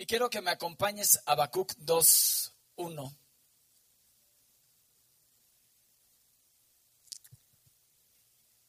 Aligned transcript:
Y 0.00 0.06
quiero 0.06 0.30
que 0.30 0.40
me 0.40 0.50
acompañes 0.50 1.20
a 1.26 1.32
Habacuc 1.32 1.74
2.1. 1.74 3.18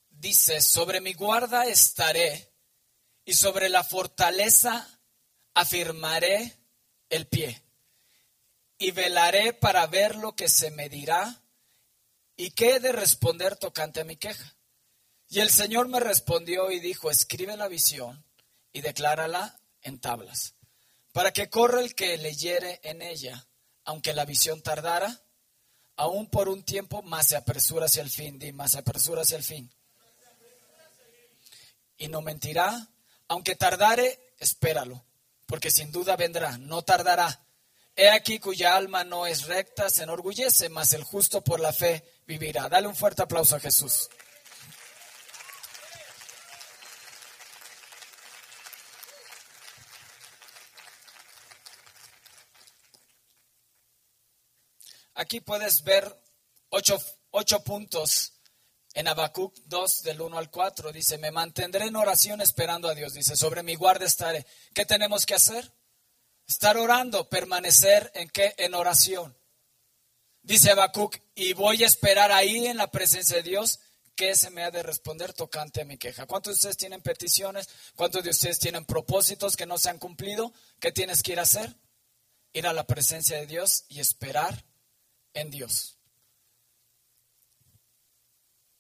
Dice, 0.09 0.59
sobre 0.59 0.99
mi 0.99 1.13
guarda 1.13 1.67
estaré 1.67 2.51
y 3.23 3.33
sobre 3.33 3.69
la 3.69 3.85
fortaleza 3.85 4.99
afirmaré 5.53 6.57
el 7.07 7.25
pie 7.27 7.63
y 8.77 8.91
velaré 8.91 9.53
para 9.53 9.87
ver 9.87 10.17
lo 10.17 10.35
que 10.35 10.49
se 10.49 10.69
me 10.71 10.89
dirá 10.89 11.45
y 12.35 12.51
qué 12.51 12.75
he 12.75 12.79
de 12.81 12.91
responder 12.91 13.55
tocante 13.55 14.01
a 14.01 14.03
mi 14.03 14.17
queja. 14.17 14.57
Y 15.29 15.39
el 15.39 15.49
Señor 15.49 15.87
me 15.87 16.01
respondió 16.01 16.71
y 16.71 16.81
dijo, 16.81 17.09
escribe 17.09 17.55
la 17.55 17.69
visión 17.69 18.25
y 18.73 18.81
declárala 18.81 19.61
en 19.81 19.97
tablas, 20.01 20.55
para 21.11 21.31
que 21.31 21.49
corra 21.49 21.81
el 21.81 21.93
que 21.95 22.17
leyere 22.17 22.79
en 22.83 23.01
ella, 23.01 23.47
aunque 23.83 24.13
la 24.13 24.25
visión 24.25 24.61
tardara, 24.61 25.21
aún 25.95 26.29
por 26.29 26.49
un 26.49 26.63
tiempo, 26.63 27.01
más 27.01 27.27
se 27.27 27.35
apresura 27.35 27.85
hacia 27.85 28.01
el 28.01 28.09
fin, 28.09 28.39
di, 28.39 28.53
más 28.53 28.71
se 28.71 28.79
apresura 28.79 29.21
hacia 29.21 29.37
el 29.37 29.43
fin. 29.43 29.71
Y 31.97 32.07
no 32.07 32.21
mentirá, 32.21 32.87
aunque 33.27 33.55
tardare, 33.55 34.33
espéralo, 34.39 35.03
porque 35.45 35.69
sin 35.69 35.91
duda 35.91 36.15
vendrá, 36.15 36.57
no 36.57 36.81
tardará. 36.81 37.45
He 37.95 38.09
aquí 38.09 38.39
cuya 38.39 38.75
alma 38.75 39.03
no 39.03 39.27
es 39.27 39.45
recta, 39.47 39.89
se 39.89 40.03
enorgullece, 40.03 40.69
mas 40.69 40.93
el 40.93 41.03
justo 41.03 41.43
por 41.43 41.59
la 41.59 41.73
fe 41.73 42.03
vivirá. 42.25 42.69
Dale 42.69 42.87
un 42.87 42.95
fuerte 42.95 43.21
aplauso 43.21 43.57
a 43.57 43.59
Jesús. 43.59 44.09
Aquí 55.21 55.39
puedes 55.39 55.83
ver 55.83 56.19
ocho, 56.69 57.63
puntos 57.63 58.33
en 58.95 59.07
Habacuc 59.07 59.55
2 59.65 60.01
del 60.01 60.19
1 60.19 60.35
al 60.35 60.49
4. 60.49 60.91
Dice, 60.91 61.19
me 61.19 61.29
mantendré 61.29 61.85
en 61.85 61.95
oración 61.95 62.41
esperando 62.41 62.89
a 62.89 62.95
Dios. 62.95 63.13
Dice, 63.13 63.35
sobre 63.35 63.61
mi 63.61 63.75
guarda 63.75 64.07
estaré. 64.07 64.47
¿Qué 64.73 64.83
tenemos 64.83 65.27
que 65.27 65.35
hacer? 65.35 65.71
Estar 66.47 66.75
orando, 66.75 67.29
permanecer 67.29 68.11
en 68.15 68.29
qué? 68.29 68.55
En 68.57 68.73
oración. 68.73 69.37
Dice 70.41 70.71
Habacuc, 70.71 71.15
y 71.35 71.53
voy 71.53 71.83
a 71.83 71.87
esperar 71.87 72.31
ahí 72.31 72.65
en 72.65 72.77
la 72.77 72.89
presencia 72.89 73.35
de 73.35 73.43
Dios 73.43 73.79
que 74.15 74.33
se 74.33 74.49
me 74.49 74.63
ha 74.63 74.71
de 74.71 74.81
responder 74.81 75.33
tocante 75.33 75.81
a 75.81 75.85
mi 75.85 75.99
queja. 75.99 76.25
¿Cuántos 76.25 76.53
de 76.53 76.55
ustedes 76.55 76.77
tienen 76.77 77.03
peticiones? 77.03 77.69
¿Cuántos 77.95 78.23
de 78.23 78.31
ustedes 78.31 78.57
tienen 78.57 78.85
propósitos 78.85 79.55
que 79.55 79.67
no 79.67 79.77
se 79.77 79.91
han 79.91 79.99
cumplido? 79.99 80.51
¿Qué 80.79 80.91
tienes 80.91 81.21
que 81.21 81.33
ir 81.33 81.39
a 81.39 81.43
hacer? 81.43 81.77
Ir 82.53 82.65
a 82.65 82.73
la 82.73 82.87
presencia 82.87 83.37
de 83.37 83.45
Dios 83.45 83.85
y 83.87 83.99
esperar 83.99 84.65
en 85.33 85.49
Dios. 85.49 85.97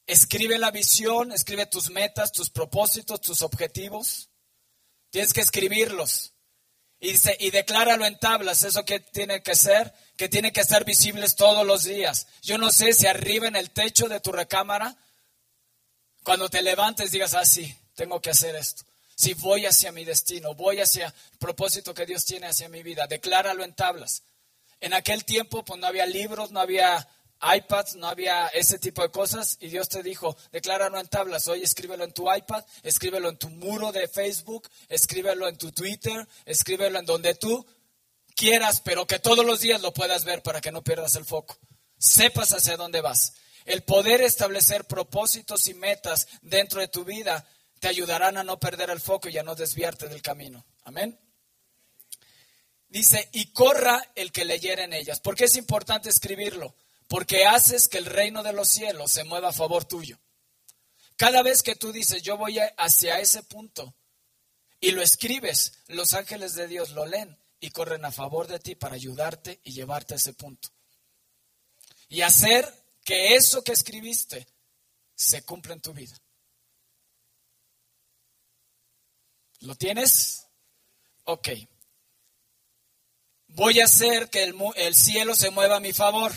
Escribe 0.07 0.57
la 0.57 0.71
visión, 0.71 1.31
escribe 1.31 1.65
tus 1.65 1.89
metas, 1.89 2.31
tus 2.31 2.49
propósitos, 2.49 3.21
tus 3.21 3.41
objetivos. 3.41 4.29
Tienes 5.09 5.33
que 5.33 5.41
escribirlos. 5.41 6.33
Y, 6.99 7.13
dice, 7.13 7.35
y 7.39 7.49
decláralo 7.51 8.05
en 8.05 8.19
tablas. 8.19 8.63
¿Eso 8.63 8.85
que 8.85 8.99
tiene 8.99 9.41
que 9.41 9.55
ser? 9.55 9.93
Que 10.17 10.29
tiene 10.29 10.51
que 10.51 10.61
estar 10.61 10.85
visibles 10.85 11.35
todos 11.35 11.65
los 11.65 11.83
días. 11.83 12.27
Yo 12.41 12.57
no 12.57 12.71
sé 12.71 12.93
si 12.93 13.07
arriba 13.07 13.47
en 13.47 13.55
el 13.55 13.71
techo 13.71 14.07
de 14.07 14.19
tu 14.19 14.31
recámara, 14.31 14.97
cuando 16.23 16.49
te 16.49 16.61
levantes 16.61 17.11
digas, 17.11 17.33
ah, 17.33 17.45
sí, 17.45 17.75
tengo 17.95 18.21
que 18.21 18.29
hacer 18.29 18.55
esto. 18.55 18.83
Si 19.15 19.33
voy 19.33 19.65
hacia 19.65 19.91
mi 19.91 20.03
destino, 20.03 20.55
voy 20.55 20.79
hacia 20.79 21.07
el 21.07 21.37
propósito 21.37 21.93
que 21.93 22.05
Dios 22.05 22.25
tiene 22.25 22.47
hacia 22.47 22.69
mi 22.69 22.83
vida, 22.83 23.07
decláralo 23.07 23.63
en 23.63 23.73
tablas. 23.75 24.23
En 24.81 24.93
aquel 24.93 25.23
tiempo 25.23 25.63
pues 25.63 25.79
no 25.79 25.87
había 25.87 26.05
libros, 26.05 26.51
no 26.51 26.59
había 26.59 27.07
iPads, 27.41 27.95
no 27.95 28.07
había 28.07 28.47
ese 28.47 28.77
tipo 28.77 29.01
de 29.01 29.09
cosas 29.09 29.57
y 29.59 29.69
Dios 29.69 29.89
te 29.89 30.03
dijo, 30.03 30.37
decláralo 30.51 30.99
en 30.99 31.07
tablas, 31.07 31.47
hoy 31.47 31.63
escríbelo 31.63 32.03
en 32.03 32.13
tu 32.13 32.31
iPad, 32.31 32.63
escríbelo 32.83 33.29
en 33.29 33.37
tu 33.37 33.49
muro 33.49 33.91
de 33.91 34.07
Facebook, 34.07 34.69
escríbelo 34.89 35.47
en 35.47 35.57
tu 35.57 35.71
Twitter, 35.71 36.27
escríbelo 36.45 36.99
en 36.99 37.05
donde 37.05 37.33
tú 37.35 37.65
quieras, 38.35 38.81
pero 38.81 39.07
que 39.07 39.19
todos 39.19 39.45
los 39.45 39.59
días 39.59 39.81
lo 39.81 39.93
puedas 39.93 40.23
ver 40.23 40.43
para 40.43 40.61
que 40.61 40.71
no 40.71 40.83
pierdas 40.83 41.15
el 41.15 41.25
foco. 41.25 41.57
Sepas 41.97 42.51
hacia 42.53 42.77
dónde 42.77 43.01
vas. 43.01 43.33
El 43.65 43.83
poder 43.83 44.21
establecer 44.21 44.85
propósitos 44.85 45.67
y 45.67 45.73
metas 45.73 46.27
dentro 46.41 46.79
de 46.79 46.87
tu 46.87 47.05
vida 47.05 47.47
te 47.79 47.87
ayudarán 47.87 48.37
a 48.37 48.43
no 48.43 48.59
perder 48.59 48.89
el 48.89 48.99
foco 48.99 49.29
y 49.29 49.37
a 49.37 49.43
no 49.43 49.55
desviarte 49.55 50.07
del 50.07 50.21
camino. 50.21 50.65
Amén. 50.83 51.19
Dice, 52.91 53.29
y 53.31 53.53
corra 53.53 54.05
el 54.15 54.33
que 54.33 54.43
leyera 54.43 54.83
en 54.83 54.91
ellas. 54.91 55.21
¿Por 55.21 55.33
qué 55.33 55.45
es 55.45 55.55
importante 55.55 56.09
escribirlo? 56.09 56.75
Porque 57.07 57.45
haces 57.45 57.87
que 57.87 57.97
el 57.97 58.05
reino 58.05 58.43
de 58.43 58.51
los 58.51 58.67
cielos 58.67 59.13
se 59.13 59.23
mueva 59.23 59.49
a 59.49 59.53
favor 59.53 59.85
tuyo. 59.85 60.19
Cada 61.15 61.41
vez 61.41 61.63
que 61.63 61.77
tú 61.77 61.93
dices, 61.93 62.21
yo 62.21 62.35
voy 62.35 62.59
hacia 62.77 63.21
ese 63.21 63.43
punto, 63.43 63.95
y 64.81 64.91
lo 64.91 65.01
escribes, 65.01 65.79
los 65.87 66.13
ángeles 66.13 66.53
de 66.55 66.67
Dios 66.67 66.89
lo 66.89 67.05
leen 67.05 67.39
y 67.61 67.69
corren 67.69 68.03
a 68.03 68.11
favor 68.11 68.47
de 68.47 68.59
ti 68.59 68.75
para 68.75 68.95
ayudarte 68.95 69.61
y 69.63 69.71
llevarte 69.71 70.15
a 70.15 70.17
ese 70.17 70.33
punto. 70.33 70.67
Y 72.09 72.23
hacer 72.23 72.67
que 73.05 73.35
eso 73.35 73.63
que 73.63 73.71
escribiste 73.71 74.45
se 75.15 75.43
cumpla 75.43 75.75
en 75.75 75.81
tu 75.81 75.93
vida. 75.93 76.21
¿Lo 79.61 79.75
tienes? 79.75 80.45
Ok 81.23 81.49
voy 83.55 83.79
a 83.79 83.85
hacer 83.85 84.29
que 84.29 84.43
el, 84.43 84.95
cielo 84.95 85.35
se 85.35 85.51
mueva 85.51 85.77
a 85.77 85.81
mi 85.81 85.93
favor. 85.93 86.31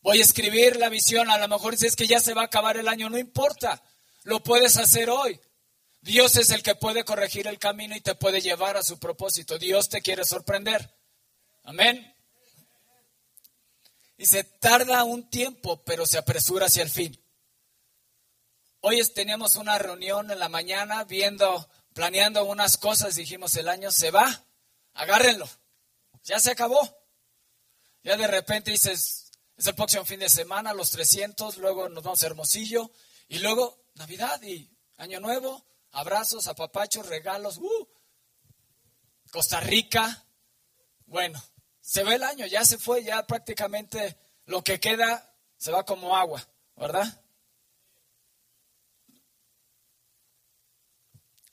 Voy 0.00 0.18
a 0.18 0.22
escribir 0.22 0.76
la 0.76 0.88
visión, 0.88 1.30
a 1.30 1.38
lo 1.38 1.48
mejor 1.48 1.72
dices 1.72 1.94
que 1.94 2.06
ya 2.06 2.20
se 2.20 2.34
va 2.34 2.42
a 2.42 2.46
acabar 2.46 2.76
el 2.76 2.88
año, 2.88 3.08
no 3.08 3.18
importa, 3.18 3.82
lo 4.24 4.42
puedes 4.42 4.76
hacer 4.76 5.10
hoy. 5.10 5.40
Dios 6.00 6.36
es 6.36 6.50
el 6.50 6.64
que 6.64 6.74
puede 6.74 7.04
corregir 7.04 7.46
el 7.46 7.60
camino 7.60 7.94
y 7.94 8.00
te 8.00 8.16
puede 8.16 8.40
llevar 8.40 8.76
a 8.76 8.82
su 8.82 8.98
propósito. 8.98 9.58
Dios 9.58 9.88
te 9.88 10.02
quiere 10.02 10.24
sorprender. 10.24 10.92
Amén. 11.62 12.12
Y 14.16 14.26
se 14.26 14.42
tarda 14.42 15.04
un 15.04 15.30
tiempo, 15.30 15.84
pero 15.84 16.04
se 16.04 16.18
apresura 16.18 16.66
hacia 16.66 16.82
el 16.82 16.90
fin. 16.90 17.16
Hoy 18.80 19.00
teníamos 19.14 19.54
una 19.54 19.78
reunión 19.78 20.32
en 20.32 20.40
la 20.40 20.48
mañana 20.48 21.04
viendo, 21.04 21.68
planeando 21.92 22.44
unas 22.44 22.76
cosas, 22.76 23.14
dijimos 23.14 23.54
el 23.54 23.68
año 23.68 23.92
se 23.92 24.10
va 24.10 24.44
agárrenlo, 24.94 25.48
ya 26.24 26.40
se 26.40 26.50
acabó. 26.50 26.80
Ya 28.02 28.16
de 28.16 28.26
repente 28.26 28.72
dices, 28.72 29.30
es 29.56 29.66
el 29.66 29.74
próximo 29.74 30.04
fin 30.04 30.20
de 30.20 30.28
semana, 30.28 30.74
los 30.74 30.90
300, 30.90 31.58
luego 31.58 31.88
nos 31.88 32.02
vamos 32.02 32.22
a 32.22 32.26
Hermosillo, 32.26 32.90
y 33.28 33.38
luego 33.38 33.86
Navidad 33.94 34.42
y 34.42 34.70
Año 34.96 35.20
Nuevo, 35.20 35.64
abrazos, 35.92 36.46
apapachos, 36.46 37.06
regalos, 37.06 37.58
uh, 37.58 37.88
Costa 39.30 39.60
Rica. 39.60 40.26
Bueno, 41.06 41.42
se 41.80 42.04
ve 42.04 42.14
el 42.14 42.22
año, 42.22 42.46
ya 42.46 42.64
se 42.64 42.78
fue, 42.78 43.04
ya 43.04 43.26
prácticamente 43.26 44.18
lo 44.46 44.62
que 44.62 44.80
queda 44.80 45.34
se 45.56 45.70
va 45.70 45.84
como 45.84 46.16
agua, 46.16 46.46
¿verdad? 46.76 47.24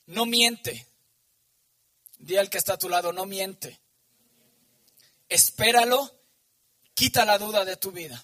No 0.06 0.26
miente. 0.26 0.89
Di 2.20 2.36
al 2.36 2.50
que 2.50 2.58
está 2.58 2.74
a 2.74 2.78
tu 2.78 2.88
lado, 2.88 3.12
no 3.12 3.24
miente. 3.24 3.80
Espéralo, 5.28 6.22
quita 6.92 7.24
la 7.24 7.38
duda 7.38 7.64
de 7.64 7.76
tu 7.76 7.92
vida. 7.92 8.22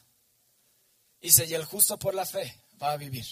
Y 1.20 1.32
si 1.32 1.52
el 1.54 1.64
justo 1.64 1.98
por 1.98 2.14
la 2.14 2.26
fe 2.26 2.62
va 2.80 2.92
a 2.92 2.96
vivir. 2.98 3.26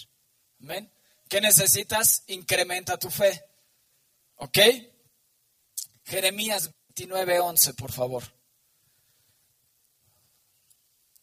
Amén. 0.59 0.91
¿Qué 1.29 1.39
necesitas? 1.39 2.23
Incrementa 2.27 2.97
tu 2.97 3.11
fe. 3.11 3.43
¿Ok? 4.37 4.57
Jeremías 6.03 6.71
29, 6.89 7.39
11, 7.39 7.73
por 7.75 7.91
favor. 7.91 8.23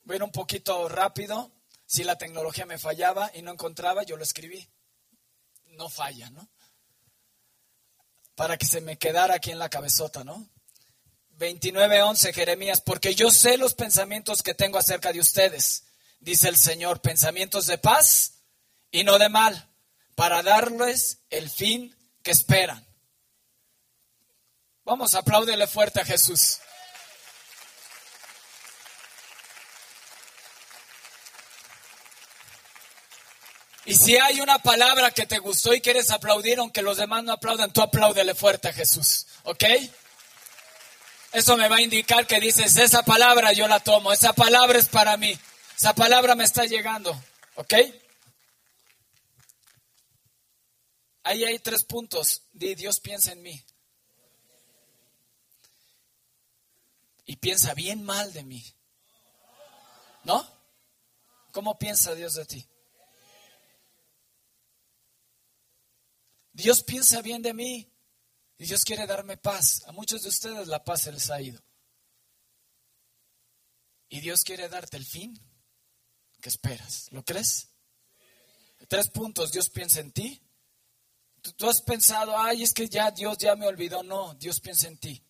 Voy 0.05 0.14
a 0.14 0.16
ir 0.19 0.22
un 0.22 0.31
poquito 0.32 0.88
rápido. 0.88 1.50
Si 1.84 2.05
la 2.05 2.16
tecnología 2.16 2.64
me 2.64 2.78
fallaba 2.78 3.31
y 3.34 3.43
no 3.43 3.50
encontraba, 3.50 4.05
yo 4.05 4.16
lo 4.16 4.22
escribí. 4.22 4.69
No 5.66 5.88
falla, 5.88 6.31
¿no? 6.31 6.49
Para 8.34 8.56
que 8.56 8.67
se 8.67 8.81
me 8.81 8.99
quedara 8.99 9.34
aquí 9.34 9.50
en 9.50 9.58
la 9.58 9.69
cabezota, 9.69 10.25
¿no? 10.25 10.49
29:11 11.38 12.32
Jeremías, 12.32 12.81
porque 12.81 13.14
yo 13.14 13.31
sé 13.31 13.56
los 13.56 13.75
pensamientos 13.75 14.43
que 14.43 14.55
tengo 14.55 14.79
acerca 14.79 15.12
de 15.12 15.20
ustedes, 15.20 15.84
dice 16.20 16.49
el 16.49 16.56
Señor, 16.56 17.00
pensamientos 17.00 17.67
de 17.67 17.79
paz 17.79 18.34
y 18.90 19.05
no 19.05 19.19
de 19.19 19.29
mal, 19.29 19.69
para 20.14 20.43
darles 20.43 21.19
el 21.31 21.50
fin 21.50 21.96
que 22.23 22.31
esperan. 22.31 22.87
Vamos, 24.85 25.14
apláudele 25.14 25.67
fuerte 25.67 26.00
a 26.00 26.05
Jesús. 26.05 26.58
Y 33.84 33.94
si 33.94 34.17
hay 34.17 34.40
una 34.40 34.58
palabra 34.58 35.11
que 35.11 35.26
te 35.26 35.38
gustó 35.38 35.75
y 35.75 35.81
quieres 35.81 36.11
aplaudir, 36.11 36.58
aunque 36.58 36.82
los 36.82 36.99
demás 36.99 37.25
no 37.25 37.32
aplaudan, 37.32 37.73
tú 37.73 37.82
apláudele 37.82 38.34
fuerte 38.34 38.69
a 38.69 38.73
Jesús. 38.73 39.26
¿Ok? 39.43 39.64
Eso 41.32 41.56
me 41.56 41.69
va 41.69 41.76
a 41.76 41.82
indicar 41.82 42.26
que 42.26 42.38
dices, 42.40 42.76
esa 42.76 43.02
palabra 43.02 43.52
yo 43.52 43.67
la 43.67 43.81
tomo, 43.81 44.12
esa 44.12 44.34
palabra 44.34 44.79
es 44.79 44.88
para 44.88 45.17
mí, 45.17 45.37
esa 45.76 45.94
palabra 45.94 46.34
me 46.34 46.44
está 46.44 46.67
llegando, 46.67 47.19
¿ok? 47.55 47.75
Ahí 51.25 51.44
hay 51.44 51.58
tres 51.58 51.85
puntos. 51.85 52.43
Di, 52.52 52.75
Dios 52.75 53.00
piensa 53.00 53.32
en 53.32 53.43
mí. 53.43 53.64
Y 57.25 57.37
piensa 57.37 57.75
bien 57.75 58.02
mal 58.02 58.32
de 58.32 58.43
mí. 58.43 58.64
¿No? 60.25 60.46
¿Cómo 61.52 61.78
piensa 61.78 62.14
Dios 62.14 62.35
de 62.35 62.44
ti? 62.44 62.69
Dios 66.52 66.82
piensa 66.82 67.22
bien 67.22 67.43
de 67.43 67.54
mí. 67.54 67.88
Y 68.58 68.66
Dios 68.66 68.84
quiere 68.84 69.06
darme 69.06 69.37
paz. 69.37 69.82
A 69.87 69.93
muchos 69.93 70.22
de 70.22 70.28
ustedes 70.28 70.69
la 70.69 70.84
paz 70.84 71.06
les 71.06 71.31
ha 71.31 71.40
ido. 71.40 71.60
Y 74.08 74.20
Dios 74.20 74.44
quiere 74.44 74.69
darte 74.69 74.96
el 74.96 75.06
fin 75.06 75.40
que 76.40 76.49
esperas. 76.49 77.10
¿Lo 77.10 77.25
crees? 77.25 77.69
Tres 78.88 79.08
puntos. 79.08 79.52
Dios 79.52 79.70
piensa 79.70 80.00
en 80.00 80.12
ti. 80.12 80.40
Tú, 81.56 81.69
has 81.69 81.81
pensado, 81.81 82.38
ay, 82.38 82.62
es 82.62 82.72
que 82.72 82.88
ya 82.88 83.10
Dios 83.10 83.38
ya 83.38 83.56
me 83.56 83.66
olvidó. 83.66 84.02
No, 84.02 84.34
Dios 84.34 84.60
piensa 84.60 84.87
en 84.87 84.99
ti. 84.99 85.25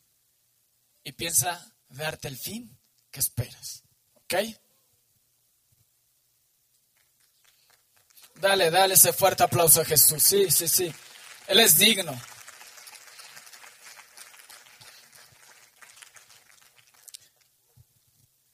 Y 1.05 1.13
piensa 1.13 1.75
darte 1.89 2.29
el 2.29 2.37
fin 2.37 2.79
que 3.11 3.21
esperas. 3.21 3.83
¿Ok? 4.15 4.35
Dale, 8.35 8.71
dale 8.71 8.95
ese 8.95 9.13
fuerte 9.13 9.45
aplauso 9.45 9.81
a 9.81 9.85
Jesús. 9.85 10.23
Sí, 10.23 10.51
sí, 10.51 10.69
sí. 10.69 10.93
Él 11.49 11.61
es 11.61 11.77
digno. 11.77 12.19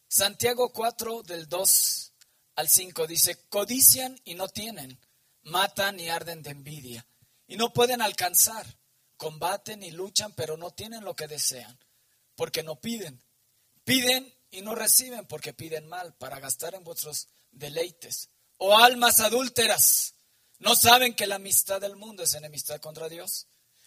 Santiago 0.09 0.73
4 0.73 1.23
del 1.23 1.49
2 1.49 2.13
al 2.57 2.69
5 2.69 3.07
dice, 3.07 3.47
codician 3.49 4.21
y 4.25 4.35
no 4.35 4.49
tienen, 4.49 4.99
matan 5.43 6.01
y 6.01 6.09
arden 6.09 6.43
de 6.43 6.51
envidia 6.51 7.07
y 7.47 7.57
no 7.57 7.73
pueden 7.73 8.03
alcanzar, 8.03 8.67
combaten 9.17 9.83
y 9.83 9.91
luchan 9.91 10.33
pero 10.33 10.57
no 10.57 10.71
tienen 10.73 11.05
lo 11.05 11.15
que 11.15 11.29
desean, 11.29 11.79
porque 12.35 12.63
no 12.63 12.81
piden. 12.81 13.23
Piden 13.85 14.35
y 14.51 14.63
no 14.63 14.75
reciben 14.75 15.27
porque 15.27 15.53
piden 15.53 15.87
mal 15.87 16.15
para 16.17 16.41
gastar 16.41 16.75
en 16.75 16.85
vuestros 16.85 17.29
deleites. 17.51 18.29
O 18.57 18.77
almas 18.77 19.21
adúlteras, 19.21 20.15
¿no 20.59 20.75
saben 20.75 21.15
que 21.15 21.27
la 21.27 21.37
amistad 21.37 21.81
del 21.81 21.97
mundo 21.97 22.23
es 22.23 22.35
enemistad 22.35 22.81
contra 22.81 23.09
Dios? 23.09 23.47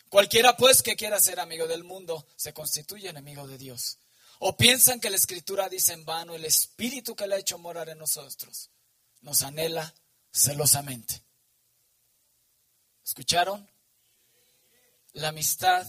Cualquiera 0.09 0.57
pues 0.57 0.81
que 0.81 0.95
quiera 0.95 1.19
ser 1.19 1.39
amigo 1.39 1.67
del 1.67 1.83
mundo 1.83 2.27
se 2.35 2.53
constituye 2.53 3.09
enemigo 3.09 3.47
de 3.47 3.57
Dios. 3.57 3.97
O 4.39 4.57
piensan 4.57 4.99
que 4.99 5.09
la 5.09 5.15
escritura 5.15 5.69
dice 5.69 5.93
en 5.93 6.03
vano, 6.03 6.35
el 6.35 6.43
espíritu 6.45 7.15
que 7.15 7.27
le 7.27 7.35
ha 7.35 7.39
hecho 7.39 7.57
morar 7.57 7.89
en 7.89 7.97
nosotros 7.97 8.71
nos 9.21 9.43
anhela 9.43 9.93
celosamente. 10.31 11.21
¿Escucharon? 13.05 13.69
La 15.13 15.29
amistad 15.29 15.85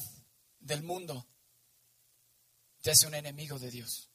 del 0.58 0.82
mundo 0.82 1.26
te 2.80 2.90
hace 2.90 3.06
un 3.06 3.14
enemigo 3.14 3.58
de 3.58 3.70
Dios. 3.70 4.08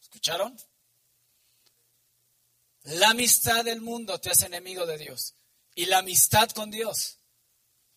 ¿Escucharon? 0.00 0.56
La 2.84 3.10
amistad 3.10 3.64
del 3.64 3.80
mundo 3.80 4.20
te 4.20 4.30
hace 4.30 4.46
enemigo 4.46 4.86
de 4.86 4.98
Dios. 4.98 5.34
Y 5.74 5.86
la 5.86 5.98
amistad 5.98 6.48
con 6.50 6.70
Dios 6.70 7.18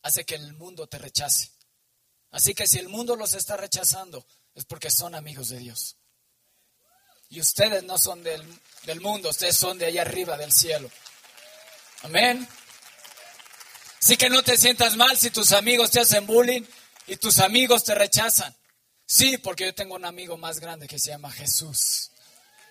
hace 0.01 0.25
que 0.25 0.35
el 0.35 0.53
mundo 0.53 0.87
te 0.87 0.97
rechace. 0.97 1.51
Así 2.31 2.53
que 2.53 2.67
si 2.67 2.79
el 2.79 2.89
mundo 2.89 3.15
los 3.15 3.33
está 3.33 3.57
rechazando, 3.57 4.25
es 4.55 4.65
porque 4.65 4.89
son 4.89 5.15
amigos 5.15 5.49
de 5.49 5.59
Dios. 5.59 5.97
Y 7.29 7.41
ustedes 7.41 7.83
no 7.83 7.97
son 7.97 8.23
del, 8.23 8.43
del 8.83 9.01
mundo, 9.01 9.29
ustedes 9.29 9.57
son 9.57 9.77
de 9.77 9.87
allá 9.87 10.01
arriba, 10.01 10.37
del 10.37 10.53
cielo. 10.53 10.89
Amén. 12.03 12.47
Así 14.01 14.15
que 14.15 14.29
no 14.29 14.41
te 14.43 14.55
sientas 14.55 14.95
mal 14.95 15.17
si 15.17 15.29
tus 15.31 15.51
amigos 15.51 15.91
te 15.91 15.99
hacen 15.99 16.25
bullying 16.25 16.63
y 17.07 17.17
tus 17.17 17.39
amigos 17.39 17.83
te 17.83 17.93
rechazan. 17.93 18.55
Sí, 19.05 19.37
porque 19.37 19.65
yo 19.65 19.75
tengo 19.75 19.95
un 19.95 20.05
amigo 20.05 20.37
más 20.37 20.59
grande 20.59 20.87
que 20.87 20.99
se 20.99 21.09
llama 21.09 21.31
Jesús. 21.31 22.11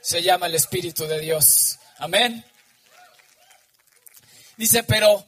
Se 0.07 0.23
llama 0.23 0.47
el 0.47 0.55
Espíritu 0.55 1.05
de 1.05 1.19
Dios. 1.19 1.81
Amén. 1.99 2.45
Dice, 4.57 4.85
pero 4.85 5.27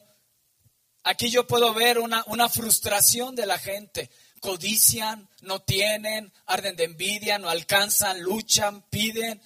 aquí 1.03 1.29
yo 1.29 1.45
puedo 1.45 1.73
ver 1.73 1.99
una, 1.99 2.23
una 2.27 2.47
frustración 2.47 3.35
de 3.35 3.45
la 3.45 3.59
gente. 3.59 4.09
Codician, 4.39 5.27
no 5.41 5.61
tienen, 5.61 6.31
arden 6.45 6.77
de 6.77 6.85
envidia, 6.85 7.37
no 7.37 7.49
alcanzan, 7.49 8.21
luchan, 8.21 8.81
piden. 8.89 9.41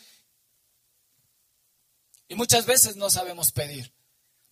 Y 2.27 2.35
muchas 2.35 2.68
veces 2.68 2.95
no 2.95 3.09
sabemos 3.09 3.51
pedir. 3.51 3.91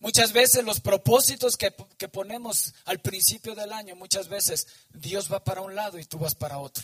Muchas 0.00 0.32
veces 0.32 0.64
los 0.64 0.80
propósitos 0.80 1.56
que, 1.56 1.70
ponemos 2.08 2.74
al 2.86 2.98
principio 2.98 3.54
del 3.54 3.72
año, 3.72 3.94
muchas 3.94 4.26
veces 4.26 4.66
Dios 4.90 5.32
va 5.32 5.44
para 5.44 5.60
un 5.60 5.76
lado 5.76 6.00
y 6.00 6.04
tú 6.06 6.18
vas 6.18 6.34
para 6.34 6.58
otro. 6.58 6.82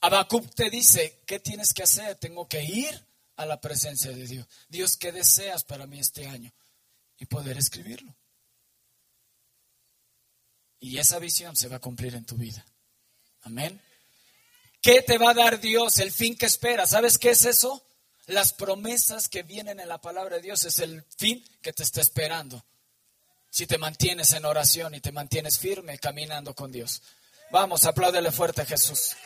Habacuc 0.00 0.54
te 0.54 0.70
dice, 0.70 1.20
¿qué 1.26 1.40
tienes 1.40 1.74
que 1.74 1.82
hacer? 1.82 2.16
Tengo 2.16 2.46
que 2.46 2.62
ir 2.62 3.04
a 3.36 3.46
la 3.46 3.60
presencia 3.60 4.10
de 4.10 4.26
Dios. 4.26 4.46
Dios, 4.68 4.96
¿qué 4.96 5.12
deseas 5.12 5.64
para 5.64 5.86
mí 5.86 5.98
este 5.98 6.26
año? 6.26 6.52
Y 7.18 7.26
poder 7.26 7.58
escribirlo. 7.58 8.14
Y 10.80 10.98
esa 10.98 11.18
visión 11.18 11.56
se 11.56 11.68
va 11.68 11.76
a 11.76 11.80
cumplir 11.80 12.14
en 12.14 12.24
tu 12.24 12.36
vida. 12.36 12.64
Amén. 13.42 13.80
¿Qué 14.80 15.02
te 15.02 15.18
va 15.18 15.30
a 15.30 15.34
dar 15.34 15.60
Dios? 15.60 15.98
El 15.98 16.12
fin 16.12 16.36
que 16.36 16.46
esperas. 16.46 16.90
¿Sabes 16.90 17.18
qué 17.18 17.30
es 17.30 17.44
eso? 17.44 17.84
Las 18.26 18.52
promesas 18.52 19.28
que 19.28 19.42
vienen 19.42 19.80
en 19.80 19.88
la 19.88 20.00
palabra 20.00 20.36
de 20.36 20.42
Dios 20.42 20.64
es 20.64 20.78
el 20.78 21.02
fin 21.16 21.42
que 21.62 21.72
te 21.72 21.82
está 21.82 22.00
esperando. 22.00 22.64
Si 23.50 23.66
te 23.66 23.78
mantienes 23.78 24.32
en 24.34 24.44
oración 24.44 24.94
y 24.94 25.00
te 25.00 25.10
mantienes 25.10 25.58
firme 25.58 25.98
caminando 25.98 26.54
con 26.54 26.70
Dios. 26.70 27.02
Vamos, 27.50 27.84
apláudele 27.84 28.30
fuerte 28.30 28.62
a 28.62 28.66
Jesús. 28.66 29.16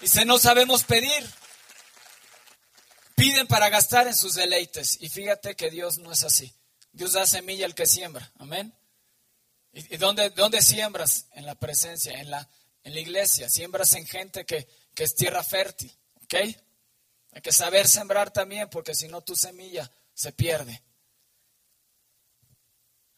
Y 0.00 0.08
si 0.08 0.24
no 0.24 0.38
sabemos 0.38 0.84
pedir, 0.84 1.30
piden 3.14 3.46
para 3.46 3.68
gastar 3.68 4.06
en 4.06 4.14
sus 4.14 4.34
deleites. 4.34 4.96
Y 5.00 5.08
fíjate 5.08 5.54
que 5.54 5.70
Dios 5.70 5.98
no 5.98 6.10
es 6.10 6.24
así. 6.24 6.54
Dios 6.92 7.12
da 7.12 7.26
semilla 7.26 7.66
al 7.66 7.74
que 7.74 7.86
siembra. 7.86 8.32
Amén. 8.38 8.74
¿Y, 9.72 9.98
dónde, 9.98 10.30
dónde 10.30 10.62
siembras? 10.62 11.26
En 11.32 11.44
la 11.44 11.54
presencia, 11.54 12.18
en 12.18 12.30
la, 12.30 12.48
en 12.82 12.94
la 12.94 13.00
iglesia. 13.00 13.50
Siembras 13.50 13.92
en 13.94 14.06
gente 14.06 14.46
que, 14.46 14.66
que 14.94 15.04
es 15.04 15.14
tierra 15.14 15.44
fértil. 15.44 15.94
¿Ok? 16.22 16.34
Hay 17.32 17.42
que 17.42 17.52
saber 17.52 17.86
sembrar 17.86 18.32
también, 18.32 18.70
porque 18.70 18.94
si 18.94 19.06
no 19.06 19.20
tu 19.20 19.36
semilla 19.36 19.90
se 20.14 20.32
pierde. 20.32 20.82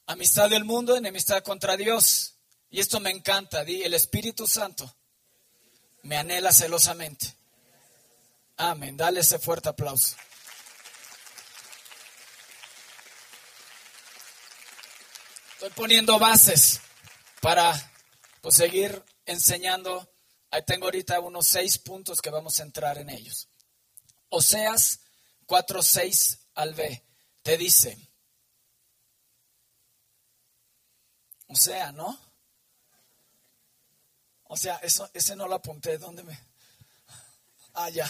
Amistad 0.07 0.51
del 0.51 0.65
mundo, 0.65 0.97
enemistad 0.97 1.45
contra 1.45 1.77
Dios. 1.77 2.35
Y 2.71 2.81
esto 2.81 2.99
me 2.99 3.11
encanta. 3.11 3.65
Di, 3.65 3.83
el 3.83 3.95
Espíritu 3.95 4.49
Santo 4.49 4.97
me 6.03 6.17
anhela 6.17 6.53
celosamente. 6.53 7.35
Amén. 8.57 8.97
Dale 8.97 9.21
ese 9.21 9.39
fuerte 9.39 9.69
aplauso. 9.69 10.17
Estoy 15.55 15.71
poniendo 15.71 16.19
bases 16.19 16.81
para 17.41 17.73
pues, 18.41 18.57
seguir 18.57 19.03
enseñando 19.27 20.13
Ahí 20.53 20.63
tengo 20.67 20.85
ahorita 20.85 21.19
unos 21.21 21.47
seis 21.47 21.79
puntos 21.79 22.21
que 22.21 22.29
vamos 22.29 22.61
a 22.61 22.63
entrar 22.65 22.99
en 22.99 23.09
ellos. 23.09 23.49
Oseas 24.29 25.01
4, 25.47 25.83
6 25.83 26.49
al 26.57 26.75
B 26.75 27.03
te 27.43 27.57
dice, 27.57 28.11
o 31.49 31.57
sea, 31.57 31.91
¿no? 31.93 32.19
O 34.53 34.57
sea, 34.59 34.77
eso, 34.83 35.09
ese 35.15 35.35
no 35.35 35.49
lo 35.49 35.55
apunté, 35.55 35.97
¿dónde 35.97 36.23
me? 36.25 36.39
Ah, 37.73 37.89
ya. 37.89 38.07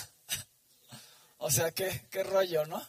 O 1.39 1.53
sea, 1.53 1.71
qué, 1.71 2.09
qué 2.11 2.25
rollo, 2.25 2.67
¿no? 2.67 2.85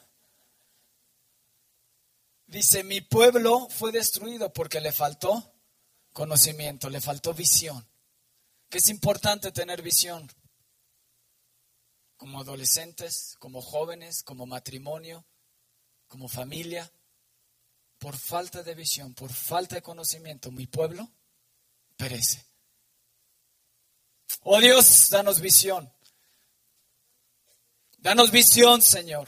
Dice, 2.47 2.83
mi 2.83 2.99
pueblo 3.01 3.69
fue 3.69 3.91
destruido 3.91 4.51
porque 4.51 4.81
le 4.81 4.91
faltó 4.91 5.53
conocimiento, 6.13 6.89
le 6.89 6.99
faltó 6.99 7.31
visión 7.35 7.87
que 8.71 8.79
es 8.79 8.89
importante 8.89 9.51
tener 9.51 9.83
visión 9.83 10.27
como 12.17 12.39
adolescentes, 12.39 13.35
como 13.37 13.61
jóvenes, 13.61 14.23
como 14.23 14.47
matrimonio, 14.47 15.27
como 16.07 16.27
familia. 16.27 16.91
Por 17.99 18.17
falta 18.17 18.63
de 18.63 18.73
visión, 18.73 19.13
por 19.13 19.31
falta 19.31 19.75
de 19.75 19.83
conocimiento, 19.83 20.49
mi 20.49 20.65
pueblo 20.65 21.07
perece. 21.95 22.52
Oh 24.41 24.59
Dios, 24.59 25.09
danos 25.09 25.39
visión. 25.39 25.91
Danos 27.97 28.31
visión, 28.31 28.81
Señor. 28.81 29.27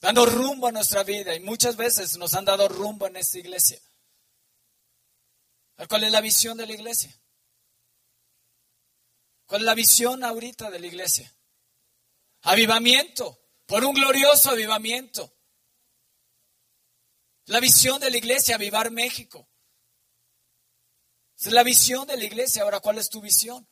dando 0.00 0.26
rumbo 0.26 0.68
a 0.68 0.72
nuestra 0.72 1.02
vida 1.02 1.34
y 1.34 1.40
muchas 1.40 1.76
veces 1.76 2.16
nos 2.18 2.34
han 2.34 2.44
dado 2.44 2.68
rumbo 2.68 3.06
en 3.06 3.16
esta 3.16 3.38
iglesia. 3.38 3.80
¿Cuál 5.88 6.04
es 6.04 6.12
la 6.12 6.20
visión 6.20 6.56
de 6.58 6.66
la 6.66 6.74
iglesia? 6.74 7.18
¿Cuál 9.46 9.62
es 9.62 9.66
la 9.66 9.74
visión 9.74 10.22
ahorita 10.22 10.70
de 10.70 10.78
la 10.78 10.86
iglesia? 10.86 11.32
Avivamiento, 12.42 13.38
por 13.66 13.84
un 13.84 13.94
glorioso 13.94 14.50
avivamiento. 14.50 15.32
La 17.46 17.60
visión 17.60 18.00
de 18.00 18.10
la 18.10 18.16
iglesia, 18.16 18.56
avivar 18.56 18.90
México. 18.90 19.48
Es 21.38 21.52
la 21.52 21.62
visión 21.62 22.06
de 22.06 22.16
la 22.16 22.24
iglesia. 22.24 22.62
Ahora, 22.62 22.80
¿cuál 22.80 22.98
es 22.98 23.10
tu 23.10 23.20
visión? 23.20 23.66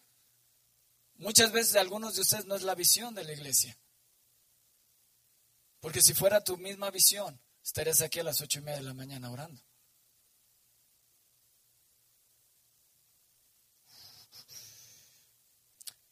Muchas 1.16 1.52
veces 1.52 1.76
algunos 1.76 2.14
de 2.14 2.22
ustedes 2.22 2.44
no 2.44 2.54
es 2.54 2.62
la 2.62 2.74
visión 2.74 3.14
de 3.14 3.24
la 3.24 3.32
iglesia. 3.32 3.78
Porque 5.80 6.02
si 6.02 6.14
fuera 6.14 6.42
tu 6.42 6.56
misma 6.56 6.90
visión, 6.90 7.40
estarías 7.62 8.00
aquí 8.00 8.20
a 8.20 8.24
las 8.24 8.40
ocho 8.40 8.58
y 8.58 8.62
media 8.62 8.78
de 8.78 8.84
la 8.84 8.94
mañana 8.94 9.30
orando. 9.30 9.62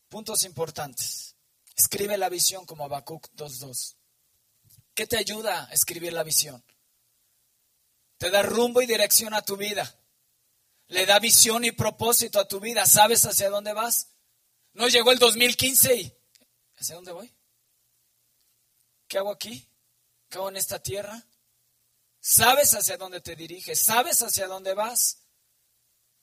Puntos 0.09 0.45
importantes. 0.45 1.37
Escribe 1.75 2.19
la 2.19 2.29
visión 2.29 2.67
como 2.67 2.85
Habacuc 2.85 3.29
2.2. 3.35 3.97
¿Qué 4.95 5.07
te 5.07 5.17
ayuda 5.17 5.69
a 5.69 5.73
escribir 5.73 6.13
la 6.13 6.23
visión? 6.23 6.63
Te 8.19 8.31
da 8.31 8.43
rumbo 8.43 8.83
y 8.83 8.87
dirección 8.87 9.33
a 9.33 9.43
tu 9.43 9.57
vida. 9.57 10.02
Le 10.93 11.07
da 11.07 11.19
visión 11.19 11.65
y 11.65 11.73
propósito 11.73 12.39
a 12.39 12.47
tu 12.47 12.61
vida. 12.61 12.85
¿Sabes 12.85 13.25
hacia 13.25 13.49
dónde 13.49 13.73
vas? 13.73 14.09
No 14.75 14.89
llegó 14.89 15.11
el 15.11 15.19
2015 15.19 15.95
y 15.97 16.15
¿hacia 16.77 16.97
dónde 16.97 17.13
voy? 17.13 17.35
¿Qué 19.09 19.17
hago 19.17 19.33
aquí? 19.33 19.67
¿Qué 20.29 20.37
hago 20.37 20.51
en 20.51 20.59
esta 20.59 20.83
tierra? 20.83 21.27
¿Sabes 22.21 22.75
hacia 22.75 22.99
dónde 22.99 23.23
te 23.23 23.35
diriges? 23.35 23.81
¿Sabes 23.81 24.21
hacia 24.21 24.47
dónde 24.47 24.75
vas? 24.75 25.23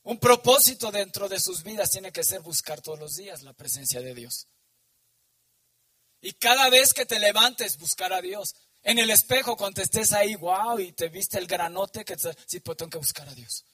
Un 0.04 0.20
propósito 0.20 0.92
dentro 0.92 1.28
de 1.28 1.40
sus 1.40 1.64
vidas 1.64 1.90
tiene 1.90 2.12
que 2.12 2.24
ser 2.24 2.42
buscar 2.42 2.80
todos 2.80 3.00
los 3.00 3.16
días 3.16 3.42
la 3.42 3.54
presencia 3.54 4.02
de 4.02 4.14
Dios. 4.14 4.48
Y 6.22 6.34
cada 6.34 6.70
vez 6.70 6.94
que 6.94 7.08
te 7.08 7.18
levantes, 7.18 7.80
buscar 7.80 8.14
a 8.14 8.22
Dios. 8.22 8.56
En 8.84 9.00
el 9.00 9.10
espejo, 9.10 9.58
cuando 9.58 9.82
ahí, 10.16 10.36
wow, 10.36 10.78
y 10.78 10.92
te 10.92 11.10
viste 11.10 11.40
el 11.40 11.48
granote, 11.48 12.06
que 12.06 12.16
sí, 12.46 12.60
pues 12.60 12.78
tengo 12.78 12.92
que 12.92 12.98
buscar 13.00 13.28
a 13.28 13.34
Dios. 13.34 13.66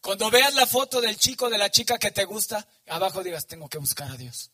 Cuando 0.00 0.30
veas 0.30 0.54
la 0.54 0.66
foto 0.66 1.00
del 1.00 1.16
chico, 1.18 1.50
de 1.50 1.58
la 1.58 1.70
chica 1.70 1.98
que 1.98 2.10
te 2.10 2.24
gusta, 2.24 2.66
abajo 2.86 3.22
digas, 3.22 3.46
tengo 3.46 3.68
que 3.68 3.78
buscar 3.78 4.10
a 4.10 4.16
Dios. 4.16 4.50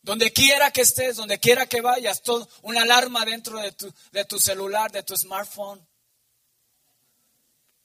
Donde 0.00 0.32
quiera 0.32 0.70
que 0.70 0.80
estés, 0.80 1.16
donde 1.16 1.38
quiera 1.38 1.66
que 1.66 1.80
vayas, 1.80 2.22
todo, 2.22 2.48
una 2.62 2.82
alarma 2.82 3.24
dentro 3.24 3.58
de 3.58 3.72
tu, 3.72 3.92
de 4.10 4.24
tu 4.24 4.38
celular, 4.38 4.90
de 4.90 5.02
tu 5.02 5.16
smartphone 5.16 5.86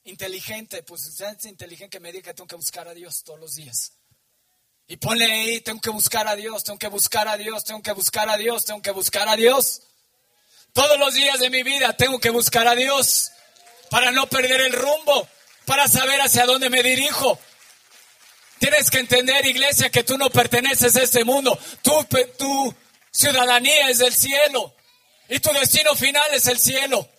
inteligente, 0.03 0.83
pues 0.83 1.05
es 1.05 1.45
inteligente 1.45 1.97
que 1.97 1.99
me 1.99 2.11
diga 2.11 2.33
tengo 2.33 2.47
que 2.47 2.55
buscar 2.55 2.87
a 2.87 2.93
Dios 2.93 3.23
todos 3.23 3.39
los 3.39 3.55
días. 3.55 3.93
Y 4.87 4.97
ponle 4.97 5.25
ahí, 5.25 5.61
tengo 5.61 5.81
que 5.81 5.89
buscar 5.89 6.27
a 6.27 6.35
Dios, 6.35 6.63
tengo 6.63 6.79
que 6.79 6.87
buscar 6.87 7.27
a 7.27 7.35
Dios, 7.35 7.65
tengo 7.65 7.81
que 7.81 7.91
buscar 7.91 8.29
a 8.29 8.37
Dios, 8.37 8.63
tengo 8.63 8.81
que 8.81 8.91
buscar 8.91 9.27
a 9.27 9.35
Dios. 9.35 9.81
Todos 10.71 10.97
los 10.97 11.13
días 11.13 11.39
de 11.39 11.49
mi 11.49 11.61
vida 11.61 11.95
tengo 11.97 12.19
que 12.19 12.29
buscar 12.29 12.67
a 12.67 12.75
Dios 12.75 13.31
para 13.89 14.11
no 14.11 14.27
perder 14.27 14.61
el 14.61 14.73
rumbo, 14.73 15.27
para 15.67 15.89
saber 15.89 16.21
hacia 16.21 16.45
dónde 16.45 16.69
me 16.69 16.81
dirijo. 16.81 17.37
Tienes 18.57 18.89
que 18.89 18.99
entender, 18.99 19.45
iglesia, 19.45 19.89
que 19.89 20.01
tú 20.01 20.17
no 20.17 20.29
perteneces 20.29 20.95
a 20.95 21.03
este 21.03 21.25
mundo. 21.25 21.59
Tu, 21.81 22.73
ciudadanía 23.11 23.89
es 23.89 23.97
del 23.97 24.13
cielo 24.13 24.73
y 25.27 25.39
tu 25.39 25.51
destino 25.51 25.93
final 25.93 26.33
es 26.33 26.47
el 26.47 26.57
cielo. 26.57 27.09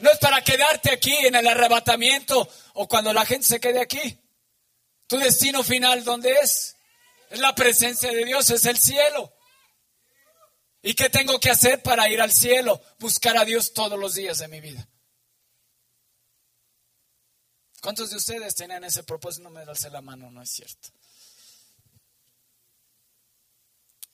No 0.00 0.10
es 0.10 0.18
para 0.18 0.44
quedarte 0.44 0.92
aquí 0.92 1.14
en 1.24 1.36
el 1.36 1.46
arrebatamiento 1.46 2.46
o 2.74 2.86
cuando 2.86 3.14
la 3.14 3.24
gente 3.24 3.46
se 3.46 3.60
quede 3.60 3.80
aquí. 3.80 4.20
Tu 5.06 5.16
destino 5.16 5.64
final, 5.64 6.04
¿dónde 6.04 6.32
es? 6.42 6.76
Es 7.30 7.40
la 7.40 7.54
presencia 7.54 8.12
de 8.12 8.26
Dios, 8.26 8.50
es 8.50 8.66
el 8.66 8.76
cielo. 8.76 9.32
¿Y 10.82 10.92
qué 10.92 11.08
tengo 11.08 11.40
que 11.40 11.50
hacer 11.50 11.82
para 11.82 12.10
ir 12.10 12.20
al 12.20 12.30
cielo? 12.30 12.78
Buscar 12.98 13.38
a 13.38 13.46
Dios 13.46 13.72
todos 13.72 13.98
los 13.98 14.14
días 14.14 14.36
de 14.36 14.48
mi 14.48 14.60
vida. 14.60 14.86
¿Cuántos 17.80 18.10
de 18.10 18.16
ustedes 18.16 18.54
tenían 18.54 18.84
ese 18.84 19.02
propósito? 19.02 19.44
No 19.44 19.50
me 19.50 19.64
darse 19.64 19.90
la 19.90 20.00
mano, 20.00 20.30
no 20.30 20.42
es 20.42 20.50
cierto. 20.50 20.88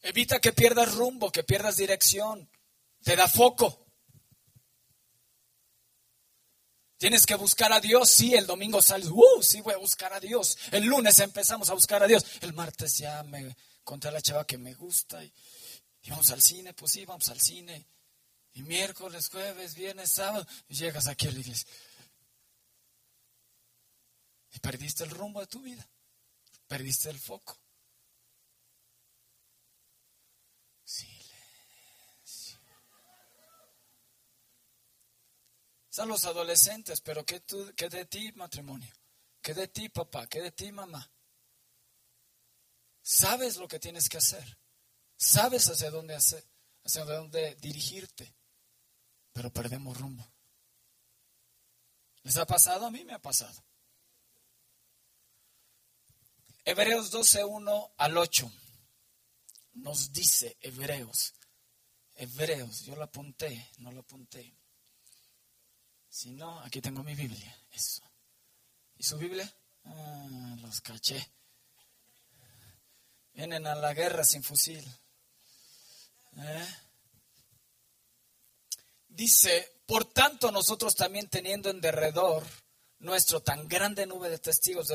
Evita 0.03 0.41
que 0.41 0.53
pierdas 0.53 0.95
rumbo, 0.95 1.31
que 1.31 1.45
pierdas 1.45 1.77
dirección. 1.77 2.51
Te 3.03 3.15
da 3.17 3.29
foco. 3.29 3.87
Tienes 7.03 7.27
que 7.27 7.35
buscar 7.35 7.73
a 7.73 7.81
Dios. 7.81 8.11
Sí, 8.11 8.35
el 8.35 8.47
domingo 8.47 8.81
sales. 8.81 9.09
Uh, 9.09 9.43
sí, 9.43 9.61
voy 9.61 9.75
a 9.75 9.79
buscar 9.79 10.13
a 10.13 10.21
Dios. 10.21 10.57
El 10.71 10.85
lunes 10.85 11.19
empezamos 11.21 11.69
a 11.69 11.75
buscar 11.75 12.03
a 12.03 12.07
Dios. 12.07 12.25
El 12.41 12.53
martes 12.53 12.99
ya 12.99 13.23
me 13.25 13.57
conté 13.83 14.09
a 14.09 14.13
la 14.13 14.21
chava 14.21 14.47
que 14.47 14.59
me 14.59 14.75
gusta. 14.75 15.23
Y, 15.25 15.33
vamos 16.09 16.31
al 16.31 16.41
cine. 16.43 16.75
Pues 16.75 16.93
sí, 16.93 17.05
vamos 17.05 17.29
al 17.29 17.41
cine. 17.41 17.89
Y 18.55 18.63
miércoles, 18.63 19.29
jueves, 19.29 19.75
viernes, 19.75 20.13
sábado. 20.13 20.47
Y 20.69 20.75
llegas 20.75 21.09
aquí 21.09 21.27
a 21.27 21.33
la 21.33 21.41
iglesia. 21.41 21.67
Y 24.53 24.59
perdiste 24.61 25.05
el 25.05 25.11
rumbo 25.11 25.41
de 25.41 25.47
tu 25.47 25.61
vida. 25.63 25.89
Perdiste 26.69 27.11
el 27.11 27.19
foco. 27.19 27.59
Están 35.93 36.09
los 36.09 36.25
adolescentes, 36.25 37.03
pero 37.03 37.27
¿qué, 37.27 37.41
tú, 37.41 37.71
¿qué 37.77 37.91
de 37.91 38.07
ti 38.07 38.33
matrimonio? 38.33 38.91
¿Qué 39.43 39.53
de 39.53 39.69
ti 39.69 39.91
papá? 39.91 40.27
¿Qué 40.27 40.41
de 40.41 40.51
ti 40.51 40.73
mamá? 40.73 41.13
Sabes 43.03 43.59
lo 43.59 43.69
que 43.69 43.79
tienes 43.79 44.09
que 44.09 44.17
hacer. 44.17 44.59
Sabes 45.19 45.69
hacia 45.69 45.91
dónde 45.91 46.15
hacer, 46.15 46.43
hacia 46.83 47.05
dónde 47.05 47.57
dirigirte. 47.57 48.35
Pero 49.35 49.53
perdemos 49.53 49.99
rumbo. 49.99 50.27
¿Les 52.23 52.39
ha 52.39 52.47
pasado? 52.47 52.87
A 52.87 52.91
mí 52.91 53.05
me 53.05 53.13
ha 53.13 53.21
pasado. 53.21 53.63
Hebreos 56.65 57.11
12, 57.11 57.45
1 57.45 57.95
al 57.97 58.17
8 58.17 58.53
nos 59.75 60.13
dice 60.13 60.57
Hebreos. 60.61 61.35
Hebreos, 62.15 62.85
yo 62.85 62.95
lo 62.95 63.05
apunté, 63.05 63.71
no 63.79 63.91
lo 63.91 64.01
apunté. 64.01 64.55
Si 66.09 66.31
no, 66.31 66.61
aquí 66.61 66.81
tengo 66.81 67.03
mi 67.03 67.15
Biblia. 67.15 67.57
Eso. 67.73 68.03
¿Y 68.97 69.03
su 69.03 69.17
Biblia? 69.17 69.51
Ah, 69.85 70.57
los 70.61 70.81
caché. 70.83 71.27
Vienen 73.33 73.67
a 73.67 73.75
la 73.75 73.95
guerra 73.95 74.23
sin 74.25 74.43
fusil. 74.43 74.87
¿Eh? 76.37 76.77
Dice, 79.09 79.81
por 79.87 80.05
tanto 80.05 80.53
nosotros 80.53 80.95
también 80.95 81.29
teniendo 81.29 81.71
en 81.71 81.81
derredor 81.81 82.47
nuestro 82.99 83.43
tan 83.43 83.67
grande 83.69 84.07
nube 84.07 84.29
de 84.29 84.39
testigos, 84.39 84.89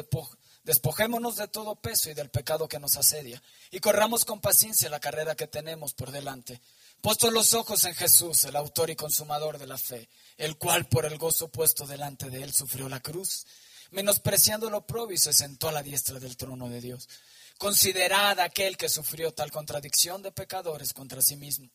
despojémonos 0.68 1.38
de 1.38 1.48
todo 1.48 1.76
peso 1.76 2.12
y 2.12 2.14
del 2.14 2.30
pecado 2.30 2.68
que 2.68 2.78
nos 2.78 2.96
asedia 2.96 3.42
y 3.72 3.80
corramos 3.80 4.24
con 4.24 4.40
paciencia 4.40 4.88
la 4.90 5.00
carrera 5.00 5.34
que 5.34 5.48
tenemos 5.48 5.96
por 5.96 6.12
delante 6.12 6.62
Puestos 7.02 7.32
los 7.32 7.54
ojos 7.54 7.84
en 7.86 7.96
Jesús, 7.96 8.44
el 8.46 8.56
autor 8.56 8.90
y 8.90 8.96
consumador 8.96 9.58
de 9.58 9.68
la 9.68 9.78
fe, 9.78 10.10
el 10.36 10.58
cual 10.58 10.88
por 10.88 11.06
el 11.06 11.18
gozo 11.18 11.50
puesto 11.50 11.86
delante 11.86 12.30
de 12.30 12.44
él 12.44 12.54
sufrió 12.54 12.90
la 12.90 13.00
cruz, 13.00 13.46
menospreciando 13.92 14.70
lo 14.70 14.86
propio 14.86 15.16
y 15.16 15.20
se 15.20 15.32
sentó 15.32 15.70
a 15.70 15.72
la 15.72 15.84
diestra 15.84 16.20
del 16.20 16.36
trono 16.36 16.70
de 16.70 16.82
Dios. 16.82 17.08
Considerad 17.58 18.40
aquel 18.40 18.78
que 18.78 18.90
sufrió 18.90 19.32
tal 19.34 19.52
contradicción 19.52 20.22
de 20.22 20.32
pecadores 20.32 20.94
contra 20.94 21.22
sí 21.22 21.36
mismo, 21.36 21.70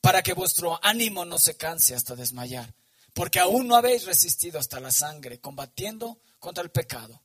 para 0.00 0.22
que 0.22 0.34
vuestro 0.34 0.78
ánimo 0.82 1.24
no 1.24 1.38
se 1.38 1.56
canse 1.56 1.94
hasta 1.94 2.14
desmayar, 2.14 2.74
porque 3.14 3.40
aún 3.40 3.68
no 3.68 3.76
habéis 3.76 4.04
resistido 4.04 4.58
hasta 4.58 4.80
la 4.80 4.90
sangre, 4.90 5.40
combatiendo 5.40 6.20
contra 6.38 6.62
el 6.62 6.70
pecado. 6.70 7.20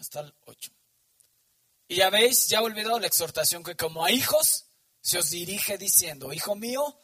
Hasta 0.00 0.20
el 0.20 0.34
8. 0.46 0.70
Y 1.88 2.00
habéis 2.00 2.48
ya 2.48 2.62
olvidado 2.62 2.98
la 2.98 3.06
exhortación 3.06 3.62
que 3.62 3.76
como 3.76 4.04
a 4.04 4.10
hijos 4.10 4.64
se 5.02 5.18
os 5.18 5.28
dirige 5.30 5.76
diciendo, 5.76 6.32
hijo 6.32 6.54
mío, 6.54 6.98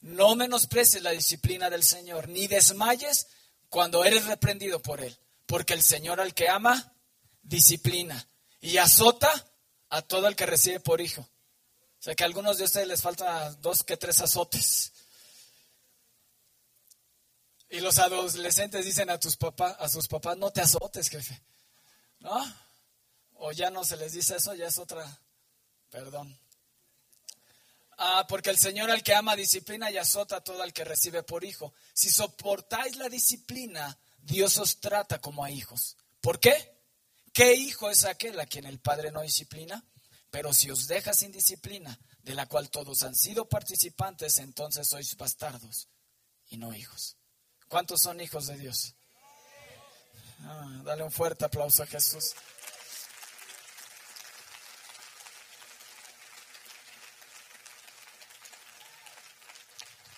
no 0.00 0.34
menosprecies 0.34 1.02
la 1.02 1.10
disciplina 1.10 1.68
del 1.68 1.84
Señor, 1.84 2.28
ni 2.28 2.46
desmayes 2.46 3.26
cuando 3.68 4.02
eres 4.02 4.24
reprendido 4.26 4.80
por 4.80 5.00
Él, 5.00 5.14
porque 5.44 5.74
el 5.74 5.82
Señor 5.82 6.20
al 6.20 6.34
que 6.34 6.48
ama, 6.48 6.94
disciplina 7.42 8.28
y 8.60 8.78
azota 8.78 9.30
a 9.90 10.00
todo 10.02 10.26
el 10.26 10.36
que 10.36 10.46
recibe 10.46 10.80
por 10.80 11.02
hijo. 11.02 11.22
O 11.22 12.02
sea 12.02 12.14
que 12.14 12.22
a 12.22 12.26
algunos 12.26 12.56
de 12.56 12.64
ustedes 12.64 12.88
les 12.88 13.02
faltan 13.02 13.60
dos 13.60 13.82
que 13.82 13.96
tres 13.96 14.20
azotes. 14.20 14.92
Y 17.68 17.80
los 17.80 17.98
adolescentes 17.98 18.86
dicen 18.86 19.10
a 19.10 19.20
tus 19.20 19.36
papás, 19.36 19.76
a 19.78 19.88
sus 19.88 20.08
papás, 20.08 20.38
no 20.38 20.50
te 20.50 20.62
azotes, 20.62 21.10
jefe. 21.10 21.42
¿No? 22.20 22.54
O 23.34 23.52
ya 23.52 23.70
no 23.70 23.84
se 23.84 23.96
les 23.96 24.12
dice 24.12 24.36
eso, 24.36 24.54
ya 24.54 24.66
es 24.66 24.78
otra, 24.78 25.20
perdón. 25.90 26.38
Ah, 27.98 28.26
porque 28.28 28.50
el 28.50 28.58
Señor 28.58 28.90
al 28.90 29.02
que 29.02 29.14
ama 29.14 29.34
disciplina 29.34 29.90
y 29.90 29.96
azota 29.96 30.36
a 30.36 30.40
todo 30.40 30.62
al 30.62 30.72
que 30.72 30.84
recibe 30.84 31.22
por 31.24 31.44
hijo. 31.44 31.74
Si 31.92 32.10
soportáis 32.10 32.96
la 32.96 33.08
disciplina, 33.08 33.98
Dios 34.18 34.58
os 34.58 34.78
trata 34.78 35.20
como 35.20 35.44
a 35.44 35.50
hijos. 35.50 35.96
¿Por 36.20 36.38
qué? 36.38 36.78
¿Qué 37.32 37.54
hijo 37.54 37.90
es 37.90 38.04
aquel 38.04 38.38
a 38.38 38.46
quien 38.46 38.66
el 38.66 38.78
Padre 38.78 39.10
no 39.10 39.22
disciplina? 39.22 39.84
Pero 40.30 40.52
si 40.52 40.70
os 40.70 40.86
deja 40.86 41.12
sin 41.14 41.32
disciplina, 41.32 41.98
de 42.22 42.34
la 42.34 42.46
cual 42.46 42.70
todos 42.70 43.02
han 43.02 43.14
sido 43.14 43.48
participantes, 43.48 44.38
entonces 44.38 44.86
sois 44.86 45.16
bastardos 45.16 45.88
y 46.50 46.56
no 46.56 46.74
hijos. 46.74 47.16
¿Cuántos 47.68 48.02
son 48.02 48.20
hijos 48.20 48.46
de 48.46 48.58
Dios? 48.58 48.94
Ah, 50.40 50.80
dale 50.84 51.02
un 51.02 51.10
fuerte 51.10 51.44
aplauso 51.44 51.82
a 51.82 51.86
Jesús. 51.86 52.34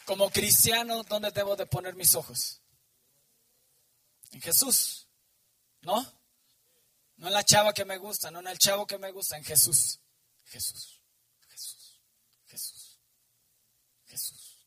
Como 0.04 0.28
cristiano, 0.30 1.02
¿dónde 1.04 1.30
debo 1.30 1.54
de 1.54 1.66
poner 1.66 1.94
mis 1.94 2.14
ojos? 2.16 2.60
En 4.32 4.40
Jesús, 4.40 5.06
¿no? 5.82 6.04
No 7.16 7.26
en 7.28 7.32
la 7.32 7.44
chava 7.44 7.72
que 7.72 7.84
me 7.84 7.96
gusta, 7.96 8.30
no 8.30 8.40
en 8.40 8.48
el 8.48 8.58
chavo 8.58 8.86
que 8.86 8.98
me 8.98 9.12
gusta, 9.12 9.36
en 9.36 9.44
Jesús. 9.44 10.00
Jesús, 10.46 11.00
Jesús, 11.48 12.00
Jesús, 12.46 13.00
Jesús, 14.06 14.66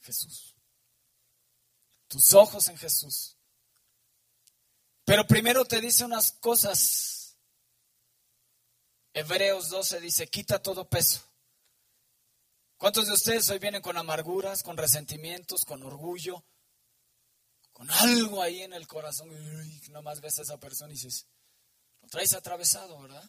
Jesús. 0.00 0.54
Tus 2.08 2.32
ojos 2.32 2.68
en 2.68 2.78
Jesús. 2.78 3.31
Pero 5.04 5.26
primero 5.26 5.64
te 5.64 5.80
dice 5.80 6.04
unas 6.04 6.32
cosas. 6.32 7.36
Hebreos 9.14 9.68
12 9.68 10.00
dice, 10.00 10.26
quita 10.28 10.62
todo 10.62 10.88
peso 10.88 11.22
¿Cuántos 12.82 13.06
de 13.06 13.12
ustedes 13.12 13.48
hoy 13.48 13.60
vienen 13.60 13.80
con 13.80 13.96
amarguras, 13.96 14.64
con 14.64 14.76
resentimientos, 14.76 15.64
con 15.64 15.84
orgullo, 15.84 16.44
con 17.72 17.88
algo 17.88 18.42
ahí 18.42 18.62
en 18.62 18.72
el 18.72 18.88
corazón? 18.88 19.30
Y 19.30 19.88
nomás 19.90 20.20
ves 20.20 20.40
a 20.40 20.42
esa 20.42 20.58
persona 20.58 20.90
y 20.90 20.96
dices, 20.96 21.28
lo 22.00 22.08
traes 22.08 22.32
atravesado, 22.32 23.00
¿verdad? 23.00 23.22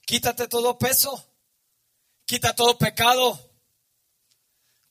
Quítate 0.00 0.48
todo 0.48 0.76
peso, 0.76 1.32
quita 2.24 2.52
todo 2.52 2.76
pecado, 2.76 3.48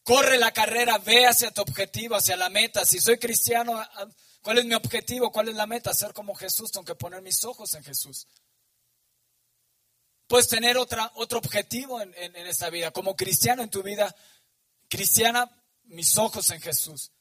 corre 0.02 0.38
la 0.38 0.54
carrera, 0.54 0.98
ve 0.98 1.28
hacia 1.28 1.52
tu 1.52 1.64
objetivo, 1.64 2.16
hacia 2.16 2.38
la 2.38 2.48
meta. 2.48 2.86
Si 2.86 3.02
soy 3.02 3.20
cristiano, 3.20 3.86
¿cuál 4.48 4.60
es 4.60 4.66
mi 4.66 4.76
objetivo? 4.76 5.30
¿Cuál 5.30 5.50
es 5.50 5.56
la 5.56 5.68
meta? 5.68 5.94
Ser 5.94 6.14
como 6.14 6.34
Jesús, 6.34 6.72
tengo 6.72 6.86
que 6.86 6.96
poner 6.96 7.22
mis 7.22 7.44
ojos 7.44 7.74
en 7.74 7.84
Jesús. 7.84 8.30
Puedes 10.26 10.48
tener 10.48 10.78
otra, 10.78 11.12
otro 11.16 11.40
objetivo 11.40 12.00
en, 12.00 12.14
esta 12.48 12.70
vida. 12.70 12.92
Como 12.92 13.18
cristiano 13.18 13.62
en 13.62 13.70
tu 13.70 13.84
vida 13.84 14.16
cristiana, 14.88 15.52
mis 15.84 16.18
ojos 16.18 16.50
en 16.52 16.62
Jesús. 16.62 17.12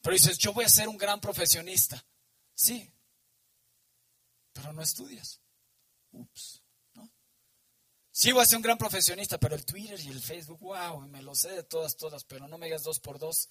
Pero 0.00 0.14
dices, 0.14 0.38
yo 0.38 0.54
voy 0.54 0.64
a 0.64 0.70
ser 0.70 0.88
un 0.88 0.96
gran 0.96 1.20
profesionista. 1.20 2.02
Sí, 2.54 2.90
pero 4.54 4.72
no 4.72 4.80
estudias. 4.80 5.42
Ups, 6.12 6.62
¿no? 6.94 7.12
Sí 8.10 8.32
voy 8.32 8.40
a 8.40 8.46
ser 8.46 8.56
un 8.56 8.62
gran 8.62 8.78
profesionista, 8.78 9.36
pero 9.36 9.54
el 9.54 9.66
Twitter 9.66 10.00
y 10.00 10.08
el 10.08 10.22
Facebook, 10.22 10.60
wow, 10.60 10.98
me 11.08 11.20
lo 11.20 11.34
sé 11.34 11.50
de 11.50 11.62
todas, 11.62 11.94
todas, 11.94 12.24
pero 12.24 12.48
no 12.48 12.56
me 12.56 12.68
digas 12.68 12.84
dos 12.84 13.00
por 13.00 13.18
dos, 13.18 13.50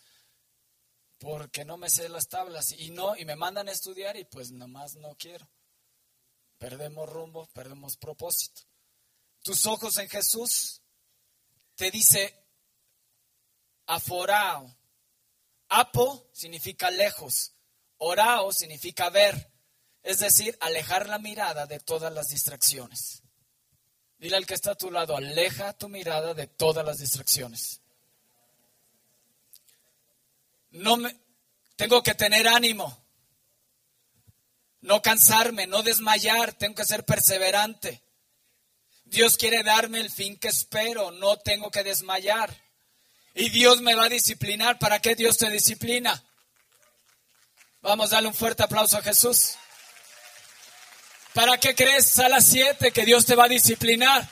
porque 1.20 1.66
no 1.66 1.78
me 1.78 1.90
sé 1.90 2.10
las 2.10 2.28
tablas 2.28 2.72
y 2.72 2.92
no, 2.92 3.16
y 3.16 3.26
me 3.26 3.36
mandan 3.36 3.70
a 3.70 3.72
estudiar 3.72 4.18
y 4.18 4.26
pues 4.26 4.52
nomás 4.52 4.96
no 4.96 5.16
quiero. 5.16 5.50
Perdemos 6.58 7.10
rumbo, 7.10 7.48
perdemos 7.54 7.98
propósito. 7.98 8.62
Tus 9.42 9.66
ojos 9.66 9.98
en 9.98 10.10
Jesús 10.10 10.82
te 11.76 11.92
dice 11.92 12.46
aforao. 13.86 14.76
Apo 15.70 16.30
significa 16.34 16.90
lejos. 16.92 17.54
Orao 17.98 18.52
significa 18.52 19.10
ver. 19.10 19.52
Es 20.04 20.20
decir, 20.20 20.58
alejar 20.62 21.10
la 21.10 21.20
mirada 21.20 21.66
de 21.66 21.80
todas 21.80 22.14
las 22.14 22.30
distracciones. 22.30 23.24
Dile 24.18 24.38
al 24.38 24.46
que 24.46 24.54
está 24.54 24.72
a 24.72 24.76
tu 24.76 24.90
lado, 24.90 25.16
aleja 25.16 25.74
tu 25.74 25.90
mirada 25.90 26.34
de 26.34 26.48
todas 26.48 26.86
las 26.86 27.00
distracciones. 27.00 27.82
No 30.72 30.98
me, 30.98 31.16
tengo 31.76 32.04
que 32.04 32.14
tener 32.14 32.48
ánimo 32.48 33.08
no 34.88 35.02
cansarme, 35.02 35.68
no 35.68 35.84
desmayar, 35.84 36.54
tengo 36.54 36.76
que 36.76 36.86
ser 36.86 37.04
perseverante. 37.04 38.02
Dios 39.04 39.38
quiere 39.38 39.64
darme 39.64 40.00
el 40.00 40.10
fin 40.10 40.38
que 40.38 40.48
espero, 40.48 41.12
no 41.12 41.38
tengo 41.38 41.72
que 41.72 41.84
desmayar. 41.84 42.56
Y 43.34 43.50
Dios 43.50 43.82
me 43.82 43.96
va 43.96 44.06
a 44.06 44.10
disciplinar. 44.10 44.80
¿Para 44.80 45.00
qué 45.00 45.16
Dios 45.16 45.38
te 45.38 45.50
disciplina? 45.50 46.24
Vamos 47.82 48.12
a 48.12 48.16
darle 48.16 48.30
un 48.30 48.34
fuerte 48.34 48.64
aplauso 48.64 48.98
a 48.98 49.02
Jesús. 49.02 49.56
¿Para 51.34 51.58
qué 51.58 51.76
crees 51.76 52.18
a 52.20 52.30
las 52.30 52.48
siete 52.48 52.92
que 52.92 53.06
Dios 53.06 53.26
te 53.26 53.36
va 53.36 53.46
a 53.46 53.50
disciplinar? 53.50 54.28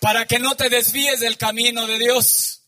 Para 0.00 0.26
que 0.26 0.38
no 0.38 0.54
te 0.54 0.68
desvíes 0.68 1.20
del 1.20 1.36
camino 1.36 1.86
de 1.86 1.98
Dios. 1.98 2.60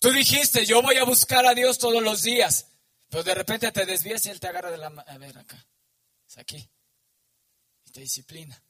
Tú 0.00 0.10
dijiste, 0.10 0.64
yo 0.64 0.80
voy 0.80 0.96
a 0.96 1.04
buscar 1.04 1.46
a 1.46 1.54
Dios 1.54 1.78
todos 1.78 2.02
los 2.02 2.22
días. 2.22 2.66
Pero 3.10 3.22
de 3.22 3.34
repente 3.34 3.70
te 3.70 3.84
desvías 3.84 4.24
y 4.24 4.30
Él 4.30 4.40
te 4.40 4.48
agarra 4.48 4.70
de 4.70 4.78
la. 4.78 4.86
A 4.86 5.18
ver, 5.18 5.36
acá. 5.36 5.64
Es 6.26 6.38
aquí. 6.38 6.70
Y 7.84 7.90
te 7.90 8.00
disciplina. 8.00 8.60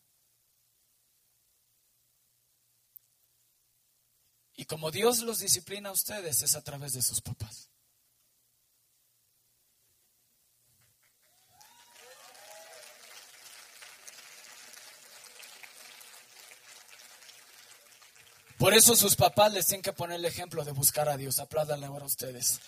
Y 4.54 4.64
como 4.64 4.90
Dios 4.90 5.20
los 5.20 5.38
disciplina 5.38 5.90
a 5.90 5.92
ustedes 5.92 6.42
es 6.42 6.54
a 6.56 6.64
través 6.64 6.94
de 6.94 7.02
sus 7.02 7.20
papás. 7.20 7.69
Por 18.60 18.74
eso 18.74 18.94
sus 18.94 19.16
papás 19.16 19.50
les 19.54 19.64
tienen 19.64 19.80
que 19.80 19.94
poner 19.94 20.18
el 20.18 20.24
ejemplo 20.26 20.62
de 20.66 20.72
buscar 20.72 21.08
a 21.08 21.16
Dios. 21.16 21.38
Apládanle 21.38 21.86
ahora 21.86 22.04
a 22.04 22.08
ustedes. 22.08 22.60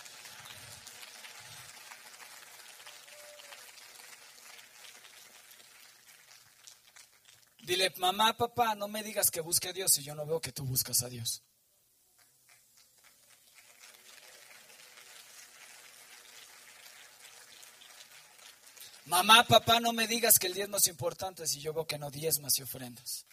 Dile, 7.58 7.92
mamá, 7.98 8.34
papá, 8.38 8.74
no 8.74 8.88
me 8.88 9.02
digas 9.02 9.30
que 9.30 9.42
busque 9.42 9.68
a 9.68 9.74
Dios 9.74 9.92
si 9.92 10.02
yo 10.02 10.14
no 10.14 10.24
veo 10.24 10.40
que 10.40 10.50
tú 10.50 10.64
buscas 10.64 11.02
a 11.02 11.10
Dios. 11.10 11.42
Mamá, 19.04 19.44
papá, 19.46 19.78
no 19.78 19.92
me 19.92 20.06
digas 20.06 20.38
que 20.38 20.46
el 20.46 20.54
diezmo 20.54 20.78
es 20.78 20.86
importante 20.86 21.46
si 21.46 21.60
yo 21.60 21.74
veo 21.74 21.86
que 21.86 21.98
no 21.98 22.10
diezmas 22.10 22.58
y 22.58 22.62
ofrendas. 22.62 23.26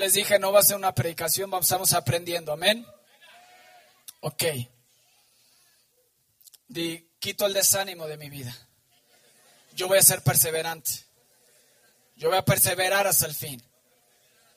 Les 0.00 0.14
dije, 0.14 0.38
no 0.38 0.50
va 0.50 0.60
a 0.60 0.64
ser 0.64 0.76
una 0.76 0.94
predicación, 0.94 1.50
vamos 1.50 1.92
aprendiendo, 1.92 2.52
amén. 2.52 2.86
Ok. 4.20 4.44
Di, 6.66 7.06
quito 7.18 7.44
el 7.44 7.52
desánimo 7.52 8.06
de 8.06 8.16
mi 8.16 8.30
vida. 8.30 8.56
Yo 9.74 9.88
voy 9.88 9.98
a 9.98 10.02
ser 10.02 10.22
perseverante. 10.22 10.90
Yo 12.16 12.30
voy 12.30 12.38
a 12.38 12.44
perseverar 12.44 13.06
hasta 13.06 13.26
el 13.26 13.34
fin. 13.34 13.62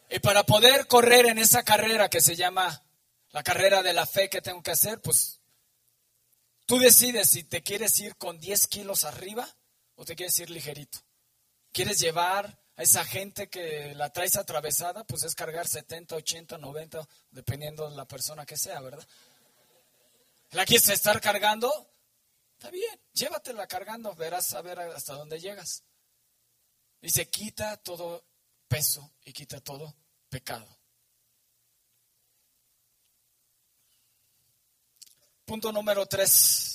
Y 0.10 0.20
para 0.20 0.44
poder 0.44 0.88
correr 0.88 1.26
en 1.26 1.38
esa 1.38 1.64
carrera 1.64 2.10
que 2.10 2.22
se 2.22 2.38
llama 2.38 2.82
la 3.32 3.44
carrera 3.44 3.84
de 3.84 3.92
la 3.92 4.06
fe 4.06 4.30
que 4.30 4.42
tengo 4.42 4.64
que 4.64 4.72
hacer, 4.72 5.02
pues 5.02 5.42
tú 6.66 6.80
decides 6.80 7.30
si 7.30 7.44
te 7.44 7.62
quieres 7.62 8.00
ir 8.00 8.16
con 8.16 8.40
10 8.40 8.68
kilos 8.68 9.04
arriba 9.04 9.46
o 9.96 10.06
te 10.06 10.16
quieres 10.16 10.40
ir 10.40 10.50
ligerito. 10.50 11.00
¿Quieres 11.74 12.00
llevar 12.00 12.63
a 12.76 12.84
esa 12.84 13.06
gente 13.06 13.50
que 13.50 13.94
la 13.96 14.12
traes 14.12 14.36
atravesada, 14.36 15.04
pues 15.04 15.24
es 15.24 15.36
cargar 15.36 15.68
70, 15.68 16.16
80, 16.16 16.58
90, 16.58 17.08
dependiendo 17.32 17.90
de 17.90 17.96
la 17.96 18.06
persona 18.06 18.46
que 18.46 18.58
sea, 18.58 18.82
¿verdad? 18.82 19.08
¿La 20.52 20.66
quieres 20.66 20.90
estar 20.90 21.20
cargando? 21.22 21.72
Está 22.54 22.72
bien, 22.72 23.00
llévatela 23.14 23.68
cargando, 23.68 24.16
verás 24.16 24.54
a 24.54 24.62
ver 24.62 24.80
hasta 24.80 25.14
dónde 25.14 25.40
llegas. 25.40 25.84
Dice, 27.02 27.30
quita 27.30 27.78
todo 27.78 28.24
peso 28.68 29.12
y 29.26 29.34
quita 29.34 29.60
todo 29.60 29.94
pecado. 30.30 30.66
Punto 35.46 35.72
número 35.72 36.06
tres. 36.06 36.73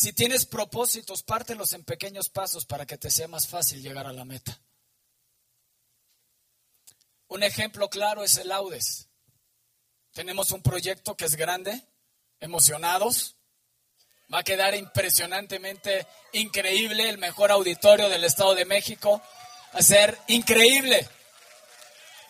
Si 0.00 0.14
tienes 0.14 0.46
propósitos, 0.46 1.22
pártelos 1.22 1.74
en 1.74 1.84
pequeños 1.84 2.30
pasos 2.30 2.64
para 2.64 2.86
que 2.86 2.96
te 2.96 3.10
sea 3.10 3.28
más 3.28 3.46
fácil 3.46 3.82
llegar 3.82 4.06
a 4.06 4.14
la 4.14 4.24
meta. 4.24 4.58
Un 7.28 7.42
ejemplo 7.42 7.90
claro 7.90 8.24
es 8.24 8.38
el 8.38 8.50
Audes. 8.50 9.10
Tenemos 10.14 10.52
un 10.52 10.62
proyecto 10.62 11.18
que 11.18 11.26
es 11.26 11.36
grande, 11.36 11.84
emocionados. 12.40 13.36
Va 14.32 14.38
a 14.38 14.42
quedar 14.42 14.74
impresionantemente 14.74 16.06
increíble, 16.32 17.10
el 17.10 17.18
mejor 17.18 17.50
auditorio 17.50 18.08
del 18.08 18.24
Estado 18.24 18.54
de 18.54 18.64
México. 18.64 19.20
Va 19.74 19.80
a 19.80 19.82
ser 19.82 20.18
increíble. 20.28 21.06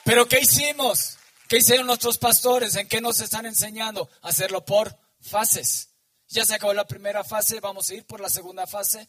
Pero 0.04 0.26
¿qué 0.26 0.40
hicimos? 0.40 1.18
¿Qué 1.46 1.59
hicieron 1.59 1.87
nuestros 1.87 2.18
pastores? 2.18 2.74
¿En 2.74 2.88
qué 2.88 3.00
nos 3.00 3.20
están 3.20 3.46
enseñando? 3.46 4.11
Hacerlo 4.22 4.64
por 4.64 4.98
fases. 5.20 5.89
Ya 6.31 6.45
se 6.45 6.55
acabó 6.55 6.73
la 6.73 6.87
primera 6.87 7.23
fase, 7.25 7.61
vamos 7.61 7.90
a 7.90 7.95
ir 7.95 8.07
por 8.07 8.21
la 8.21 8.29
segunda 8.29 8.66
fase 8.66 9.09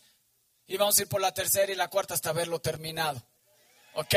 y 0.67 0.77
vamos 0.77 0.97
a 0.97 1.03
ir 1.03 1.07
por 1.07 1.21
la 1.21 1.33
tercera 1.33 1.71
y 1.71 1.75
la 1.75 1.87
cuarta 1.87 2.13
hasta 2.13 2.33
verlo 2.33 2.59
terminado. 2.59 3.23
¿Ok? 3.93 4.15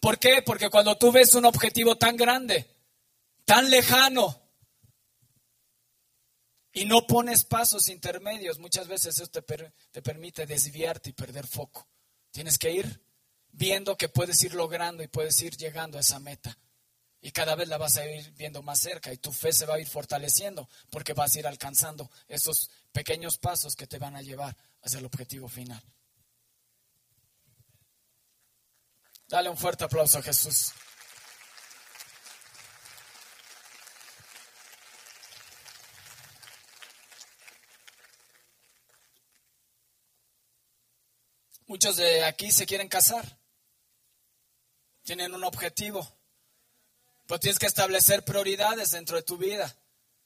¿Por 0.00 0.18
qué? 0.18 0.42
Porque 0.42 0.68
cuando 0.68 0.96
tú 0.98 1.12
ves 1.12 1.34
un 1.34 1.44
objetivo 1.44 1.96
tan 1.96 2.16
grande, 2.16 2.68
tan 3.44 3.70
lejano, 3.70 4.44
y 6.76 6.86
no 6.86 7.06
pones 7.06 7.44
pasos 7.44 7.88
intermedios, 7.88 8.58
muchas 8.58 8.88
veces 8.88 9.14
eso 9.14 9.28
te, 9.28 9.42
te 9.92 10.02
permite 10.02 10.44
desviarte 10.44 11.10
y 11.10 11.12
perder 11.12 11.46
foco. 11.46 11.88
Tienes 12.32 12.58
que 12.58 12.72
ir 12.72 13.00
viendo 13.52 13.96
que 13.96 14.08
puedes 14.08 14.42
ir 14.42 14.54
logrando 14.54 15.04
y 15.04 15.06
puedes 15.06 15.40
ir 15.40 15.56
llegando 15.56 15.98
a 15.98 16.00
esa 16.00 16.18
meta. 16.18 16.58
Y 17.24 17.32
cada 17.32 17.54
vez 17.54 17.68
la 17.68 17.78
vas 17.78 17.96
a 17.96 18.04
ir 18.04 18.32
viendo 18.32 18.62
más 18.62 18.80
cerca 18.80 19.10
y 19.10 19.16
tu 19.16 19.32
fe 19.32 19.50
se 19.50 19.64
va 19.64 19.76
a 19.76 19.80
ir 19.80 19.88
fortaleciendo 19.88 20.68
porque 20.90 21.14
vas 21.14 21.34
a 21.34 21.38
ir 21.38 21.46
alcanzando 21.46 22.10
esos 22.28 22.70
pequeños 22.92 23.38
pasos 23.38 23.74
que 23.74 23.86
te 23.86 23.98
van 23.98 24.14
a 24.14 24.20
llevar 24.20 24.54
hacia 24.82 24.98
el 24.98 25.06
objetivo 25.06 25.48
final. 25.48 25.82
Dale 29.26 29.48
un 29.48 29.56
fuerte 29.56 29.84
aplauso 29.84 30.18
a 30.18 30.22
Jesús. 30.22 30.74
Muchos 41.68 41.96
de 41.96 42.22
aquí 42.24 42.52
se 42.52 42.66
quieren 42.66 42.88
casar. 42.88 43.38
Tienen 45.04 45.32
un 45.32 45.44
objetivo. 45.44 46.23
Pero 47.26 47.40
tienes 47.40 47.58
que 47.58 47.66
establecer 47.66 48.24
prioridades 48.24 48.90
dentro 48.90 49.16
de 49.16 49.22
tu 49.22 49.36
vida. 49.36 49.74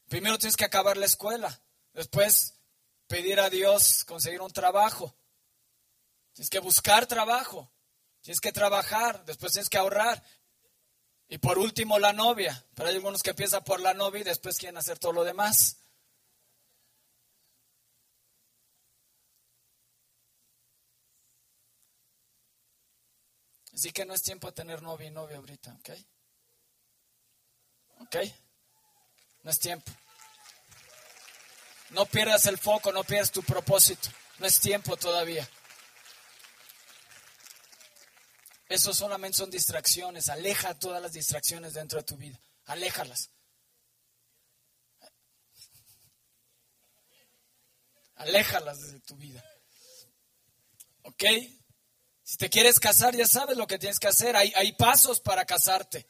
Primero 0.09 0.39
tienes 0.39 0.57
que 0.57 0.65
acabar 0.65 0.97
la 0.97 1.07
escuela. 1.07 1.61
Después 1.93 2.55
pedir 3.07 3.41
a 3.41 3.51
Dios 3.51 4.05
conseguir 4.05 4.41
un 4.41 4.53
trabajo. 4.53 5.15
Tienes 6.33 6.51
que 6.51 6.59
buscar 6.59 7.07
trabajo. 7.07 7.71
Tienes 8.21 8.41
que 8.41 8.53
trabajar. 8.53 9.25
Después 9.25 9.53
tienes 9.53 9.69
que 9.69 9.79
ahorrar. 9.79 10.23
Y 11.29 11.39
por 11.39 11.59
último 11.59 11.99
la 11.99 12.13
novia. 12.13 12.67
Pero 12.75 12.89
hay 12.89 12.97
algunos 12.97 13.23
que 13.23 13.31
empiezan 13.31 13.63
por 13.63 13.81
la 13.81 13.95
novia 13.95 14.23
y 14.23 14.25
después 14.25 14.59
quieren 14.59 14.79
hacer 14.79 14.99
todo 14.99 15.13
lo 15.13 15.25
demás. 15.25 15.77
Así 23.73 23.93
que 23.93 24.05
no 24.05 24.13
es 24.13 24.23
tiempo 24.23 24.49
de 24.49 24.55
tener 24.55 24.83
novia 24.83 25.07
y 25.07 25.11
novia 25.13 25.37
ahorita, 25.37 25.73
¿ok? 25.75 25.91
¿Ok? 28.01 28.17
No 29.43 29.51
es 29.51 29.59
tiempo. 29.59 29.91
No 31.91 32.07
pierdas 32.07 32.47
el 32.47 32.59
foco, 32.59 32.93
no 32.93 33.05
pierdas 33.05 33.31
tu 33.31 33.43
propósito. 33.43 34.09
No 34.39 34.47
es 34.47 34.61
tiempo 34.61 34.97
todavía. 34.97 35.49
Eso 38.69 38.93
solamente 38.93 39.39
son 39.39 39.51
distracciones. 39.51 40.29
Aleja 40.29 40.79
todas 40.79 41.01
las 41.01 41.13
distracciones 41.13 41.73
dentro 41.73 41.99
de 41.99 42.05
tu 42.05 42.17
vida. 42.17 42.39
Aléjalas. 42.67 43.31
Aléjalas 48.17 48.93
de 48.93 49.01
tu 49.01 49.17
vida. 49.17 49.43
¿Ok? 51.03 51.25
Si 52.23 52.37
te 52.37 52.51
quieres 52.51 52.79
casar, 52.79 53.17
ya 53.17 53.27
sabes 53.27 53.57
lo 53.57 53.67
que 53.67 53.79
tienes 53.79 53.99
que 53.99 54.09
hacer. 54.09 54.37
Hay, 54.37 54.53
hay 54.55 54.73
pasos 54.73 55.21
para 55.21 55.47
casarte. 55.47 56.07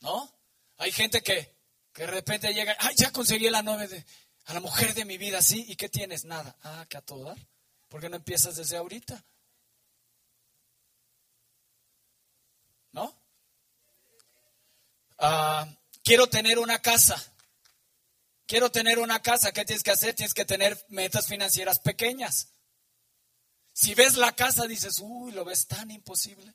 ¿No? 0.00 0.37
Hay 0.78 0.92
gente 0.92 1.22
que, 1.22 1.56
de 1.94 2.06
repente 2.06 2.54
llega, 2.54 2.76
ay, 2.78 2.94
ya 2.96 3.12
conseguí 3.12 3.50
la 3.50 3.62
novia 3.62 3.88
de, 3.88 4.04
a 4.46 4.54
la 4.54 4.60
mujer 4.60 4.94
de 4.94 5.04
mi 5.04 5.18
vida, 5.18 5.42
¿sí? 5.42 5.64
¿Y 5.68 5.76
qué 5.76 5.88
tienes? 5.88 6.24
Nada. 6.24 6.56
Ah, 6.62 6.86
que 6.88 6.96
a 6.96 7.02
todo 7.02 7.24
dar. 7.24 7.38
¿Por 7.88 8.00
qué 8.00 8.08
no 8.08 8.16
empiezas 8.16 8.56
desde 8.56 8.76
ahorita? 8.76 9.24
¿No? 12.92 13.20
Ah, 15.18 15.68
quiero 16.04 16.28
tener 16.28 16.60
una 16.60 16.80
casa. 16.80 17.22
Quiero 18.46 18.70
tener 18.70 19.00
una 19.00 19.20
casa. 19.20 19.52
¿Qué 19.52 19.64
tienes 19.64 19.82
que 19.82 19.90
hacer? 19.90 20.14
Tienes 20.14 20.34
que 20.34 20.44
tener 20.44 20.86
metas 20.88 21.26
financieras 21.26 21.80
pequeñas. 21.80 22.52
Si 23.72 23.94
ves 23.94 24.16
la 24.16 24.34
casa, 24.36 24.66
dices, 24.66 25.00
uy, 25.00 25.32
lo 25.32 25.44
ves 25.44 25.66
tan 25.66 25.90
imposible, 25.90 26.54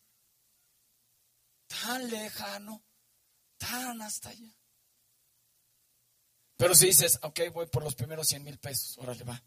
tan 1.67 2.09
lejano 2.09 2.83
tan 3.63 4.02
hasta 4.02 4.30
allá. 4.30 4.54
Pero 6.58 6.76
si 6.76 6.88
dices, 6.88 7.19
ok, 7.21 7.39
voy 7.52 7.67
por 7.67 7.84
los 7.84 7.95
primeros 7.95 8.28
100 8.28 8.43
mil 8.43 8.58
pesos, 8.60 8.97
órale, 8.97 9.23
va. 9.23 9.41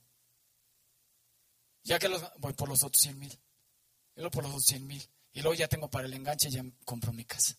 Ya 1.82 1.98
que 1.98 2.08
los, 2.08 2.22
voy 2.38 2.52
por 2.52 2.68
los 2.68 2.82
otros 2.82 3.00
100 3.02 3.18
mil. 3.18 3.32
Y 3.32 4.20
luego 4.20 4.30
por 4.30 4.42
los 4.42 4.52
otros 4.52 4.66
100 4.66 4.86
mil. 4.86 5.10
Y 5.32 5.40
luego 5.40 5.54
ya 5.54 5.68
tengo 5.68 5.88
para 5.88 6.06
el 6.06 6.14
enganche 6.14 6.48
y 6.48 6.52
ya 6.52 6.64
compro 6.84 7.12
mi 7.12 7.24
casa. 7.24 7.56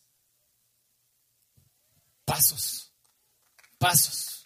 Pasos, 2.26 2.92
pasos. 3.78 4.46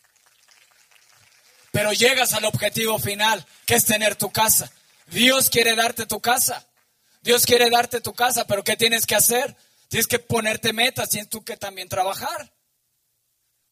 Pero 1.71 1.93
llegas 1.93 2.34
al 2.34 2.45
objetivo 2.45 3.00
final, 3.00 3.45
que 3.65 3.76
es 3.76 3.86
tener 3.86 4.15
tu 4.15 4.32
casa. 4.32 4.71
Dios 5.08 5.50
quiere 5.50 5.76
darte 5.76 6.06
tu 6.06 6.19
casa. 6.19 6.67
Dios 7.21 7.45
quiere 7.45 7.69
darte 7.69 8.02
tu 8.02 8.13
casa, 8.13 8.45
pero 8.45 8.63
¿qué 8.63 8.76
tienes 8.76 9.06
que 9.06 9.15
hacer? 9.15 9.56
Tienes 9.91 10.08
que 10.08 10.19
ponerte 10.19 10.71
metas, 10.71 11.10
tienes 11.10 11.27
tú 11.27 11.43
que 11.43 11.58
también 11.58 11.89
trabajar. 11.89 12.56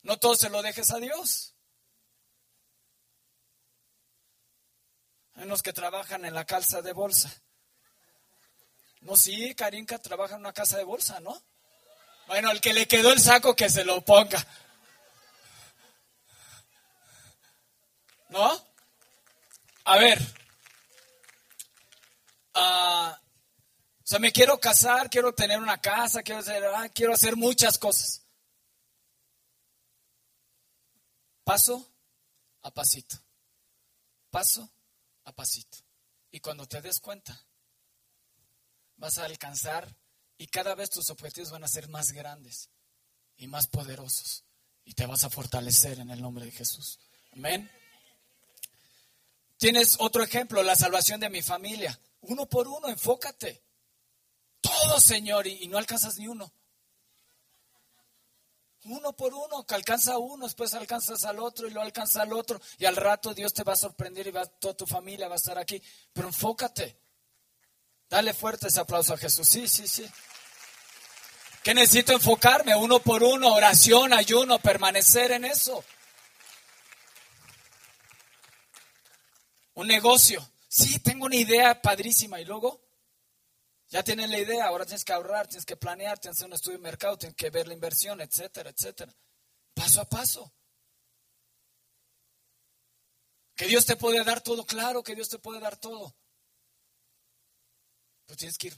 No 0.01 0.19
todo 0.19 0.36
se 0.36 0.49
lo 0.49 0.62
dejes 0.62 0.91
a 0.91 0.97
Dios. 0.97 1.55
Hay 5.36 5.45
unos 5.45 5.63
que 5.63 5.71
trabajan 5.71 6.25
en 6.25 6.34
la 6.34 6.43
calza 6.43 6.82
de 6.82 6.91
bolsa. 6.91 7.32
No, 8.99 9.15
sí, 9.15 9.55
Karinka 9.55 9.97
trabaja 9.99 10.34
en 10.36 10.41
una 10.41 10.51
casa 10.51 10.77
de 10.77 10.84
bolsa, 10.84 11.21
¿no? 11.21 11.41
Bueno, 12.27 12.51
el 12.51 12.60
que 12.60 12.73
le 12.73 12.86
quedó 12.86 13.13
el 13.13 13.21
saco 13.21 13.55
que 13.55 13.69
se 13.69 13.86
lo 13.86 14.03
ponga. 14.03 14.45
¿No? 18.27 18.67
A 19.86 19.97
ver. 19.97 20.19
Ah, 22.55 23.17
o 23.98 23.98
sea, 24.09 24.17
me 24.17 24.31
quiero 24.31 24.59
casar, 24.59 25.07
quiero 25.07 25.35
tener 25.35 25.59
una 25.59 25.79
casa, 25.79 26.23
quiero 26.23 26.39
hacer, 26.39 26.63
ah, 26.65 26.89
quiero 26.89 27.13
hacer 27.13 27.35
muchas 27.35 27.77
cosas. 27.77 28.25
Paso 31.43 31.87
a 32.63 32.71
pasito. 32.71 33.17
Paso 34.31 34.67
a 35.25 35.31
pasito. 35.31 35.77
Y 36.31 36.39
cuando 36.39 36.67
te 36.67 36.81
des 36.81 36.99
cuenta, 36.99 37.39
vas 38.97 39.19
a 39.19 39.25
alcanzar 39.25 39.95
y 40.39 40.47
cada 40.47 40.73
vez 40.73 40.89
tus 40.89 41.11
objetivos 41.11 41.51
van 41.51 41.63
a 41.63 41.67
ser 41.67 41.87
más 41.87 42.11
grandes 42.11 42.71
y 43.37 43.45
más 43.45 43.67
poderosos. 43.67 44.43
Y 44.85 44.95
te 44.95 45.05
vas 45.05 45.23
a 45.23 45.29
fortalecer 45.29 45.99
en 45.99 46.09
el 46.09 46.19
nombre 46.19 46.45
de 46.45 46.51
Jesús. 46.51 46.97
Amén. 47.33 47.69
Tienes 49.57 49.97
otro 49.99 50.23
ejemplo, 50.23 50.63
la 50.63 50.75
salvación 50.75 51.19
de 51.19 51.29
mi 51.29 51.43
familia. 51.43 51.99
Uno 52.21 52.47
por 52.47 52.67
uno, 52.67 52.87
enfócate 52.87 53.68
todo, 54.61 54.99
Señor, 54.99 55.47
y, 55.47 55.67
no 55.67 55.77
alcanzas 55.77 56.17
ni 56.17 56.27
uno. 56.27 56.51
Uno 58.85 59.13
por 59.13 59.33
uno, 59.33 59.65
que 59.65 59.75
alcanza 59.75 60.17
uno, 60.17 60.45
después 60.45 60.73
alcanzas 60.73 61.25
al 61.25 61.39
otro 61.39 61.67
y 61.67 61.71
lo 61.71 61.81
alcanza 61.81 62.21
al 62.21 62.33
otro. 62.33 62.61
Y 62.77 62.85
al 62.85 62.95
rato 62.95 63.33
Dios 63.33 63.53
te 63.53 63.63
va 63.63 63.73
a 63.73 63.77
sorprender 63.77 64.27
y 64.27 64.31
va, 64.31 64.45
toda 64.45 64.73
tu 64.73 64.87
familia 64.87 65.27
va 65.27 65.35
a 65.35 65.37
estar 65.37 65.57
aquí. 65.57 65.81
Pero 66.13 66.27
enfócate. 66.27 66.97
Dale 68.09 68.33
fuerte 68.33 68.67
ese 68.67 68.79
aplauso 68.79 69.13
a 69.13 69.17
Jesús. 69.17 69.47
Sí, 69.47 69.67
sí, 69.67 69.87
sí. 69.87 70.09
¿Qué 71.63 71.73
necesito 71.73 72.13
enfocarme? 72.13 72.75
Uno 72.75 72.99
por 72.99 73.21
uno, 73.21 73.53
oración, 73.53 74.13
ayuno, 74.13 74.59
permanecer 74.59 75.31
en 75.33 75.45
eso. 75.45 75.83
Un 79.75 79.87
negocio. 79.87 80.49
Sí, 80.67 80.99
tengo 80.99 81.25
una 81.25 81.35
idea 81.35 81.81
padrísima. 81.81 82.39
Y 82.39 82.45
luego, 82.45 82.88
Ya 83.89 84.04
tienes 84.04 84.30
la 84.30 84.38
idea, 84.38 84.65
ahora 84.67 84.86
tienes 84.86 85.04
que 85.04 85.13
ahorrar, 85.13 85.47
tienes 85.47 85.65
que 85.65 85.75
planear, 85.75 86.19
tienes 86.19 86.38
que 86.38 86.39
hacer 86.41 86.47
un 86.47 86.54
estudio 86.54 86.78
de 86.78 86.84
mercado, 86.84 87.17
tienes 87.17 87.36
que 87.36 87.49
ver 87.49 87.67
la 87.67 87.73
inversión, 87.73 88.21
etcétera, 88.21 88.69
etcétera. 88.69 89.12
Paso 89.73 90.02
a 90.02 90.06
paso. 90.06 90.54
Que 93.56 93.65
Dios 93.65 93.86
te 93.86 93.95
puede 93.95 94.23
dar 94.23 94.41
todo, 94.41 94.65
claro 94.65 95.04
que 95.04 95.15
Dios 95.15 95.28
te 95.28 95.39
puede 95.39 95.60
dar 95.60 95.75
todo. 95.75 96.15
Pero 98.28 98.38
tienes 98.38 98.58
que 98.60 98.67
ir. 98.67 98.78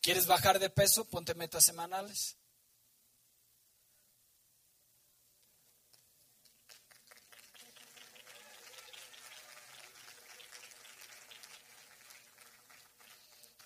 ¿Quieres 0.00 0.26
bajar 0.26 0.58
de 0.58 0.70
peso? 0.70 1.04
Ponte 1.04 1.34
metas 1.34 1.64
semanales. 1.64 2.38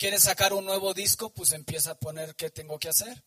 ¿Quieres 0.02 0.24
sacar 0.24 0.52
un 0.52 0.64
nuevo 0.64 0.92
disco? 0.94 1.32
Pues 1.32 1.52
empieza 1.52 1.92
a 1.92 1.94
poner 1.94 2.34
qué 2.34 2.50
tengo 2.50 2.76
que 2.76 2.88
hacer. 2.88 3.22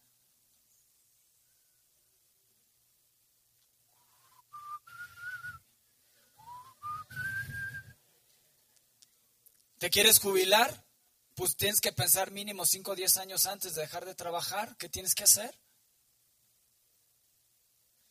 ¿Te 9.78 9.90
quieres 9.90 10.20
jubilar? 10.20 10.86
Pues 11.34 11.56
tienes 11.56 11.80
que 11.80 11.94
pensar 11.94 12.32
mínimo 12.32 12.66
5 12.66 12.92
o 12.92 12.96
10 12.96 13.18
años 13.20 13.46
antes 13.46 13.76
de 13.76 13.84
dejar 13.84 14.04
de 14.04 14.14
trabajar. 14.14 14.76
¿Qué 14.76 14.90
tienes 14.90 15.16
que 15.16 15.24
hacer? 15.24 15.58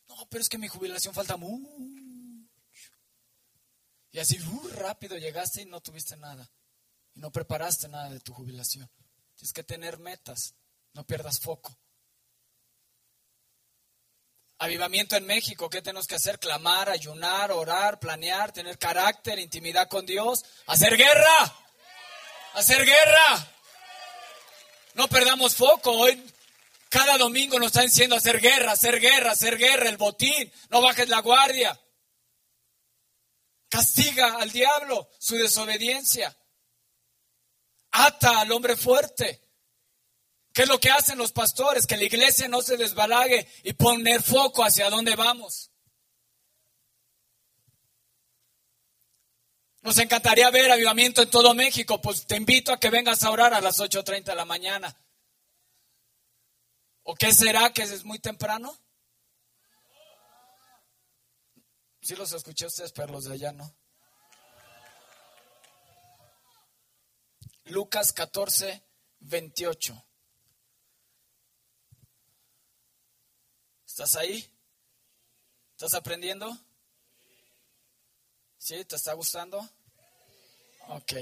No, 0.07 0.27
pero 0.27 0.41
es 0.41 0.49
que 0.49 0.57
mi 0.57 0.69
jubilación 0.69 1.13
falta 1.13 1.37
mucho. 1.37 1.69
Y 4.11 4.17
así 4.17 4.41
uh, 4.41 4.67
rápido 4.69 5.19
llegaste 5.19 5.61
y 5.61 5.65
no 5.67 5.81
tuviste 5.81 6.17
nada 6.17 6.49
y 7.15 7.19
no 7.19 7.31
preparaste 7.31 7.87
nada 7.87 8.09
de 8.09 8.19
tu 8.19 8.33
jubilación. 8.33 8.89
Tienes 9.35 9.53
que 9.53 9.63
tener 9.63 9.97
metas, 9.99 10.53
no 10.93 11.05
pierdas 11.05 11.39
foco. 11.39 11.75
Avivamiento 14.57 15.17
en 15.17 15.25
México, 15.25 15.69
¿qué 15.69 15.81
tenemos 15.81 16.07
que 16.07 16.15
hacer? 16.15 16.39
Clamar, 16.39 16.89
ayunar, 16.89 17.51
orar, 17.51 17.99
planear, 17.99 18.53
tener 18.53 18.77
carácter, 18.77 19.37
intimidad 19.39 19.89
con 19.89 20.05
Dios, 20.05 20.45
hacer 20.67 20.95
guerra, 20.95 21.55
hacer 22.53 22.85
guerra. 22.85 23.51
No 24.93 25.09
perdamos 25.09 25.55
foco. 25.55 25.91
Hoy, 25.91 26.23
cada 26.87 27.17
domingo 27.17 27.59
nos 27.59 27.67
están 27.67 27.87
diciendo 27.87 28.15
hacer 28.15 28.39
guerra, 28.39 28.71
hacer 28.71 29.01
guerra, 29.01 29.31
hacer 29.31 29.57
guerra, 29.57 29.89
el 29.89 29.97
botín, 29.97 30.51
no 30.69 30.81
bajes 30.81 31.09
la 31.09 31.19
guardia. 31.19 31.77
Castiga 33.67 34.37
al 34.37 34.51
diablo 34.51 35.09
su 35.19 35.35
desobediencia 35.35 36.33
ata 37.95 38.41
al 38.41 38.51
hombre 38.51 38.75
fuerte. 38.75 39.41
¿Qué 40.53 40.63
es 40.63 40.69
lo 40.69 40.79
que 40.79 40.89
hacen 40.89 41.17
los 41.17 41.31
pastores? 41.31 41.85
Que 41.85 41.97
la 41.97 42.05
iglesia 42.05 42.47
no 42.47 42.61
se 42.61 42.77
desbalague 42.77 43.47
y 43.63 43.73
poner 43.73 44.23
foco 44.23 44.63
hacia 44.63 44.89
dónde 44.89 45.15
vamos. 45.15 45.71
Nos 49.81 49.97
encantaría 49.99 50.49
ver 50.49 50.71
avivamiento 50.71 51.21
en 51.21 51.29
todo 51.29 51.53
México, 51.53 52.01
pues 52.01 52.25
te 52.25 52.37
invito 52.37 52.73
a 52.73 52.79
que 52.79 52.89
vengas 52.89 53.23
a 53.23 53.29
orar 53.29 53.53
a 53.53 53.61
las 53.61 53.79
8.30 53.79 54.23
de 54.23 54.35
la 54.35 54.45
mañana. 54.45 54.97
¿O 57.03 57.13
qué 57.15 57.31
será 57.33 57.71
que 57.71 57.83
es 57.83 58.03
muy 58.03 58.17
temprano? 58.17 58.75
Sí 62.01 62.15
los 62.15 62.31
escuché 62.33 62.65
ustedes, 62.65 62.91
pero 62.93 63.11
los 63.13 63.25
de 63.25 63.33
allá 63.33 63.51
no. 63.51 63.75
Lucas 67.65 68.13
14, 68.13 68.83
28. 69.21 70.05
¿Estás 73.87 74.15
ahí? 74.17 74.51
¿Estás 75.71 75.95
aprendiendo? 75.95 76.55
¿Sí? 78.57 78.85
¿Te 78.85 78.95
está 78.95 79.13
gustando? 79.13 79.67
Ok. 80.89 81.13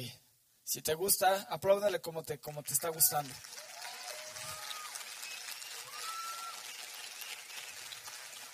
Si 0.65 0.81
te 0.81 0.93
gusta, 0.95 1.43
apláudale 1.49 2.01
como 2.01 2.23
te, 2.23 2.39
como 2.39 2.61
te 2.61 2.73
está 2.73 2.89
gustando. 2.89 3.33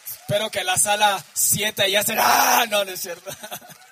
Espero 0.06 0.52
que 0.52 0.64
la 0.64 0.78
sala 0.78 1.26
7 1.34 1.90
ya 1.90 2.04
será. 2.04 2.24
¡Ah! 2.62 2.66
No, 2.68 2.86
no 2.86 2.92
es 2.92 3.02
cierto. 3.02 3.32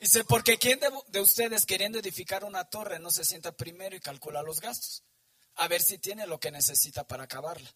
Dice, 0.00 0.24
porque 0.24 0.56
¿quién 0.56 0.80
de, 1.08 1.20
ustedes 1.20 1.66
queriendo 1.66 1.98
edificar 1.98 2.42
una 2.44 2.64
torre 2.64 2.98
no 2.98 3.10
se 3.10 3.22
sienta 3.22 3.52
primero 3.52 3.94
y 3.94 4.00
calcula 4.00 4.42
los 4.42 4.58
gastos? 4.58 5.04
A 5.56 5.68
ver 5.68 5.82
si 5.82 5.98
tiene 5.98 6.26
lo 6.26 6.40
que 6.40 6.50
necesita 6.50 7.06
para 7.06 7.24
acabarla. 7.24 7.70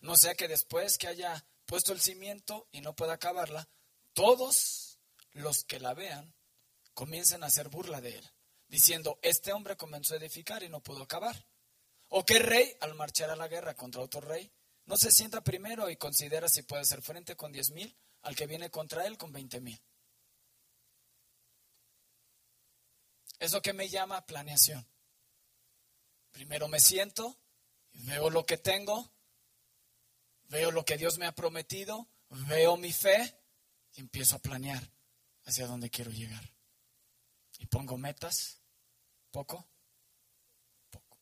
No 0.00 0.16
sea 0.16 0.34
que 0.34 0.48
después 0.48 0.96
que 0.96 1.06
haya 1.06 1.46
puesto 1.66 1.92
el 1.92 2.00
cimiento 2.00 2.66
y 2.72 2.80
no 2.80 2.96
pueda 2.96 3.12
acabarla, 3.12 3.68
todos 4.14 4.98
los 5.32 5.64
que 5.64 5.78
la 5.78 5.92
vean 5.92 6.34
comiencen 6.94 7.44
a 7.44 7.48
hacer 7.48 7.68
burla 7.68 8.00
de 8.00 8.16
él, 8.18 8.30
diciendo, 8.68 9.18
este 9.20 9.52
hombre 9.52 9.76
comenzó 9.76 10.14
a 10.14 10.16
edificar 10.16 10.62
y 10.62 10.70
no 10.70 10.82
pudo 10.82 11.02
acabar. 11.02 11.46
O 12.08 12.24
que 12.24 12.38
rey, 12.38 12.74
al 12.80 12.94
marchar 12.94 13.28
a 13.28 13.36
la 13.36 13.48
guerra 13.48 13.74
contra 13.74 14.00
otro 14.00 14.22
rey, 14.22 14.50
no 14.86 14.96
se 14.96 15.12
sienta 15.12 15.44
primero 15.44 15.90
y 15.90 15.96
considera 15.96 16.48
si 16.48 16.62
puede 16.62 16.82
hacer 16.82 17.02
frente 17.02 17.36
con 17.36 17.52
diez 17.52 17.70
mil 17.70 17.94
al 18.22 18.34
que 18.34 18.46
viene 18.46 18.70
contra 18.70 19.06
él 19.06 19.18
con 19.18 19.30
veinte 19.30 19.60
mil. 19.60 19.78
Eso 23.38 23.62
que 23.62 23.72
me 23.72 23.88
llama 23.88 24.26
planeación. 24.26 24.86
Primero 26.32 26.68
me 26.68 26.80
siento, 26.80 27.38
veo 27.92 28.30
lo 28.30 28.44
que 28.44 28.58
tengo, 28.58 29.10
veo 30.48 30.70
lo 30.70 30.84
que 30.84 30.96
Dios 30.96 31.18
me 31.18 31.26
ha 31.26 31.34
prometido, 31.34 32.08
veo 32.28 32.76
mi 32.76 32.92
fe 32.92 33.40
y 33.94 34.00
empiezo 34.00 34.36
a 34.36 34.40
planear 34.40 34.90
hacia 35.44 35.66
dónde 35.66 35.90
quiero 35.90 36.10
llegar. 36.10 36.52
Y 37.58 37.66
pongo 37.66 37.96
metas, 37.96 38.60
poco, 39.30 39.66
poco. 40.90 41.18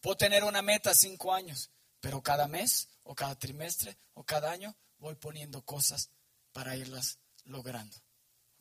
Puedo 0.00 0.16
tener 0.16 0.44
una 0.44 0.62
meta 0.62 0.94
cinco 0.94 1.34
años, 1.34 1.70
pero 2.00 2.22
cada 2.22 2.48
mes 2.48 2.88
o 3.02 3.14
cada 3.14 3.38
trimestre 3.38 3.98
o 4.14 4.24
cada 4.24 4.50
año 4.50 4.74
voy 4.98 5.14
poniendo 5.14 5.62
cosas 5.64 6.10
para 6.52 6.76
irlas 6.76 7.18
logrando. 7.44 7.96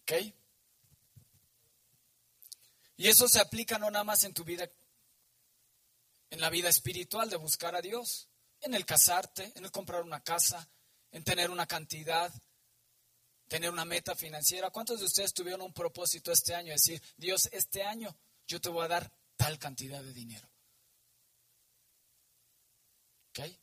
¿Ok? 0.01 0.11
Y 3.01 3.07
eso 3.07 3.27
se 3.27 3.39
aplica 3.39 3.79
no 3.79 3.89
nada 3.89 4.03
más 4.03 4.23
en 4.25 4.33
tu 4.35 4.43
vida, 4.43 4.69
en 6.29 6.39
la 6.39 6.51
vida 6.51 6.69
espiritual 6.69 7.31
de 7.31 7.35
buscar 7.35 7.75
a 7.75 7.81
Dios, 7.81 8.29
en 8.59 8.75
el 8.75 8.85
casarte, 8.85 9.51
en 9.55 9.65
el 9.65 9.71
comprar 9.71 10.03
una 10.03 10.21
casa, 10.23 10.69
en 11.09 11.23
tener 11.23 11.49
una 11.49 11.65
cantidad, 11.65 12.31
tener 13.47 13.71
una 13.71 13.85
meta 13.85 14.13
financiera. 14.13 14.69
¿Cuántos 14.69 14.99
de 14.99 15.07
ustedes 15.07 15.33
tuvieron 15.33 15.63
un 15.63 15.73
propósito 15.73 16.31
este 16.31 16.53
año? 16.53 16.73
Decir, 16.73 17.01
Dios, 17.17 17.49
este 17.53 17.81
año 17.81 18.15
yo 18.45 18.61
te 18.61 18.69
voy 18.69 18.85
a 18.85 18.89
dar 18.89 19.11
tal 19.35 19.57
cantidad 19.57 20.03
de 20.03 20.13
dinero. 20.13 20.47
¿Ok? 23.29 23.39
¿Me 23.39 23.55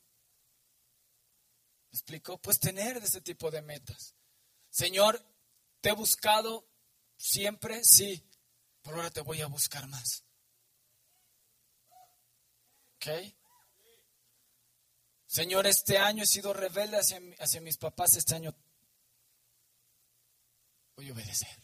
explico? 1.93 2.39
Pues 2.39 2.59
tener 2.59 2.97
ese 2.97 3.21
tipo 3.21 3.53
de 3.53 3.63
metas. 3.63 4.17
Señor, 4.69 5.25
te 5.81 5.91
he 5.91 5.93
buscado 5.93 6.67
siempre, 7.17 7.85
sí, 7.85 8.28
pero 8.89 9.01
ahora 9.03 9.11
te 9.11 9.21
voy 9.21 9.43
a 9.43 9.47
buscar 9.47 9.87
más. 9.87 10.25
¿Ok? 12.95 13.07
Señor, 15.27 15.67
este 15.67 15.99
año 15.99 16.23
he 16.23 16.27
sido 16.27 16.55
rebelde 16.55 16.97
hacia, 16.97 17.21
hacia 17.39 17.61
mis 17.61 17.77
papás, 17.77 18.17
este 18.17 18.37
año 18.37 18.57
voy 20.97 21.11
a 21.11 21.13
obedecer. 21.13 21.55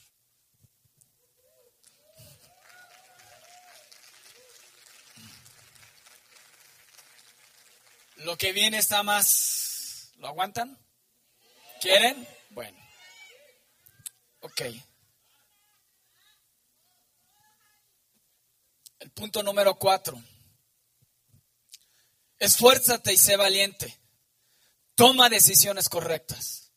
Lo 8.17 8.37
que 8.37 8.53
viene 8.53 8.77
está 8.77 9.03
más... 9.03 10.13
¿Lo 10.17 10.29
aguantan? 10.29 10.79
¿Quieren? 11.81 12.29
Bueno. 12.51 12.79
Ok. 14.41 14.61
El 19.05 19.11
punto 19.11 19.43
número 19.43 19.79
cuatro. 19.79 20.19
Esfuérzate 22.39 23.13
y 23.13 23.19
sé 23.19 23.37
valiente. 23.37 24.01
Toma 24.95 25.29
decisiones 25.29 25.91
correctas. 25.91 26.73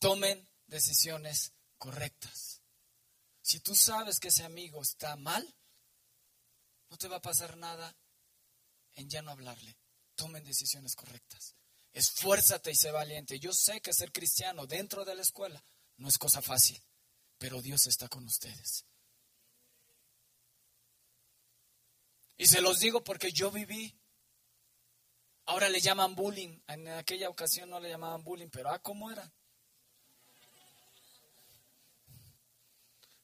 Tomen 0.00 0.44
decisiones 0.66 1.52
correctas. 1.78 2.62
Si 3.42 3.60
tú 3.60 3.76
sabes 3.76 4.18
que 4.18 4.26
ese 4.26 4.42
amigo 4.42 4.82
está 4.82 5.14
mal, 5.14 5.54
no 6.88 6.96
te 6.96 7.06
va 7.06 7.18
a 7.18 7.22
pasar 7.22 7.56
nada 7.56 7.96
en 8.94 9.08
ya 9.08 9.22
no 9.22 9.30
hablarle. 9.30 9.78
Tomen 10.16 10.42
decisiones 10.42 10.96
correctas. 10.96 11.54
Esfuérzate 11.92 12.72
y 12.72 12.74
sé 12.74 12.90
valiente. 12.90 13.38
Yo 13.38 13.52
sé 13.52 13.80
que 13.80 13.92
ser 13.92 14.10
cristiano 14.10 14.66
dentro 14.66 15.04
de 15.04 15.14
la 15.14 15.22
escuela 15.22 15.64
no 15.98 16.08
es 16.08 16.18
cosa 16.18 16.42
fácil, 16.42 16.82
pero 17.38 17.62
Dios 17.62 17.86
está 17.86 18.08
con 18.08 18.24
ustedes. 18.24 18.84
Y 22.36 22.46
se 22.46 22.60
los 22.60 22.80
digo 22.80 23.02
porque 23.02 23.32
yo 23.32 23.50
viví. 23.50 23.98
Ahora 25.46 25.68
le 25.68 25.80
llaman 25.80 26.14
bullying. 26.14 26.60
En 26.66 26.88
aquella 26.88 27.28
ocasión 27.28 27.70
no 27.70 27.80
le 27.80 27.88
llamaban 27.88 28.22
bullying, 28.22 28.48
pero 28.48 28.70
ah, 28.70 28.78
¿cómo 28.80 29.10
era? 29.10 29.32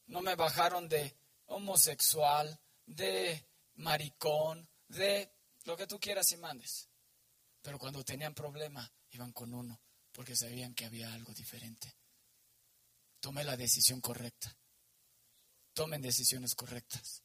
No 0.07 0.21
me 0.21 0.35
bajaron 0.35 0.87
de 0.87 1.15
homosexual, 1.47 2.59
de 2.85 3.45
maricón, 3.75 4.67
de 4.87 5.33
lo 5.65 5.75
que 5.77 5.87
tú 5.87 5.99
quieras 5.99 6.31
y 6.31 6.37
mandes. 6.37 6.89
Pero 7.61 7.79
cuando 7.79 8.03
tenían 8.03 8.33
problema, 8.33 8.91
iban 9.11 9.31
con 9.31 9.53
uno, 9.53 9.79
porque 10.11 10.35
sabían 10.35 10.73
que 10.73 10.85
había 10.85 11.13
algo 11.13 11.33
diferente. 11.33 11.95
Tome 13.19 13.43
la 13.43 13.55
decisión 13.55 14.01
correcta. 14.01 14.55
Tomen 15.73 16.01
decisiones 16.01 16.55
correctas. 16.55 17.22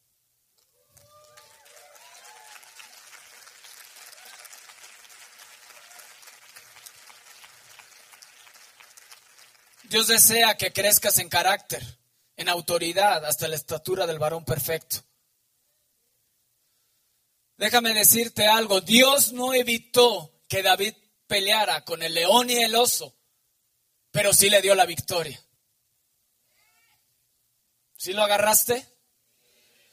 Dios 9.89 10.05
desea 10.05 10.55
que 10.55 10.71
crezcas 10.71 11.17
en 11.17 11.29
carácter, 11.29 11.83
en 12.37 12.47
autoridad, 12.47 13.25
hasta 13.25 13.47
la 13.47 13.55
estatura 13.55 14.05
del 14.05 14.19
varón 14.19 14.45
perfecto. 14.45 15.03
Déjame 17.57 17.95
decirte 17.95 18.47
algo, 18.47 18.81
Dios 18.81 19.33
no 19.33 19.51
evitó 19.53 20.43
que 20.47 20.61
David 20.61 20.93
peleara 21.25 21.83
con 21.85 22.03
el 22.03 22.13
león 22.13 22.51
y 22.51 22.57
el 22.57 22.75
oso, 22.75 23.17
pero 24.11 24.31
sí 24.31 24.51
le 24.51 24.61
dio 24.61 24.75
la 24.75 24.85
victoria. 24.85 25.43
¿Sí 27.97 28.13
lo 28.13 28.21
agarraste? 28.21 28.87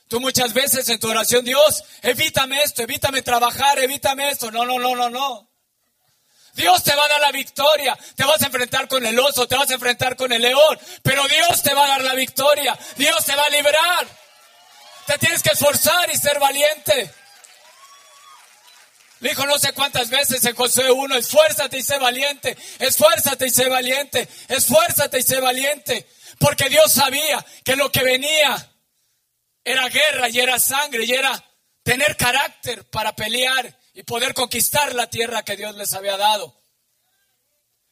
Tú 0.09 0.21
muchas 0.21 0.53
veces 0.53 0.87
en 0.91 1.01
tu 1.01 1.09
oración, 1.09 1.43
Dios, 1.43 1.83
evítame 2.03 2.63
esto, 2.63 2.83
evítame 2.83 3.23
trabajar, 3.23 3.79
evítame 3.79 4.29
esto. 4.29 4.51
No, 4.51 4.67
no, 4.67 4.79
no, 4.79 4.95
no, 4.95 5.09
no. 5.09 5.51
Dios 6.57 6.83
te 6.83 6.97
va 6.97 7.05
a 7.05 7.09
dar 7.09 7.21
la 7.21 7.33
victoria. 7.33 7.97
Te 8.16 8.25
vas 8.25 8.42
a 8.42 8.47
enfrentar 8.47 8.88
con 8.88 9.05
el 9.05 9.19
oso, 9.21 9.47
te 9.47 9.57
vas 9.57 9.71
a 9.71 9.75
enfrentar 9.75 10.16
con 10.16 10.33
el 10.33 10.40
león, 10.40 10.79
pero 11.03 11.23
Dios 11.29 11.62
te 11.62 11.75
va 11.75 11.85
a 11.85 11.88
dar 11.88 12.03
la 12.03 12.14
victoria. 12.14 12.77
Dios 12.97 13.25
te 13.25 13.37
va 13.37 13.45
a 13.45 13.51
librar. 13.51 14.07
Te 15.07 15.19
tienes 15.19 15.42
que 15.42 15.51
esforzar 15.51 16.11
y 16.11 16.16
ser 16.16 16.40
valiente. 16.40 17.14
Dijo 19.21 19.47
no 19.47 19.59
sé 19.59 19.73
cuántas 19.73 20.11
veces 20.11 20.45
en 20.45 20.55
Josué 20.55 20.90
1, 20.90 21.16
esfuérzate 21.16 21.79
y 21.79 21.83
sé 21.83 21.99
valiente, 21.99 22.57
esfuérzate 22.79 23.47
y 23.47 23.51
sé 23.51 23.69
valiente, 23.69 24.29
esfuérzate 24.49 25.19
y 25.19 25.23
sé 25.23 25.40
valiente, 25.40 26.07
porque 26.38 26.69
Dios 26.69 26.92
sabía 26.92 27.45
que 27.64 27.77
lo 27.77 27.90
que 27.90 28.03
venía 28.03 28.71
era 29.64 29.88
guerra 29.88 30.29
y 30.29 30.38
era 30.38 30.59
sangre 30.59 31.05
y 31.05 31.12
era 31.12 31.42
tener 31.83 32.16
carácter 32.16 32.85
para 32.85 33.14
pelear 33.14 33.76
y 33.97 34.03
poder 34.03 34.35
conquistar 34.35 34.95
la 34.95 35.09
tierra 35.09 35.43
que 35.43 35.57
Dios 35.57 35.75
les 35.75 35.95
había 35.95 36.19
dado. 36.19 36.55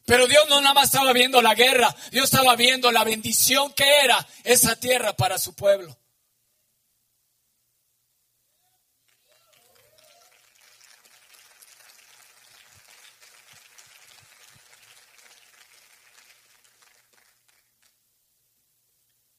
Pero 0.05 0.27
Dios 0.27 0.47
no 0.51 0.61
nada 0.61 0.75
más 0.75 0.93
estaba 0.93 1.15
viendo 1.15 1.41
la 1.41 1.55
guerra, 1.55 1.97
Dios 2.13 2.27
estaba 2.27 2.55
viendo 2.57 2.93
la 2.93 3.05
bendición 3.05 3.73
que 3.73 4.05
era 4.05 4.29
esa 4.45 4.77
tierra 4.77 5.17
para 5.17 5.39
su 5.39 5.55
pueblo. 5.55 5.97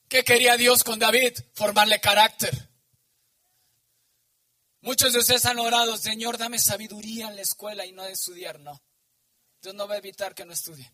¿Qué 0.10 0.24
quería 0.24 0.58
Dios 0.58 0.84
con 0.84 0.98
David? 0.98 1.38
Formarle 1.54 2.02
carácter. 2.02 2.75
Muchos 4.86 5.14
de 5.14 5.20
ustedes 5.20 5.44
han 5.46 5.58
orado, 5.58 5.98
Señor, 5.98 6.38
dame 6.38 6.60
sabiduría 6.60 7.28
en 7.28 7.36
la 7.36 7.42
escuela 7.42 7.88
y 7.88 7.92
no 7.92 8.04
de 8.04 8.12
estudiar. 8.12 8.60
No. 8.60 8.80
Dios 9.60 9.74
no 9.74 9.88
va 9.88 9.96
a 9.96 9.98
evitar 9.98 10.36
que 10.36 10.46
no 10.46 10.54
estudie. 10.54 10.94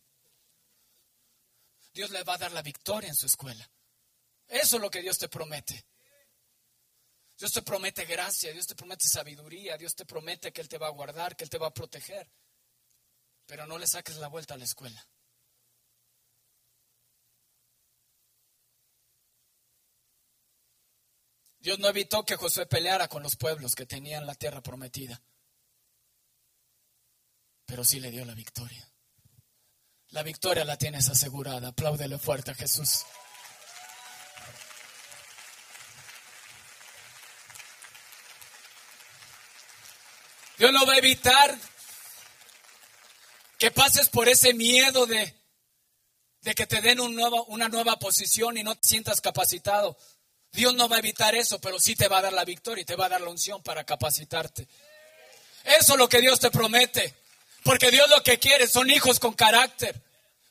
Dios 1.94 2.10
le 2.10 2.24
va 2.24 2.36
a 2.36 2.38
dar 2.38 2.54
la 2.54 2.62
victoria 2.62 3.10
en 3.10 3.16
su 3.16 3.26
escuela. 3.26 3.70
Eso 4.48 4.78
es 4.78 4.82
lo 4.82 4.90
que 4.90 5.02
Dios 5.02 5.18
te 5.18 5.28
promete. 5.28 5.86
Dios 7.38 7.52
te 7.52 7.64
promete 7.64 8.06
gracia, 8.06 8.54
Dios 8.54 8.66
te 8.66 8.76
promete 8.76 9.10
sabiduría, 9.10 9.76
Dios 9.76 9.94
te 9.94 10.06
promete 10.06 10.54
que 10.54 10.62
Él 10.62 10.70
te 10.70 10.78
va 10.78 10.88
a 10.88 10.92
guardar, 10.92 11.36
que 11.36 11.44
Él 11.44 11.50
te 11.50 11.58
va 11.58 11.68
a 11.68 11.74
proteger. 11.74 12.32
Pero 13.46 13.68
no 13.68 13.78
le 13.78 13.88
saques 13.88 14.16
la 14.16 14.30
vuelta 14.30 14.54
a 14.54 14.58
la 14.58 14.64
escuela. 14.64 15.06
Dios 21.62 21.78
no 21.78 21.88
evitó 21.88 22.26
que 22.26 22.36
Josué 22.36 22.66
peleara 22.66 23.08
con 23.08 23.22
los 23.22 23.36
pueblos 23.36 23.76
que 23.76 23.86
tenían 23.86 24.26
la 24.26 24.34
tierra 24.34 24.62
prometida, 24.62 25.22
pero 27.66 27.84
sí 27.84 28.00
le 28.00 28.10
dio 28.10 28.26
la 28.26 28.34
victoria. 28.34 28.88
La 30.10 30.24
victoria 30.24 30.66
la 30.66 30.78
tienes 30.78 31.08
asegurada. 31.08 31.70
Apláudele 31.70 32.18
fuerte 32.18 32.52
a 32.52 32.56
Jesús. 32.56 33.06
Dios 40.58 40.74
no 40.74 40.86
va 40.86 40.94
a 40.94 40.98
evitar 40.98 41.58
que 43.58 43.72
pases 43.72 44.10
por 44.10 44.28
ese 44.28 44.54
miedo 44.54 45.06
de, 45.06 45.40
de 46.42 46.56
que 46.56 46.68
te 46.68 46.82
den 46.82 47.00
una 47.00 47.70
nueva 47.70 47.98
posición 48.00 48.58
y 48.58 48.64
no 48.64 48.76
te 48.76 48.88
sientas 48.88 49.22
capacitado. 49.22 49.98
Dios 50.52 50.74
no 50.74 50.90
va 50.90 50.98
a 50.98 51.00
evitar 51.00 51.34
eso, 51.36 51.60
pero 51.60 51.80
sí 51.80 51.96
te 51.96 52.08
va 52.08 52.18
a 52.18 52.24
dar 52.24 52.34
la 52.34 52.46
victoria 52.46 52.82
y 52.82 52.86
te 52.86 52.96
va 52.96 53.06
a 53.06 53.10
dar 53.10 53.22
la 53.22 53.30
unción 53.30 53.64
para 53.64 53.84
capacitarte. 53.84 54.68
Eso 55.64 55.94
es 55.94 56.00
lo 56.00 56.10
que 56.10 56.22
Dios 56.22 56.40
te 56.40 56.52
promete. 56.52 57.16
Porque 57.64 57.92
Dios 57.92 58.10
lo 58.10 58.24
que 58.24 58.40
quiere 58.40 58.68
son 58.68 58.90
hijos 58.90 59.20
con 59.20 59.34
carácter. 59.34 59.96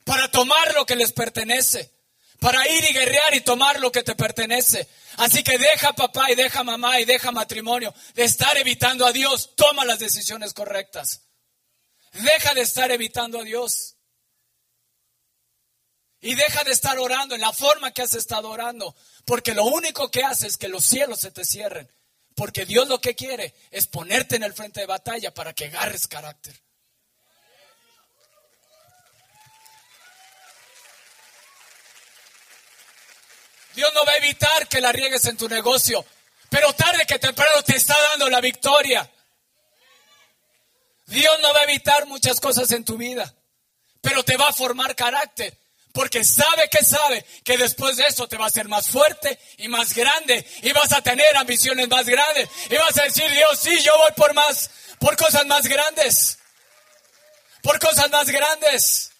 Para 0.04 0.30
tomar 0.30 0.74
lo 0.74 0.86
que 0.86 0.96
les 0.96 1.12
pertenece. 1.12 1.90
Para 2.38 2.66
ir 2.68 2.84
y 2.84 2.94
guerrear 2.94 3.34
y 3.34 3.40
tomar 3.42 3.80
lo 3.80 3.92
que 3.92 4.02
te 4.02 4.14
pertenece. 4.14 4.88
Así 5.18 5.42
que 5.42 5.58
deja 5.58 5.92
papá 5.92 6.30
y 6.30 6.34
deja 6.34 6.62
mamá 6.64 6.98
y 7.00 7.04
deja 7.04 7.32
matrimonio 7.32 7.92
de 8.14 8.24
estar 8.24 8.56
evitando 8.56 9.04
a 9.04 9.12
Dios. 9.12 9.54
Toma 9.56 9.84
las 9.84 9.98
decisiones 9.98 10.54
correctas. 10.54 11.22
Deja 12.12 12.54
de 12.54 12.62
estar 12.62 12.90
evitando 12.90 13.40
a 13.40 13.44
Dios. 13.44 13.96
Y 16.20 16.34
deja 16.34 16.64
de 16.64 16.72
estar 16.72 16.98
orando 16.98 17.34
en 17.34 17.40
la 17.40 17.52
forma 17.52 17.92
que 17.92 18.02
has 18.02 18.14
estado 18.14 18.50
orando. 18.50 18.94
Porque 19.24 19.54
lo 19.54 19.64
único 19.64 20.10
que 20.10 20.22
hace 20.22 20.46
es 20.46 20.56
que 20.56 20.68
los 20.68 20.84
cielos 20.84 21.20
se 21.20 21.30
te 21.30 21.44
cierren. 21.44 21.90
Porque 22.34 22.66
Dios 22.66 22.88
lo 22.88 23.00
que 23.00 23.14
quiere 23.14 23.54
es 23.70 23.86
ponerte 23.86 24.36
en 24.36 24.42
el 24.42 24.52
frente 24.52 24.80
de 24.80 24.86
batalla 24.86 25.32
para 25.32 25.52
que 25.52 25.66
agarres 25.66 26.06
carácter. 26.06 26.60
Dios 33.74 33.90
no 33.94 34.04
va 34.04 34.12
a 34.12 34.16
evitar 34.16 34.68
que 34.68 34.80
la 34.80 34.92
riegues 34.92 35.24
en 35.26 35.36
tu 35.36 35.48
negocio, 35.48 36.04
pero 36.48 36.72
tarde 36.72 37.06
que 37.06 37.18
temprano 37.18 37.62
te 37.62 37.76
está 37.76 37.98
dando 38.10 38.28
la 38.28 38.40
victoria. 38.40 39.10
Dios 41.06 41.38
no 41.40 41.52
va 41.52 41.60
a 41.60 41.64
evitar 41.64 42.06
muchas 42.06 42.40
cosas 42.40 42.70
en 42.72 42.84
tu 42.84 42.96
vida, 42.96 43.34
pero 44.00 44.24
te 44.24 44.36
va 44.36 44.48
a 44.48 44.52
formar 44.52 44.94
carácter. 44.96 45.56
Porque 45.92 46.22
sabe 46.22 46.68
que 46.70 46.84
sabe 46.84 47.24
que 47.44 47.58
después 47.58 47.96
de 47.96 48.04
eso 48.04 48.28
te 48.28 48.36
va 48.36 48.46
a 48.46 48.50
ser 48.50 48.68
más 48.68 48.88
fuerte 48.88 49.38
y 49.58 49.68
más 49.68 49.94
grande 49.94 50.46
y 50.62 50.72
vas 50.72 50.92
a 50.92 51.02
tener 51.02 51.36
ambiciones 51.36 51.88
más 51.88 52.06
grandes 52.06 52.48
y 52.70 52.76
vas 52.76 52.96
a 52.98 53.04
decir, 53.04 53.28
Dios, 53.30 53.58
sí, 53.60 53.80
yo 53.82 53.92
voy 53.96 54.12
por 54.16 54.32
más, 54.34 54.70
por 55.00 55.16
cosas 55.16 55.46
más 55.46 55.66
grandes, 55.66 56.38
por 57.62 57.78
cosas 57.80 58.10
más 58.10 58.28
grandes. 58.28 59.10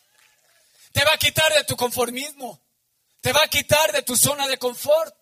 Te 0.92 1.04
va 1.04 1.14
a 1.14 1.18
quitar 1.18 1.52
de 1.54 1.64
tu 1.64 1.76
conformismo, 1.76 2.60
te 3.20 3.32
va 3.32 3.42
a 3.42 3.48
quitar 3.48 3.92
de 3.92 4.02
tu 4.02 4.16
zona 4.16 4.46
de 4.46 4.58
confort. 4.58 5.14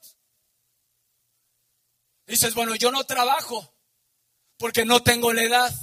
Dices, 2.27 2.53
bueno, 2.55 2.75
yo 2.75 2.91
no 2.93 3.05
trabajo 3.05 3.75
porque 4.59 4.85
no 4.85 5.03
tengo 5.03 5.33
la 5.33 5.43
edad. 5.43 5.75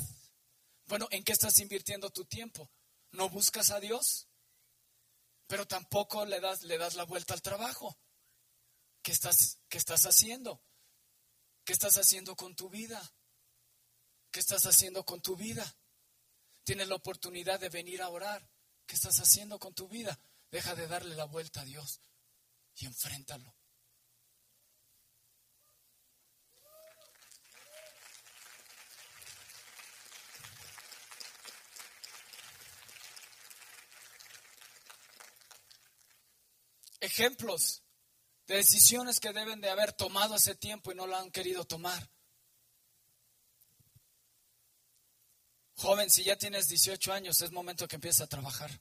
Bueno, 0.86 1.08
¿en 1.10 1.24
qué 1.24 1.32
estás 1.32 1.58
invirtiendo 1.60 2.12
tu 2.12 2.26
tiempo? 2.26 2.70
¿No 3.12 3.30
buscas 3.30 3.72
a 3.72 3.80
Dios? 3.80 4.28
Pero 5.48 5.68
tampoco 5.68 6.26
le 6.26 6.40
das, 6.40 6.64
le 6.64 6.78
das 6.78 6.96
la 6.96 7.04
vuelta 7.04 7.34
al 7.34 7.42
trabajo. 7.42 7.98
¿Qué 9.02 9.12
estás, 9.12 9.60
¿Qué 9.70 9.78
estás 9.78 10.06
haciendo? 10.06 10.64
¿Qué 11.64 11.74
estás 11.74 11.98
haciendo 11.98 12.36
con 12.36 12.56
tu 12.56 12.70
vida? 12.70 13.14
¿Qué 14.32 14.40
estás 14.40 14.66
haciendo 14.66 15.06
con 15.06 15.22
tu 15.22 15.36
vida? 15.36 15.78
Tienes 16.64 16.88
la 16.88 16.96
oportunidad 16.96 17.60
de 17.60 17.70
venir 17.70 18.02
a 18.02 18.10
orar. 18.10 18.50
¿Qué 18.86 18.96
estás 18.96 19.20
haciendo 19.20 19.60
con 19.60 19.74
tu 19.74 19.88
vida? 19.88 20.20
Deja 20.52 20.76
de 20.76 20.88
darle 20.88 21.16
la 21.16 21.26
vuelta 21.26 21.62
a 21.62 21.66
Dios 21.66 22.02
y 22.76 22.86
enfréntalo. 22.86 23.55
Ejemplos 37.06 37.84
de 38.48 38.58
decisiones 38.58 39.20
que 39.20 39.34
deben 39.34 39.62
de 39.62 39.70
haber 39.70 39.94
tomado 39.94 40.36
ese 40.36 40.56
tiempo 40.56 40.92
y 40.92 40.96
no 40.96 41.08
lo 41.08 41.16
han 41.16 41.32
querido 41.32 41.66
tomar. 41.66 42.10
Joven, 45.78 46.10
si 46.10 46.24
ya 46.24 46.38
tienes 46.38 46.68
18 46.68 47.12
años, 47.12 47.42
es 47.42 47.52
momento 47.52 47.88
que 47.88 47.96
empieces 47.96 48.22
a 48.22 48.28
trabajar. 48.28 48.72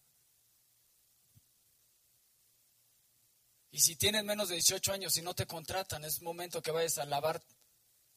Y 3.70 3.80
si 3.80 3.96
tienes 3.96 4.22
menos 4.22 4.48
de 4.48 4.54
18 4.54 4.92
años 4.92 5.16
y 5.16 5.22
no 5.22 5.34
te 5.34 5.46
contratan, 5.46 6.04
es 6.04 6.22
momento 6.22 6.62
que 6.62 6.70
vayas 6.70 6.98
a 6.98 7.04
lavar 7.04 7.42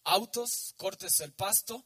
autos, 0.04 0.76
cortes 0.78 1.20
el 1.22 1.34
pasto, 1.34 1.84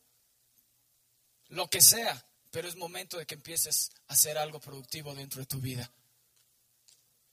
lo 1.48 1.70
que 1.70 1.82
sea, 1.82 2.28
pero 2.50 2.68
es 2.68 2.76
momento 2.76 3.18
de 3.18 3.26
que 3.26 3.36
empieces 3.36 3.92
a 4.08 4.14
hacer 4.14 4.38
algo 4.38 4.60
productivo 4.60 5.16
dentro 5.16 5.40
de 5.40 5.46
tu 5.46 5.62
vida. 5.62 5.90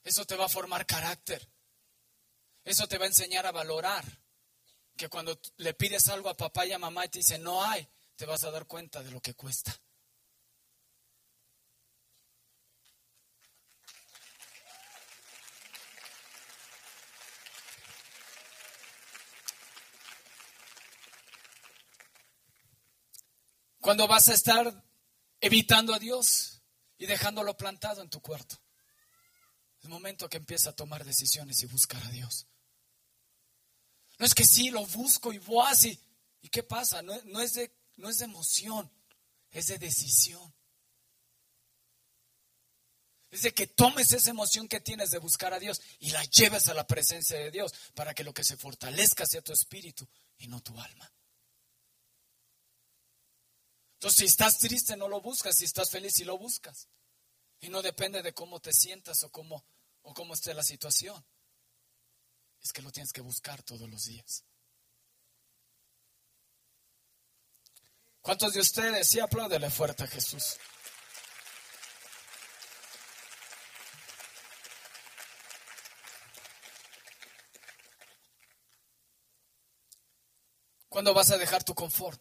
Eso 0.04 0.24
te 0.24 0.36
va 0.36 0.46
a 0.46 0.48
formar 0.48 0.86
carácter. 0.86 1.48
Eso 2.64 2.86
te 2.86 2.98
va 2.98 3.04
a 3.04 3.08
enseñar 3.08 3.46
a 3.46 3.52
valorar. 3.52 4.04
Que 4.96 5.08
cuando 5.08 5.40
le 5.58 5.74
pides 5.74 6.08
algo 6.08 6.28
a 6.28 6.36
papá 6.36 6.66
y 6.66 6.72
a 6.72 6.78
mamá 6.78 7.04
y 7.04 7.08
te 7.08 7.18
dicen 7.18 7.42
no 7.42 7.64
hay, 7.64 7.88
te 8.16 8.26
vas 8.26 8.44
a 8.44 8.50
dar 8.50 8.66
cuenta 8.66 9.02
de 9.02 9.10
lo 9.10 9.20
que 9.20 9.34
cuesta. 9.34 9.78
Cuando 23.80 24.06
vas 24.06 24.28
a 24.28 24.34
estar 24.34 24.84
evitando 25.40 25.94
a 25.94 25.98
Dios 25.98 26.62
y 26.98 27.06
dejándolo 27.06 27.56
plantado 27.56 28.02
en 28.02 28.10
tu 28.10 28.20
cuarto. 28.20 28.60
Es 29.78 29.84
el 29.84 29.90
momento 29.90 30.28
que 30.28 30.38
empieza 30.38 30.70
a 30.70 30.76
tomar 30.76 31.04
decisiones 31.04 31.62
y 31.62 31.66
buscar 31.66 32.02
a 32.04 32.10
Dios. 32.10 32.46
No 34.18 34.26
es 34.26 34.34
que 34.34 34.44
sí, 34.44 34.70
lo 34.70 34.84
busco 34.86 35.32
y 35.32 35.38
voy 35.38 35.66
así. 35.68 35.98
¿Y 36.42 36.48
qué 36.48 36.62
pasa? 36.62 37.02
No, 37.02 37.14
no, 37.24 37.40
es 37.40 37.54
de, 37.54 37.72
no 37.96 38.08
es 38.08 38.18
de 38.18 38.24
emoción, 38.24 38.90
es 39.50 39.66
de 39.68 39.78
decisión. 39.78 40.52
Es 43.30 43.42
de 43.42 43.52
que 43.52 43.66
tomes 43.66 44.12
esa 44.12 44.30
emoción 44.30 44.68
que 44.68 44.80
tienes 44.80 45.10
de 45.10 45.18
buscar 45.18 45.52
a 45.52 45.58
Dios 45.58 45.80
y 46.00 46.10
la 46.10 46.24
lleves 46.24 46.68
a 46.68 46.74
la 46.74 46.86
presencia 46.86 47.38
de 47.38 47.50
Dios 47.50 47.74
para 47.94 48.14
que 48.14 48.24
lo 48.24 48.32
que 48.32 48.42
se 48.42 48.56
fortalezca 48.56 49.26
sea 49.26 49.42
tu 49.42 49.52
espíritu 49.52 50.08
y 50.38 50.48
no 50.48 50.62
tu 50.62 50.78
alma. 50.80 51.12
Entonces, 53.98 54.18
si 54.18 54.24
estás 54.26 54.58
triste, 54.58 54.96
no 54.96 55.08
lo 55.08 55.20
buscas. 55.20 55.56
Si 55.56 55.64
estás 55.64 55.90
feliz, 55.90 56.14
sí 56.14 56.24
lo 56.24 56.38
buscas. 56.38 56.88
Y 57.60 57.68
no 57.68 57.82
depende 57.82 58.22
de 58.22 58.32
cómo 58.32 58.60
te 58.60 58.72
sientas 58.72 59.22
o 59.24 59.30
cómo, 59.30 59.64
o 60.02 60.14
cómo 60.14 60.34
esté 60.34 60.54
la 60.54 60.62
situación. 60.62 61.24
Es 62.62 62.72
que 62.72 62.82
lo 62.82 62.92
tienes 62.92 63.12
que 63.12 63.20
buscar 63.20 63.62
todos 63.62 63.88
los 63.88 64.04
días. 64.04 64.44
¿Cuántos 68.20 68.52
de 68.52 68.60
ustedes 68.60 69.08
sí 69.08 69.20
apláudele 69.20 69.70
fuerte 69.70 70.04
a 70.04 70.06
Jesús? 70.06 70.58
¿Cuándo 80.88 81.14
vas 81.14 81.30
a 81.30 81.38
dejar 81.38 81.62
tu 81.64 81.74
confort? 81.74 82.20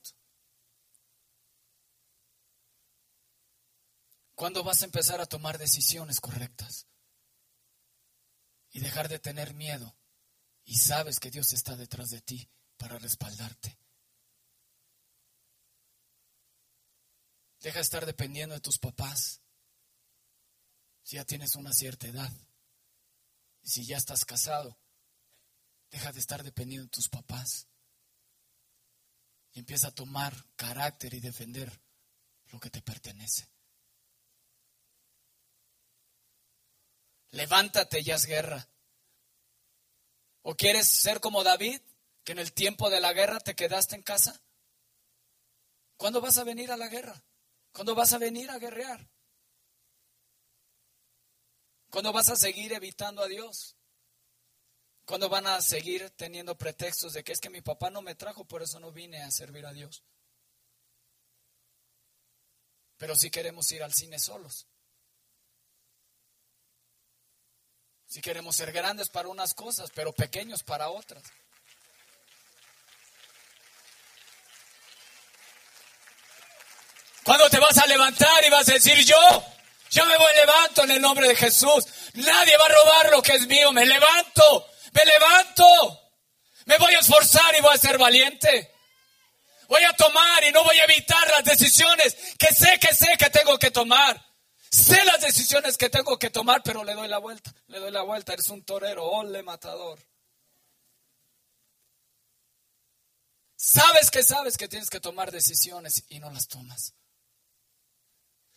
¿Cuándo 4.37 4.63
vas 4.63 4.83
a 4.83 4.85
empezar 4.85 5.19
a 5.19 5.25
tomar 5.25 5.57
decisiones 5.57 6.21
correctas? 6.21 6.85
Y 8.69 8.81
dejar 8.81 9.09
de 9.09 9.17
tener 9.17 9.55
miedo. 9.55 9.97
Y 10.63 10.75
sabes 10.75 11.19
que 11.19 11.31
Dios 11.31 11.53
está 11.53 11.75
detrás 11.75 12.11
de 12.11 12.21
ti 12.21 12.47
para 12.77 12.99
respaldarte. 12.99 13.79
Deja 17.61 17.79
de 17.79 17.81
estar 17.81 18.05
dependiendo 18.05 18.53
de 18.53 18.61
tus 18.61 18.77
papás. 18.77 19.41
Si 21.01 21.15
ya 21.15 21.25
tienes 21.25 21.55
una 21.55 21.73
cierta 21.73 22.05
edad. 22.05 22.31
Y 23.63 23.69
si 23.69 23.87
ya 23.87 23.97
estás 23.97 24.23
casado, 24.23 24.77
deja 25.89 26.11
de 26.11 26.19
estar 26.19 26.43
dependiendo 26.43 26.83
de 26.83 26.91
tus 26.91 27.09
papás. 27.09 27.67
Y 29.53 29.57
empieza 29.61 29.87
a 29.87 29.95
tomar 29.95 30.45
carácter 30.55 31.15
y 31.15 31.21
defender 31.21 31.81
lo 32.51 32.59
que 32.59 32.69
te 32.69 32.83
pertenece. 32.83 33.56
Levántate 37.31 38.01
y 38.01 38.11
haz 38.11 38.25
guerra. 38.25 38.67
¿O 40.41 40.55
quieres 40.55 40.87
ser 40.87 41.19
como 41.19 41.43
David, 41.43 41.81
que 42.23 42.31
en 42.31 42.39
el 42.39 42.53
tiempo 42.53 42.89
de 42.89 43.01
la 43.01 43.13
guerra 43.13 43.39
te 43.39 43.55
quedaste 43.55 43.95
en 43.95 44.03
casa? 44.03 44.41
¿Cuándo 45.97 46.21
vas 46.21 46.37
a 46.37 46.43
venir 46.43 46.71
a 46.71 46.77
la 46.77 46.87
guerra? 46.87 47.21
¿Cuándo 47.71 47.95
vas 47.95 48.13
a 48.13 48.17
venir 48.17 48.49
a 48.49 48.59
guerrear? 48.59 49.09
¿Cuándo 51.89 52.13
vas 52.13 52.29
a 52.29 52.35
seguir 52.35 52.73
evitando 52.73 53.21
a 53.21 53.27
Dios? 53.27 53.75
¿Cuándo 55.05 55.29
van 55.29 55.47
a 55.47 55.61
seguir 55.61 56.09
teniendo 56.11 56.57
pretextos 56.57 57.13
de 57.13 57.23
que 57.23 57.31
es 57.31 57.39
que 57.39 57.49
mi 57.49 57.61
papá 57.61 57.89
no 57.89 58.01
me 58.01 58.15
trajo, 58.15 58.45
por 58.45 58.61
eso 58.61 58.79
no 58.79 58.91
vine 58.91 59.23
a 59.23 59.31
servir 59.31 59.65
a 59.65 59.73
Dios? 59.73 60.03
Pero 62.97 63.15
si 63.15 63.29
queremos 63.29 63.71
ir 63.71 63.83
al 63.83 63.93
cine 63.93 64.19
solos. 64.19 64.67
Si 68.07 68.21
queremos 68.21 68.55
ser 68.55 68.71
grandes 68.71 69.09
para 69.09 69.27
unas 69.27 69.53
cosas, 69.53 69.91
pero 69.93 70.13
pequeños 70.13 70.63
para 70.63 70.89
otras. 70.89 71.23
Cuando 77.23 77.49
te 77.49 77.59
vas 77.59 77.77
a 77.77 77.85
levantar 77.85 78.45
y 78.45 78.49
vas 78.49 78.69
a 78.69 78.73
decir 78.73 79.03
yo, 79.03 79.43
yo 79.89 80.05
me 80.05 80.17
voy 80.17 80.33
levanto 80.35 80.83
en 80.85 80.91
el 80.91 81.01
nombre 81.01 81.27
de 81.27 81.35
Jesús. 81.35 81.85
Nadie 82.13 82.57
va 82.57 82.65
a 82.65 82.69
robar 82.69 83.11
lo 83.11 83.21
que 83.21 83.33
es 83.33 83.45
mío. 83.47 83.73
Me 83.73 83.85
levanto, 83.85 84.69
me 84.93 85.03
levanto. 85.03 86.01
Me 86.65 86.77
voy 86.77 86.93
a 86.93 86.99
esforzar 86.99 87.53
y 87.57 87.61
voy 87.61 87.75
a 87.75 87.77
ser 87.77 87.97
valiente. 87.97 88.73
Voy 89.67 89.83
a 89.83 89.91
tomar 89.93 90.43
y 90.45 90.51
no 90.53 90.63
voy 90.63 90.79
a 90.79 90.85
evitar 90.85 91.29
las 91.31 91.43
decisiones 91.43 92.15
que 92.39 92.53
sé 92.53 92.79
que 92.79 92.93
sé 92.93 93.17
que 93.17 93.29
tengo 93.29 93.59
que 93.59 93.71
tomar. 93.71 94.26
Sé 94.69 95.03
las 95.05 95.21
decisiones 95.21 95.77
que 95.77 95.89
tengo 95.89 96.19
que 96.19 96.29
tomar, 96.29 96.61
pero 96.63 96.83
le 96.83 96.93
doy 96.93 97.07
la 97.07 97.19
vuelta, 97.19 97.53
le 97.67 97.79
doy 97.79 97.91
la 97.91 98.01
vuelta. 98.01 98.33
Eres 98.33 98.49
un 98.49 98.63
torero, 98.63 99.05
ole 99.05 99.43
matador. 99.43 99.99
Sabes 103.55 104.11
que 104.11 104.23
sabes 104.23 104.57
que 104.57 104.67
tienes 104.67 104.89
que 104.89 104.99
tomar 104.99 105.31
decisiones 105.31 106.03
y 106.09 106.19
no 106.19 106.31
las 106.31 106.47
tomas. 106.47 106.93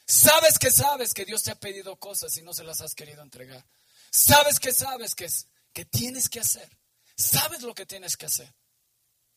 Sabes 0.06 0.58
que 0.58 0.70
sabes 0.70 1.14
que 1.14 1.24
Dios 1.24 1.42
te 1.42 1.52
ha 1.52 1.58
pedido 1.58 1.96
cosas 1.96 2.36
y 2.36 2.42
no 2.42 2.52
se 2.52 2.64
las 2.64 2.80
has 2.80 2.94
querido 2.94 3.22
entregar. 3.22 3.64
Sabes 4.10 4.58
que 4.58 4.72
sabes 4.72 5.14
que, 5.14 5.28
que 5.72 5.84
tienes 5.84 6.28
que 6.28 6.40
hacer. 6.40 6.68
Sabes 7.16 7.62
lo 7.62 7.74
que 7.74 7.86
tienes 7.86 8.16
que 8.16 8.26
hacer, 8.26 8.52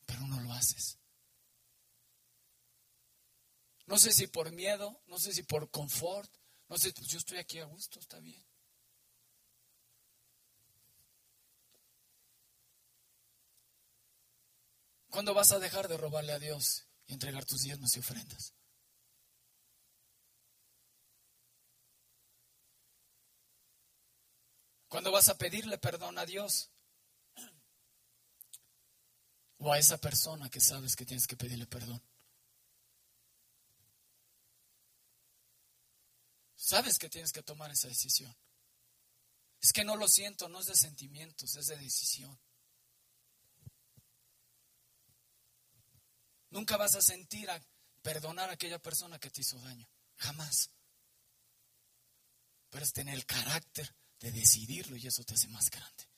pero 0.05 0.21
no 0.21 0.39
lo 0.41 0.51
haces. 0.53 0.97
No 3.85 3.97
sé 3.97 4.11
si 4.13 4.27
por 4.27 4.51
miedo, 4.51 5.01
no 5.07 5.19
sé 5.19 5.33
si 5.33 5.43
por 5.43 5.69
confort, 5.69 6.31
sé, 6.77 6.93
pues 6.93 7.07
yo 7.07 7.17
estoy 7.17 7.37
aquí 7.37 7.59
a 7.59 7.65
gusto, 7.65 7.99
está 7.99 8.19
bien. 8.19 8.43
¿Cuándo 15.09 15.35
vas 15.35 15.51
a 15.51 15.59
dejar 15.59 15.87
de 15.87 15.97
robarle 15.97 16.33
a 16.33 16.39
Dios 16.39 16.87
y 17.05 17.13
entregar 17.13 17.45
tus 17.45 17.61
diezmos 17.61 17.95
y 17.95 17.99
ofrendas? 17.99 18.55
¿Cuándo 24.87 25.11
vas 25.11 25.29
a 25.29 25.37
pedirle 25.37 25.77
perdón 25.77 26.17
a 26.17 26.25
Dios? 26.25 26.71
O 29.57 29.71
a 29.71 29.77
esa 29.77 29.97
persona 29.97 30.49
que 30.49 30.59
sabes 30.59 30.95
que 30.95 31.05
tienes 31.05 31.27
que 31.27 31.37
pedirle 31.37 31.67
perdón. 31.67 32.01
Sabes 36.63 36.97
que 36.97 37.09
tienes 37.09 37.33
que 37.33 37.43
tomar 37.43 37.69
esa 37.71 37.89
decisión. 37.89 38.33
Es 39.59 39.73
que 39.73 39.83
no 39.83 39.97
lo 39.97 40.07
siento, 40.07 40.47
no 40.47 40.61
es 40.61 40.67
de 40.67 40.75
sentimientos, 40.77 41.57
es 41.57 41.67
de 41.67 41.75
decisión. 41.75 42.39
Nunca 46.51 46.77
vas 46.77 46.95
a 46.95 47.01
sentir 47.01 47.49
a 47.49 47.61
perdonar 48.01 48.49
a 48.49 48.53
aquella 48.53 48.79
persona 48.79 49.19
que 49.19 49.29
te 49.29 49.41
hizo 49.41 49.59
daño. 49.59 49.85
Jamás. 50.15 50.69
Pero 52.69 52.85
es 52.85 52.93
tener 52.93 53.15
el 53.15 53.25
carácter 53.25 53.93
de 54.21 54.31
decidirlo 54.31 54.95
y 54.95 55.05
eso 55.05 55.25
te 55.25 55.33
hace 55.33 55.49
más 55.49 55.69
grande. 55.69 56.12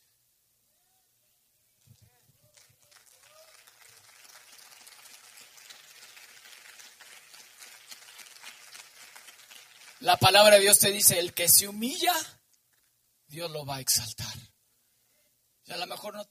La 9.99 10.17
palabra 10.17 10.55
de 10.55 10.61
Dios 10.61 10.79
te 10.79 10.91
dice, 10.91 11.19
el 11.19 11.33
que 11.33 11.47
se 11.47 11.67
humilla 11.67 12.13
Dios 13.27 13.51
lo 13.51 13.65
va 13.65 13.77
a 13.77 13.81
exaltar. 13.81 14.33
Y 15.65 15.71
a 15.71 15.77
lo 15.77 15.87
mejor 15.87 16.13
no 16.13 16.29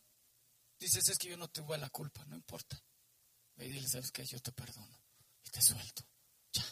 dices, 0.79 1.09
es 1.09 1.19
que 1.19 1.29
yo 1.29 1.37
no 1.37 1.49
tuve 1.49 1.77
la 1.79 1.91
culpa, 1.91 2.25
no 2.27 2.37
importa. 2.37 2.81
Ve 3.57 3.67
y 3.67 3.73
dile, 3.73 3.89
¿sabes 3.89 4.11
qué? 4.11 4.25
Yo 4.25 4.41
te 4.41 4.53
perdono 4.53 4.99
y 5.45 5.51
te 5.51 5.61
suelto. 5.61 6.05
Ya. 6.53 6.65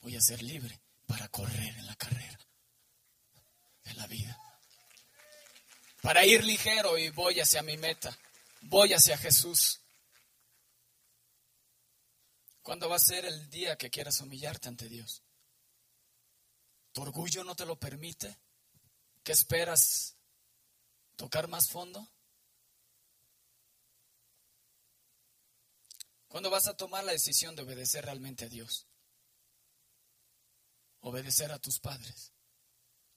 Voy 0.00 0.16
a 0.16 0.20
ser 0.20 0.42
libre 0.42 0.80
para 1.06 1.28
correr 1.28 1.76
en 1.78 1.86
la 1.86 1.96
carrera 1.96 2.38
de 3.84 3.94
la 3.94 4.06
vida. 4.06 4.38
Para 6.00 6.24
ir 6.24 6.44
ligero 6.44 6.98
y 6.98 7.10
voy 7.10 7.38
hacia 7.40 7.62
mi 7.62 7.76
meta. 7.76 8.16
Voy 8.62 8.92
hacia 8.92 9.16
Jesús. 9.16 9.80
¿Cuándo 12.62 12.88
va 12.88 12.96
a 12.96 13.00
ser 13.00 13.24
el 13.24 13.50
día 13.50 13.76
que 13.76 13.90
quieras 13.90 14.20
humillarte 14.20 14.68
ante 14.68 14.88
Dios? 14.88 15.22
¿Tu 16.92 17.02
orgullo 17.02 17.42
no 17.44 17.56
te 17.56 17.66
lo 17.66 17.78
permite? 17.78 18.38
¿Qué 19.22 19.32
esperas? 19.32 20.16
¿Tocar 21.16 21.48
más 21.48 21.68
fondo? 21.68 22.08
¿Cuándo 26.28 26.50
vas 26.50 26.66
a 26.66 26.76
tomar 26.76 27.04
la 27.04 27.12
decisión 27.12 27.54
de 27.54 27.62
obedecer 27.62 28.04
realmente 28.04 28.46
a 28.46 28.48
Dios? 28.48 28.86
Obedecer 31.00 31.52
a 31.52 31.58
tus 31.58 31.78
padres. 31.78 32.32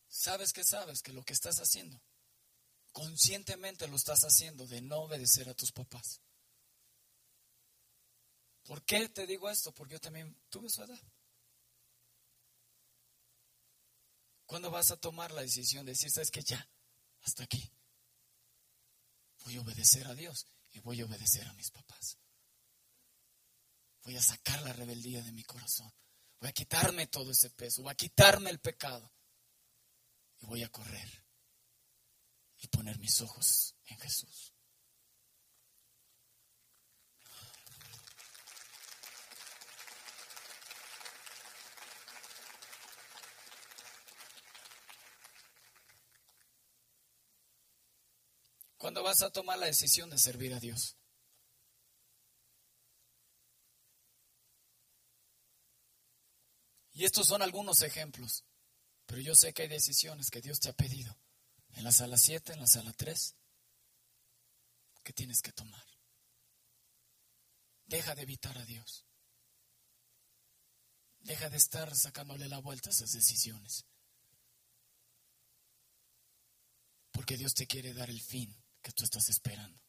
¿Sabes 0.07 0.53
que 0.53 0.63
sabes? 0.63 1.01
Que 1.01 1.13
lo 1.13 1.23
que 1.23 1.33
estás 1.33 1.59
haciendo, 1.59 2.01
conscientemente 2.91 3.87
lo 3.87 3.95
estás 3.95 4.23
haciendo 4.23 4.67
de 4.67 4.81
no 4.81 4.99
obedecer 4.99 5.49
a 5.49 5.53
tus 5.53 5.71
papás. 5.71 6.21
¿Por 8.63 8.83
qué 8.83 9.07
te 9.09 9.27
digo 9.27 9.49
esto? 9.49 9.73
Porque 9.73 9.93
yo 9.93 10.01
también 10.01 10.35
tuve 10.49 10.69
su 10.69 10.83
edad. 10.83 10.99
¿Cuándo 14.45 14.69
vas 14.69 14.91
a 14.91 14.97
tomar 14.97 15.31
la 15.31 15.41
decisión 15.41 15.85
de 15.85 15.93
decir, 15.93 16.11
sabes 16.11 16.31
que 16.31 16.43
ya, 16.43 16.69
hasta 17.23 17.43
aquí? 17.43 17.71
Voy 19.43 19.57
a 19.57 19.61
obedecer 19.61 20.07
a 20.07 20.15
Dios 20.15 20.47
y 20.71 20.79
voy 20.79 21.01
a 21.01 21.05
obedecer 21.05 21.47
a 21.47 21.53
mis 21.53 21.71
papás. 21.71 22.17
Voy 24.03 24.15
a 24.15 24.21
sacar 24.21 24.61
la 24.61 24.73
rebeldía 24.73 25.23
de 25.23 25.31
mi 25.31 25.43
corazón. 25.43 25.91
Voy 26.39 26.49
a 26.49 26.53
quitarme 26.53 27.07
todo 27.07 27.31
ese 27.31 27.49
peso. 27.49 27.81
Voy 27.81 27.91
a 27.91 27.95
quitarme 27.95 28.49
el 28.51 28.59
pecado. 28.59 29.11
Y 30.39 30.45
voy 30.45 30.63
a 30.63 30.69
correr 30.69 31.25
y 32.57 32.67
poner 32.67 32.97
mis 32.99 33.21
ojos 33.21 33.75
en 33.85 33.97
Jesús. 33.99 34.54
Cuando 48.85 49.01
vas 49.01 49.23
a 49.23 49.31
tomar 49.31 49.57
la 49.57 49.65
decisión 49.65 50.11
de 50.11 50.19
servir 50.19 50.53
a 50.53 50.59
Dios. 50.59 50.95
Y 56.93 57.03
estos 57.03 57.25
son 57.25 57.41
algunos 57.41 57.81
ejemplos, 57.81 58.45
pero 59.07 59.21
yo 59.21 59.33
sé 59.33 59.55
que 59.55 59.63
hay 59.63 59.69
decisiones 59.69 60.29
que 60.29 60.39
Dios 60.39 60.59
te 60.59 60.69
ha 60.69 60.73
pedido 60.73 61.17
en 61.69 61.83
la 61.83 61.91
sala 61.91 62.15
7, 62.15 62.53
en 62.53 62.59
la 62.59 62.67
sala 62.67 62.93
3, 62.93 63.35
que 65.03 65.13
tienes 65.13 65.41
que 65.41 65.51
tomar. 65.51 65.83
Deja 67.85 68.13
de 68.13 68.21
evitar 68.21 68.55
a 68.55 68.65
Dios. 68.65 69.07
Deja 71.21 71.49
de 71.49 71.57
estar 71.57 71.91
sacándole 71.95 72.47
la 72.47 72.59
vuelta 72.59 72.91
a 72.91 72.93
esas 72.93 73.13
decisiones. 73.13 73.87
Porque 77.09 77.35
Dios 77.35 77.55
te 77.55 77.65
quiere 77.65 77.91
dar 77.91 78.11
el 78.11 78.21
fin 78.21 78.55
que 78.85 78.91
tú 78.91 79.03
estás 79.03 79.27
esperando. 79.29 79.81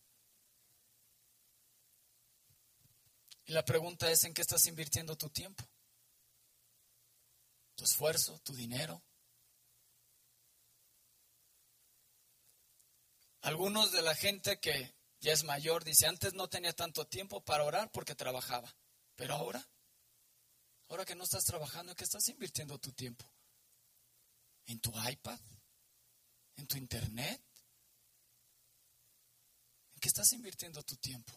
Y 3.45 3.53
la 3.53 3.63
pregunta 3.63 4.11
es, 4.11 4.25
¿en 4.25 4.33
qué 4.33 4.41
estás 4.41 4.65
invirtiendo 4.67 5.19
tu 5.19 5.29
tiempo? 5.29 5.69
¿Tu 7.75 7.85
esfuerzo? 7.85 8.41
¿Tu 8.41 8.55
dinero? 8.55 9.05
Algunos 13.43 13.93
de 13.93 14.01
la 14.01 14.15
gente 14.15 14.59
que 14.61 14.95
ya 15.21 15.35
es 15.35 15.45
mayor 15.45 15.85
dice, 15.85 16.07
antes 16.07 16.33
no 16.33 16.49
tenía 16.49 16.73
tanto 16.73 17.07
tiempo 17.07 17.45
para 17.45 17.65
orar 17.65 17.93
porque 17.93 18.15
trabajaba, 18.15 18.75
pero 19.15 19.35
ahora, 19.35 19.69
ahora 20.89 21.05
que 21.05 21.15
no 21.15 21.25
estás 21.25 21.45
trabajando, 21.45 21.93
¿en 21.93 21.97
qué 21.97 22.05
estás 22.05 22.27
invirtiendo 22.31 22.79
tu 22.79 22.93
tiempo? 22.93 23.31
¿En 24.65 24.81
tu 24.81 24.91
iPad? 25.07 25.39
¿En 26.57 26.67
tu 26.67 26.79
internet? 26.79 27.43
¿En 30.07 30.09
qué 30.09 30.21
estás 30.21 30.33
invirtiendo 30.35 30.85
tu 30.85 30.95
tiempo? 30.95 31.33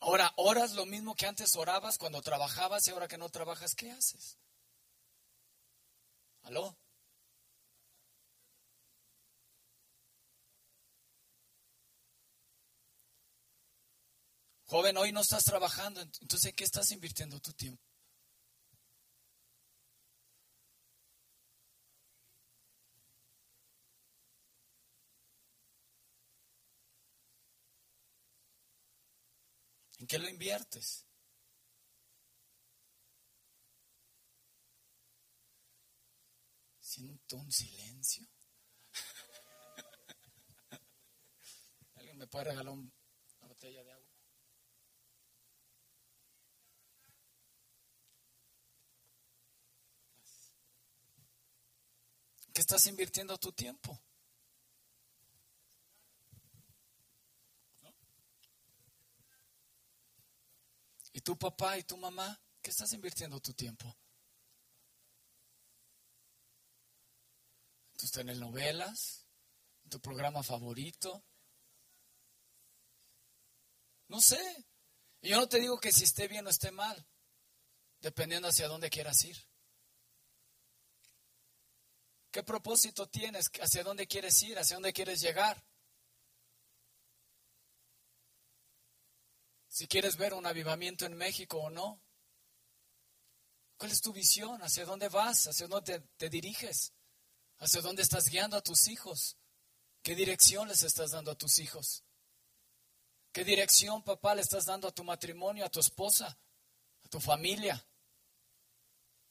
Ahora, 0.00 0.32
oras 0.36 0.72
lo 0.72 0.86
mismo 0.86 1.14
que 1.14 1.26
antes 1.26 1.54
orabas 1.54 1.98
cuando 1.98 2.22
trabajabas 2.22 2.88
y 2.88 2.92
ahora 2.92 3.08
que 3.08 3.18
no 3.18 3.28
trabajas, 3.28 3.74
¿qué 3.74 3.90
haces? 3.90 4.38
¿Aló? 6.44 6.74
Joven, 14.64 14.96
hoy 14.96 15.12
no 15.12 15.20
estás 15.20 15.44
trabajando, 15.44 16.00
entonces 16.00 16.46
¿en 16.46 16.56
qué 16.56 16.64
estás 16.64 16.90
invirtiendo 16.90 17.38
tu 17.38 17.52
tiempo? 17.52 17.91
¿En 30.02 30.08
qué 30.08 30.18
lo 30.18 30.28
inviertes? 30.28 31.06
Siento 36.80 37.36
un 37.36 37.52
silencio. 37.52 38.26
¿Alguien 41.94 42.18
me 42.18 42.26
puede 42.26 42.46
regalar 42.46 42.72
una 42.72 42.90
botella 43.46 43.84
de 43.84 43.92
agua? 43.92 44.10
¿Qué 52.52 52.60
estás 52.60 52.84
invirtiendo 52.88 53.38
tu 53.38 53.52
tiempo? 53.52 54.02
¿Y 61.12 61.20
tu 61.20 61.38
papá 61.38 61.78
y 61.78 61.84
tu 61.84 61.96
mamá? 61.96 62.40
¿Qué 62.62 62.70
estás 62.70 62.92
invirtiendo 62.92 63.40
tu 63.40 63.52
tiempo? 63.52 63.86
¿En 67.92 67.96
tus 67.98 68.10
telenovelas? 68.12 69.26
¿En 69.84 69.90
tu 69.90 70.00
programa 70.00 70.42
favorito? 70.42 71.24
No 74.08 74.20
sé. 74.20 74.66
Y 75.20 75.30
yo 75.30 75.36
no 75.36 75.48
te 75.48 75.60
digo 75.60 75.78
que 75.78 75.92
si 75.92 76.04
esté 76.04 76.28
bien 76.28 76.46
o 76.46 76.50
esté 76.50 76.70
mal, 76.70 77.06
dependiendo 78.00 78.48
hacia 78.48 78.68
dónde 78.68 78.90
quieras 78.90 79.24
ir. 79.24 79.36
¿Qué 82.30 82.42
propósito 82.42 83.08
tienes? 83.08 83.50
¿Hacia 83.60 83.84
dónde 83.84 84.06
quieres 84.06 84.42
ir? 84.42 84.58
¿Hacia 84.58 84.76
dónde 84.76 84.92
quieres 84.92 85.20
llegar? 85.20 85.62
Si 89.72 89.88
quieres 89.88 90.18
ver 90.18 90.34
un 90.34 90.44
avivamiento 90.44 91.06
en 91.06 91.16
México 91.16 91.56
o 91.56 91.70
no. 91.70 92.02
¿Cuál 93.78 93.90
es 93.90 94.02
tu 94.02 94.12
visión? 94.12 94.60
¿Hacia 94.60 94.84
dónde 94.84 95.08
vas? 95.08 95.46
¿Hacia 95.46 95.66
dónde 95.66 96.00
te, 96.18 96.28
diriges? 96.28 96.92
¿Hacia 97.56 97.80
dónde 97.80 98.02
estás 98.02 98.28
guiando 98.28 98.58
a 98.58 98.60
tus 98.60 98.86
hijos? 98.88 99.38
¿Qué 100.02 100.14
dirección 100.14 100.68
les 100.68 100.82
estás 100.82 101.12
dando 101.12 101.30
a 101.30 101.38
tus 101.38 101.58
hijos? 101.58 102.04
¿Qué 103.32 103.44
dirección, 103.44 104.02
papá, 104.02 104.34
le 104.34 104.42
estás 104.42 104.66
dando 104.66 104.88
a 104.88 104.92
tu 104.92 105.04
matrimonio, 105.04 105.64
a 105.64 105.70
tu 105.70 105.80
esposa, 105.80 106.38
a 107.02 107.08
tu 107.08 107.18
familia? 107.18 107.82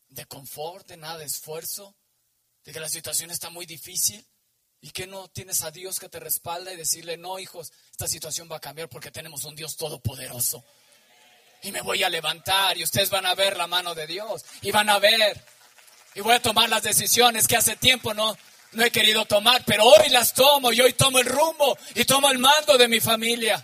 ¿De 0.07 0.25
confort, 0.25 0.87
de 0.87 0.97
nada 0.97 1.19
de 1.19 1.25
esfuerzo? 1.25 1.95
¿De 2.63 2.73
que 2.73 2.79
la 2.79 2.89
situación 2.89 3.29
está 3.29 3.51
muy 3.51 3.67
difícil? 3.67 4.27
¿Y 4.81 4.91
que 4.91 5.05
no 5.05 5.27
tienes 5.27 5.61
a 5.61 5.69
Dios 5.69 5.99
que 5.99 6.09
te 6.09 6.19
respalda 6.19 6.73
y 6.73 6.75
decirle, 6.75 7.15
no, 7.15 7.37
hijos, 7.37 7.71
esta 7.91 8.07
situación 8.07 8.49
va 8.51 8.57
a 8.57 8.61
cambiar 8.61 8.89
porque 8.89 9.11
tenemos 9.11 9.43
un 9.45 9.55
Dios 9.55 9.77
todopoderoso? 9.77 10.65
Y 11.61 11.71
me 11.71 11.81
voy 11.81 12.01
a 12.01 12.09
levantar 12.09 12.75
y 12.77 12.83
ustedes 12.83 13.11
van 13.11 13.27
a 13.27 13.35
ver 13.35 13.55
la 13.57 13.67
mano 13.67 13.93
de 13.93 14.07
Dios 14.07 14.43
y 14.63 14.71
van 14.71 14.89
a 14.89 14.97
ver. 14.97 15.39
Y 16.15 16.21
voy 16.21 16.33
a 16.33 16.41
tomar 16.41 16.67
las 16.67 16.81
decisiones 16.81 17.47
que 17.47 17.55
hace 17.55 17.75
tiempo 17.75 18.15
no, 18.15 18.35
no 18.71 18.83
he 18.83 18.89
querido 18.89 19.25
tomar, 19.25 19.63
pero 19.65 19.85
hoy 19.85 20.09
las 20.09 20.33
tomo 20.33 20.73
y 20.73 20.81
hoy 20.81 20.93
tomo 20.93 21.19
el 21.19 21.27
rumbo 21.27 21.77
y 21.93 22.03
tomo 22.05 22.31
el 22.31 22.39
mando 22.39 22.75
de 22.77 22.87
mi 22.87 22.99
familia. 22.99 23.63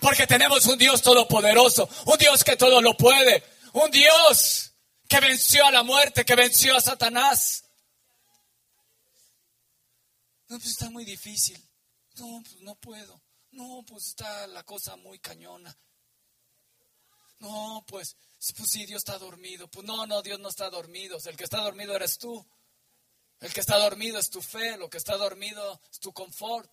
Porque 0.00 0.26
tenemos 0.26 0.66
un 0.66 0.76
Dios 0.76 1.00
todopoderoso, 1.00 1.88
un 2.04 2.18
Dios 2.18 2.44
que 2.44 2.56
todo 2.56 2.82
lo 2.82 2.94
puede, 2.94 3.42
un 3.72 3.90
Dios 3.90 4.72
que 5.08 5.20
venció 5.20 5.64
a 5.64 5.70
la 5.70 5.82
muerte, 5.82 6.26
que 6.26 6.34
venció 6.34 6.76
a 6.76 6.80
Satanás. 6.82 7.65
No, 10.48 10.58
pues 10.58 10.70
está 10.70 10.90
muy 10.90 11.04
difícil. 11.04 11.60
No, 12.18 12.40
pues 12.42 12.60
no 12.60 12.74
puedo. 12.76 13.20
No, 13.50 13.82
pues 13.86 14.08
está 14.08 14.46
la 14.46 14.62
cosa 14.64 14.96
muy 14.96 15.18
cañona. 15.18 15.76
No, 17.38 17.84
pues, 17.86 18.16
pues 18.56 18.70
sí, 18.70 18.86
Dios 18.86 18.98
está 18.98 19.18
dormido. 19.18 19.68
Pues 19.68 19.86
no, 19.86 20.06
no, 20.06 20.22
Dios 20.22 20.38
no 20.40 20.48
está 20.48 20.70
dormido. 20.70 21.18
El 21.24 21.36
que 21.36 21.44
está 21.44 21.60
dormido 21.60 21.94
eres 21.94 22.18
tú. 22.18 22.46
El 23.40 23.52
que 23.52 23.60
está 23.60 23.78
dormido 23.78 24.18
es 24.18 24.30
tu 24.30 24.40
fe. 24.40 24.76
Lo 24.76 24.88
que 24.88 24.98
está 24.98 25.16
dormido 25.16 25.80
es 25.90 25.98
tu 25.98 26.12
confort. 26.12 26.70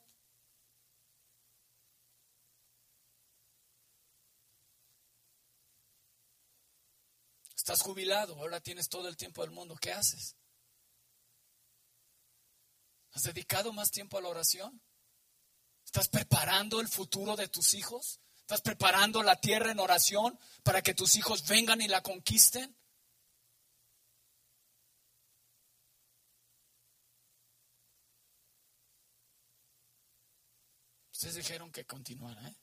Estás 7.64 7.82
jubilado, 7.82 8.36
ahora 8.36 8.60
tienes 8.60 8.90
todo 8.90 9.08
el 9.08 9.16
tiempo 9.16 9.42
del 9.42 9.52
mundo. 9.52 9.78
¿Qué 9.80 9.94
haces? 9.94 10.36
¿Has 13.14 13.24
dedicado 13.24 13.72
más 13.74 13.92
tiempo 13.92 14.18
a 14.18 14.22
la 14.22 14.30
oración? 14.30 14.82
¿Estás 15.86 16.10
preparando 16.10 16.82
el 16.82 16.88
futuro 16.88 17.36
de 17.36 17.48
tus 17.48 17.76
hijos? 17.76 18.20
¿Estás 18.40 18.62
preparando 18.62 19.22
la 19.22 19.40
tierra 19.40 19.72
en 19.72 19.80
oración 19.80 20.38
para 20.64 20.82
que 20.82 20.96
tus 20.96 21.16
hijos 21.16 21.48
vengan 21.48 21.82
y 21.82 21.88
la 21.88 22.02
conquisten? 22.02 22.76
Ustedes 31.12 31.36
dijeron 31.36 31.72
que 31.72 31.86
continuara, 31.86 32.50
¿eh? 32.50 32.56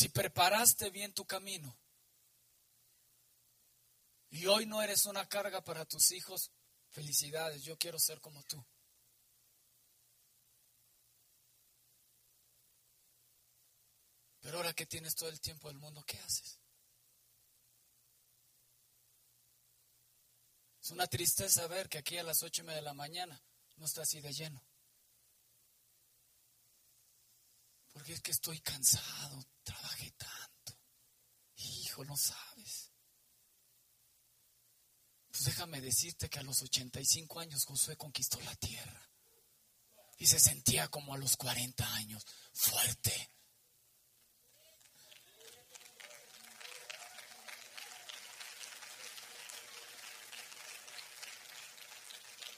Si 0.00 0.08
preparaste 0.08 0.88
bien 0.88 1.12
tu 1.12 1.26
camino 1.26 1.78
y 4.30 4.46
hoy 4.46 4.64
no 4.64 4.80
eres 4.80 5.04
una 5.04 5.28
carga 5.28 5.62
para 5.62 5.84
tus 5.84 6.12
hijos, 6.12 6.52
felicidades, 6.88 7.64
yo 7.64 7.76
quiero 7.76 7.98
ser 7.98 8.18
como 8.18 8.42
tú. 8.44 8.64
Pero 14.40 14.56
ahora 14.56 14.72
que 14.72 14.86
tienes 14.86 15.14
todo 15.14 15.28
el 15.28 15.38
tiempo 15.38 15.68
del 15.68 15.76
mundo, 15.76 16.02
¿qué 16.06 16.18
haces? 16.20 16.58
Es 20.80 20.90
una 20.92 21.08
tristeza 21.08 21.66
ver 21.66 21.90
que 21.90 21.98
aquí 21.98 22.16
a 22.16 22.22
las 22.22 22.42
ocho 22.42 22.62
y 22.62 22.64
media 22.64 22.76
de 22.76 22.86
la 22.86 22.94
mañana 22.94 23.44
no 23.76 23.84
está 23.84 24.00
así 24.00 24.22
de 24.22 24.32
lleno. 24.32 24.64
Porque 28.00 28.14
es 28.14 28.22
que 28.22 28.30
estoy 28.30 28.58
cansado, 28.60 29.44
trabajé 29.62 30.10
tanto. 30.12 30.80
Hijo, 31.56 32.02
no 32.06 32.16
sabes. 32.16 32.92
Pues 35.30 35.44
déjame 35.44 35.82
decirte 35.82 36.30
que 36.30 36.38
a 36.38 36.42
los 36.42 36.62
85 36.62 37.40
años 37.40 37.66
Josué 37.66 37.98
conquistó 37.98 38.40
la 38.40 38.54
tierra. 38.54 39.06
Y 40.16 40.26
se 40.26 40.40
sentía 40.40 40.88
como 40.88 41.12
a 41.12 41.18
los 41.18 41.36
40 41.36 41.94
años, 41.96 42.24
fuerte. 42.54 43.32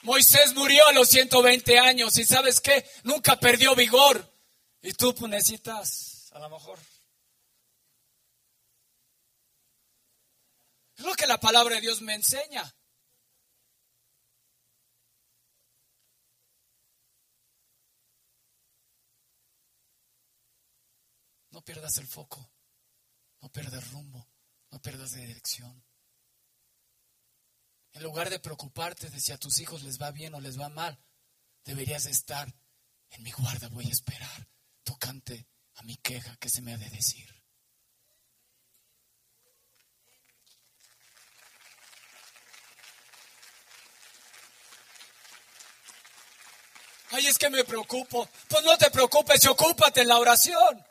Moisés 0.03 0.55
murió 0.55 0.87
a 0.87 0.93
los 0.93 1.09
120 1.09 1.81
años 1.81 2.17
y 2.17 2.25
sabes 2.25 2.61
qué, 2.61 2.89
nunca 3.03 3.41
perdió 3.41 3.75
vigor. 3.75 4.32
Y 4.83 4.93
tú 4.95 5.15
pues, 5.15 5.31
necesitas, 5.31 6.31
a 6.33 6.41
lo 6.41 6.51
mejor. 6.51 6.79
Es 10.97 11.05
lo 11.05 11.15
que 11.15 11.27
la 11.27 11.39
palabra 11.39 11.77
de 11.77 11.83
Dios 11.83 12.03
me 12.03 12.15
enseña. 12.15 12.63
No 21.51 21.63
pierdas 21.63 21.99
el 21.99 22.07
foco, 22.09 22.51
no 23.41 23.53
pierdas 23.53 23.89
rumbo, 23.93 24.27
no 24.71 24.81
pierdas 24.83 25.13
dirección. 25.13 25.85
En 27.93 28.03
lugar 28.03 28.31
de 28.31 28.41
preocuparte 28.41 29.11
de 29.11 29.21
si 29.21 29.33
a 29.33 29.39
tus 29.39 29.61
hijos 29.61 29.83
les 29.83 30.01
va 30.01 30.11
bien 30.11 30.35
o 30.35 30.41
les 30.41 30.59
va 30.59 30.71
mal, 30.71 30.99
deberías 31.63 32.07
estar 32.07 32.53
en 33.11 33.23
mi 33.23 33.31
guarda, 33.31 33.69
voy 33.69 33.87
a 33.87 33.93
esperar 33.93 34.52
tocante 34.83 35.49
a 35.75 35.83
mi 35.83 35.97
queja 35.97 36.37
que 36.37 36.49
se 36.49 36.63
me 36.63 36.75
ha 36.75 36.79
de 36.79 36.91
decir. 36.91 37.29
Ay, 47.13 47.27
es 47.27 47.39
que 47.39 47.51
me 47.51 47.65
preocupo. 47.65 48.29
Pues 48.49 48.65
no 48.65 48.77
te 48.79 48.91
preocupes 48.91 49.47
ocúpate 49.47 50.01
en 50.01 50.09
la 50.09 50.19
oración. 50.19 50.87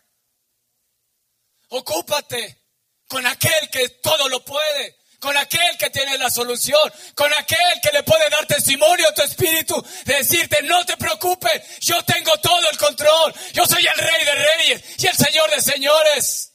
Ocúpate 1.69 2.61
con 3.07 3.25
aquel 3.25 3.69
que 3.71 3.89
todo 3.89 4.29
lo 4.29 4.43
puede 4.45 5.00
con 5.21 5.37
aquel 5.37 5.77
que 5.77 5.91
tiene 5.91 6.17
la 6.17 6.31
solución, 6.31 6.81
con 7.13 7.31
aquel 7.31 7.79
que 7.79 7.91
le 7.91 8.01
puede 8.01 8.27
dar 8.31 8.43
testimonio 8.47 9.07
a 9.07 9.13
tu 9.13 9.21
espíritu, 9.21 9.79
de 10.03 10.15
decirte, 10.15 10.63
no 10.63 10.83
te 10.83 10.97
preocupes, 10.97 11.79
yo 11.79 12.03
tengo 12.03 12.35
todo 12.39 12.67
el 12.71 12.77
control, 12.77 13.31
yo 13.53 13.63
soy 13.67 13.85
el 13.85 13.97
rey 13.99 14.25
de 14.25 14.33
reyes 14.33 14.83
y 14.97 15.05
el 15.05 15.15
señor 15.15 15.51
de 15.51 15.61
señores. 15.61 16.53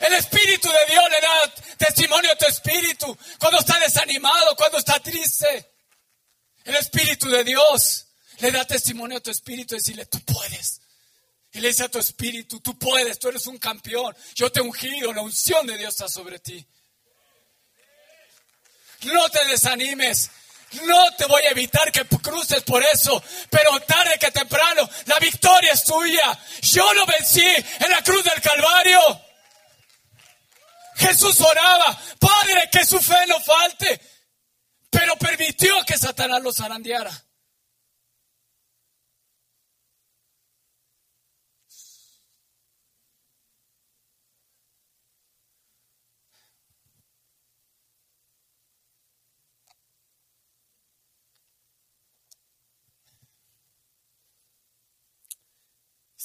El 0.00 0.14
Espíritu 0.14 0.70
de 0.70 0.92
Dios 0.92 1.04
le 1.10 1.20
da 1.20 1.54
testimonio 1.76 2.32
a 2.32 2.36
tu 2.36 2.46
espíritu 2.46 3.18
cuando 3.38 3.58
está 3.58 3.78
desanimado, 3.78 4.56
cuando 4.56 4.78
está 4.78 4.98
triste. 4.98 5.74
El 6.64 6.76
Espíritu 6.76 7.28
de 7.28 7.44
Dios 7.44 8.06
le 8.38 8.50
da 8.50 8.64
testimonio 8.64 9.18
a 9.18 9.20
tu 9.20 9.30
espíritu 9.30 9.74
decirle, 9.74 10.06
tú 10.06 10.18
puedes. 10.20 10.80
Y 11.52 11.60
le 11.60 11.68
dice 11.68 11.84
a 11.84 11.90
tu 11.90 11.98
espíritu, 11.98 12.60
tú 12.60 12.78
puedes, 12.78 13.18
tú 13.18 13.28
eres 13.28 13.46
un 13.46 13.58
campeón. 13.58 14.16
Yo 14.34 14.50
te 14.50 14.60
he 14.60 14.62
ungido, 14.62 15.12
la 15.12 15.20
unción 15.20 15.66
de 15.66 15.76
Dios 15.76 15.90
está 15.90 16.08
sobre 16.08 16.38
ti. 16.38 16.66
No 19.02 19.28
te 19.28 19.44
desanimes. 19.46 20.30
No 20.84 21.12
te 21.16 21.26
voy 21.26 21.42
a 21.42 21.50
evitar 21.50 21.90
que 21.90 22.04
cruces 22.04 22.62
por 22.62 22.82
eso, 22.84 23.20
pero 23.50 23.80
tarde 23.80 24.16
que 24.20 24.30
temprano 24.30 24.88
la 25.06 25.18
victoria 25.18 25.72
es 25.72 25.82
tuya. 25.82 26.38
Yo 26.62 26.94
lo 26.94 27.06
vencí 27.06 27.44
en 27.44 27.90
la 27.90 28.02
cruz 28.02 28.22
del 28.22 28.40
Calvario. 28.40 29.00
Jesús 30.94 31.40
oraba, 31.40 31.98
Padre, 32.20 32.68
que 32.70 32.84
su 32.84 33.00
fe 33.00 33.26
no 33.26 33.40
falte, 33.40 34.00
pero 34.90 35.16
permitió 35.16 35.82
que 35.84 35.98
Satanás 35.98 36.42
lo 36.42 36.52
zarandeara. 36.52 37.10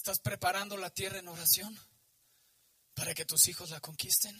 ¿Estás 0.06 0.20
preparando 0.20 0.78
la 0.78 0.92
tierra 0.92 1.18
en 1.18 1.28
oración 1.28 1.76
para 2.94 3.16
que 3.16 3.26
tus 3.26 3.48
hijos 3.48 3.72
la 3.72 3.80
conquisten? 3.80 4.40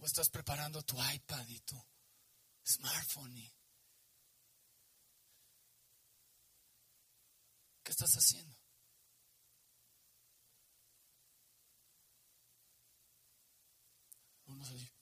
¿O 0.00 0.04
estás 0.04 0.28
preparando 0.28 0.82
tu 0.82 0.96
iPad 1.00 1.46
y 1.46 1.60
tu 1.60 1.80
smartphone? 2.64 3.48
¿Qué 7.84 7.92
estás 7.92 8.10
haciendo? 8.16 8.58
Vamos 14.46 14.68
a 14.68 14.95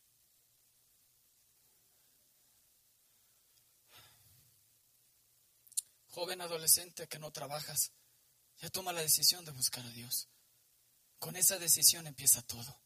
joven 6.14 6.40
adolescente 6.40 7.08
que 7.08 7.18
no 7.18 7.32
trabajas, 7.32 7.92
ya 8.58 8.70
toma 8.70 8.92
la 8.92 9.00
decisión 9.00 9.44
de 9.44 9.50
buscar 9.50 9.84
a 9.84 9.90
Dios. 9.90 10.28
Con 11.18 11.34
esa 11.34 11.58
decisión 11.58 12.06
empieza 12.06 12.40
todo. 12.42 12.80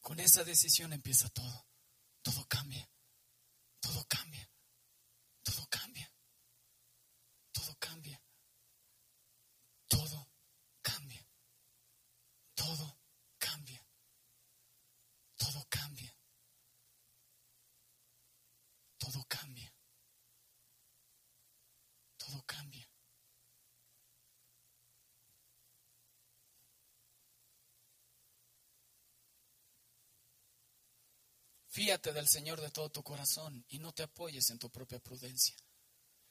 Con 0.00 0.20
esa 0.20 0.44
decisión 0.44 0.92
empieza 0.92 1.28
todo. 1.30 1.66
Todo 2.22 2.46
cambia. 2.46 2.88
Todo 3.80 4.04
cambia. 4.06 4.48
Todo 5.42 5.66
cambia. 5.68 6.12
Todo 7.52 7.74
cambia. 7.80 8.22
Todo 9.88 10.30
cambia. 10.82 11.26
Todo 12.54 12.98
cambia. 13.38 13.84
Todo 15.36 15.66
cambia. 15.68 16.16
Todo 18.98 19.24
cambia. 19.26 19.74
Cambia. 22.42 22.88
Fíate 31.68 32.12
del 32.12 32.28
Señor 32.28 32.60
de 32.60 32.70
todo 32.70 32.88
tu 32.90 33.02
corazón 33.02 33.64
y 33.68 33.80
no 33.80 33.92
te 33.92 34.04
apoyes 34.04 34.50
en 34.50 34.60
tu 34.60 34.70
propia 34.70 35.00
prudencia. 35.00 35.56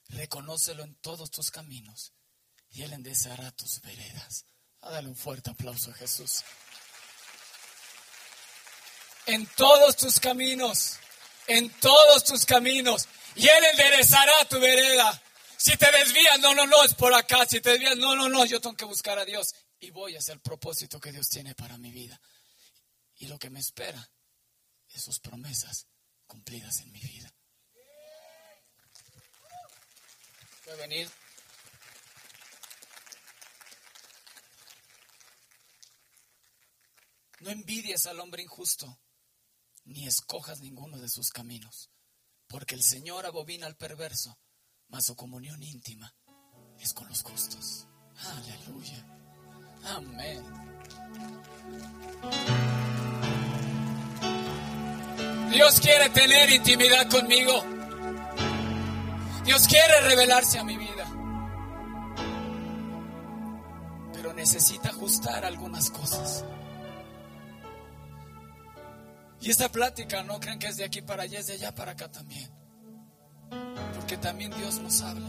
Reconócelo 0.07 0.83
en 0.83 0.95
todos 0.95 1.31
tus 1.31 1.51
caminos 1.51 2.13
y 2.69 2.83
Él 2.83 2.93
enderezará 2.93 3.51
tus 3.51 3.81
veredas. 3.81 4.45
Ah, 4.81 4.91
dale 4.91 5.09
un 5.09 5.15
fuerte 5.15 5.49
aplauso 5.49 5.91
a 5.91 5.95
Jesús. 5.95 6.43
En 9.25 9.45
todos 9.55 9.95
tus 9.95 10.19
caminos, 10.19 10.97
en 11.47 11.69
todos 11.79 12.23
tus 12.23 12.45
caminos, 12.45 13.07
y 13.35 13.47
Él 13.47 13.63
enderezará 13.71 14.45
tu 14.49 14.59
vereda. 14.59 15.21
Si 15.57 15.77
te 15.77 15.91
desvías, 15.91 16.39
no, 16.39 16.53
no, 16.53 16.65
no, 16.65 16.83
es 16.83 16.93
por 16.93 17.13
acá. 17.13 17.45
Si 17.45 17.61
te 17.61 17.71
desvías, 17.71 17.97
no, 17.97 18.15
no, 18.15 18.29
no, 18.29 18.45
yo 18.45 18.59
tengo 18.59 18.75
que 18.75 18.85
buscar 18.85 19.17
a 19.19 19.25
Dios 19.25 19.53
y 19.79 19.91
voy 19.91 20.15
a 20.15 20.19
hacer 20.19 20.35
el 20.35 20.41
propósito 20.41 20.99
que 20.99 21.11
Dios 21.11 21.27
tiene 21.29 21.55
para 21.55 21.77
mi 21.77 21.91
vida. 21.91 22.19
Y 23.17 23.27
lo 23.27 23.37
que 23.37 23.49
me 23.49 23.59
espera 23.59 24.11
es 24.89 25.03
sus 25.03 25.19
promesas 25.19 25.87
cumplidas 26.27 26.79
en 26.79 26.91
mi 26.91 26.99
vida. 26.99 27.33
Puede 30.63 30.77
venir. 30.77 31.09
No 37.41 37.49
envidies 37.49 38.05
al 38.05 38.21
hombre 38.21 38.41
injusto, 38.41 39.01
ni 39.83 40.07
escojas 40.07 40.61
ninguno 40.61 40.97
de 40.97 41.09
sus 41.09 41.29
caminos, 41.29 41.89
porque 42.47 42.73
el 42.75 42.83
Señor 42.83 43.25
abobina 43.25 43.67
al 43.67 43.75
perverso, 43.75 44.39
mas 44.93 45.05
su 45.05 45.15
comunión 45.15 45.61
íntima 45.63 46.13
es 46.79 46.93
con 46.93 47.09
los 47.09 47.23
justos. 47.23 47.87
Aleluya. 48.15 49.03
Amén. 49.85 50.43
Dios 55.49 55.79
quiere 55.79 56.09
tener 56.11 56.49
intimidad 56.51 57.09
conmigo. 57.09 57.63
Dios 59.43 59.67
quiere 59.67 60.01
revelarse 60.01 60.59
a 60.59 60.63
mi 60.63 60.77
vida. 60.77 61.05
Pero 64.13 64.31
necesita 64.33 64.89
ajustar 64.89 65.43
algunas 65.43 65.89
cosas. 65.89 66.45
Y 69.41 69.49
esta 69.49 69.69
plática 69.69 70.21
no 70.21 70.39
crean 70.39 70.59
que 70.59 70.67
es 70.67 70.77
de 70.77 70.85
aquí 70.85 71.01
para 71.01 71.23
allá, 71.23 71.39
es 71.39 71.47
de 71.47 71.53
allá 71.53 71.73
para 71.73 71.93
acá 71.93 72.11
también. 72.11 72.62
Porque 74.14 74.28
también 74.28 74.51
Dios 74.51 74.80
nos 74.80 75.01
habla 75.01 75.28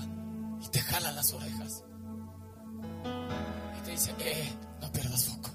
y 0.62 0.68
te 0.68 0.78
jala 0.78 1.11
las 1.12 1.32
orejas. 1.32 1.85
Y 3.78 3.82
te 3.82 3.91
dice, 3.93 4.14
eh, 4.18 4.53
no 4.82 4.93
pierdas 4.93 5.24
foco. 5.24 5.51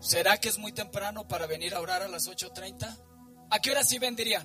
¿Será 0.00 0.38
que 0.38 0.48
es 0.48 0.58
muy 0.58 0.72
temprano 0.72 1.28
para 1.28 1.46
venir 1.46 1.76
a 1.76 1.80
orar 1.80 2.02
a 2.02 2.08
las 2.08 2.28
8.30? 2.28 2.98
¿A 3.48 3.58
qué 3.60 3.70
hora 3.70 3.84
sí 3.84 4.00
vendrían? 4.00 4.44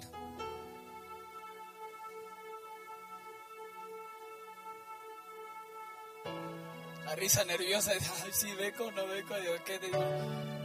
La 7.06 7.16
risa 7.16 7.44
nerviosa, 7.46 7.92
ay, 8.24 8.32
sí, 8.34 8.52
beco, 8.54 8.92
no 8.92 9.08
beco, 9.08 9.36
digo, 9.38 9.54
¿qué 9.66 9.80
digo? 9.80 10.63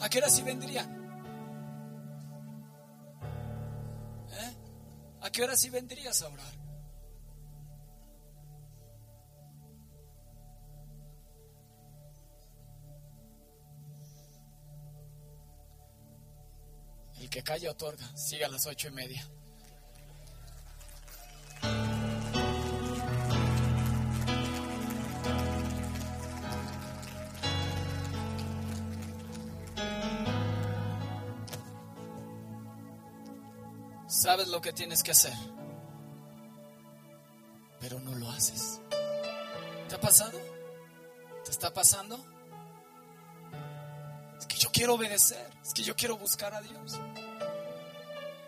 ¿A 0.00 0.08
qué 0.08 0.18
hora 0.18 0.28
sí 0.28 0.42
vendrían? 0.42 0.88
¿Eh? 4.30 4.56
¿A 5.22 5.30
qué 5.30 5.42
hora 5.42 5.56
sí 5.56 5.70
vendrías 5.70 6.22
a 6.22 6.28
orar? 6.28 6.66
El 17.18 17.30
que 17.30 17.42
calla 17.42 17.70
otorga. 17.70 18.16
Sigue 18.16 18.44
a 18.44 18.48
las 18.48 18.66
ocho 18.66 18.88
y 18.88 18.92
media. 18.92 19.26
Sabes 34.36 34.52
lo 34.52 34.60
que 34.60 34.74
tienes 34.74 35.02
que 35.02 35.12
hacer, 35.12 35.32
pero 37.80 37.98
no 38.00 38.14
lo 38.16 38.30
haces. 38.30 38.82
¿Te 39.88 39.94
ha 39.94 39.98
pasado? 39.98 40.38
¿Te 41.42 41.50
está 41.50 41.72
pasando? 41.72 42.22
Es 44.38 44.44
que 44.44 44.58
yo 44.58 44.68
quiero 44.70 44.92
obedecer, 44.92 45.50
es 45.62 45.72
que 45.72 45.82
yo 45.82 45.96
quiero 45.96 46.18
buscar 46.18 46.52
a 46.52 46.60
Dios. 46.60 47.00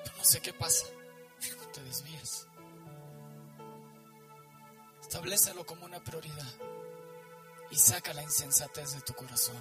Pero 0.04 0.16
no 0.18 0.24
sé 0.24 0.42
qué 0.42 0.52
pasa. 0.52 0.84
Te 1.72 1.82
desvías. 1.82 2.46
Establecelo 5.00 5.64
como 5.64 5.86
una 5.86 6.00
prioridad 6.00 6.52
y 7.70 7.76
saca 7.76 8.12
la 8.12 8.22
insensatez 8.22 8.92
de 8.92 9.00
tu 9.00 9.14
corazón 9.14 9.56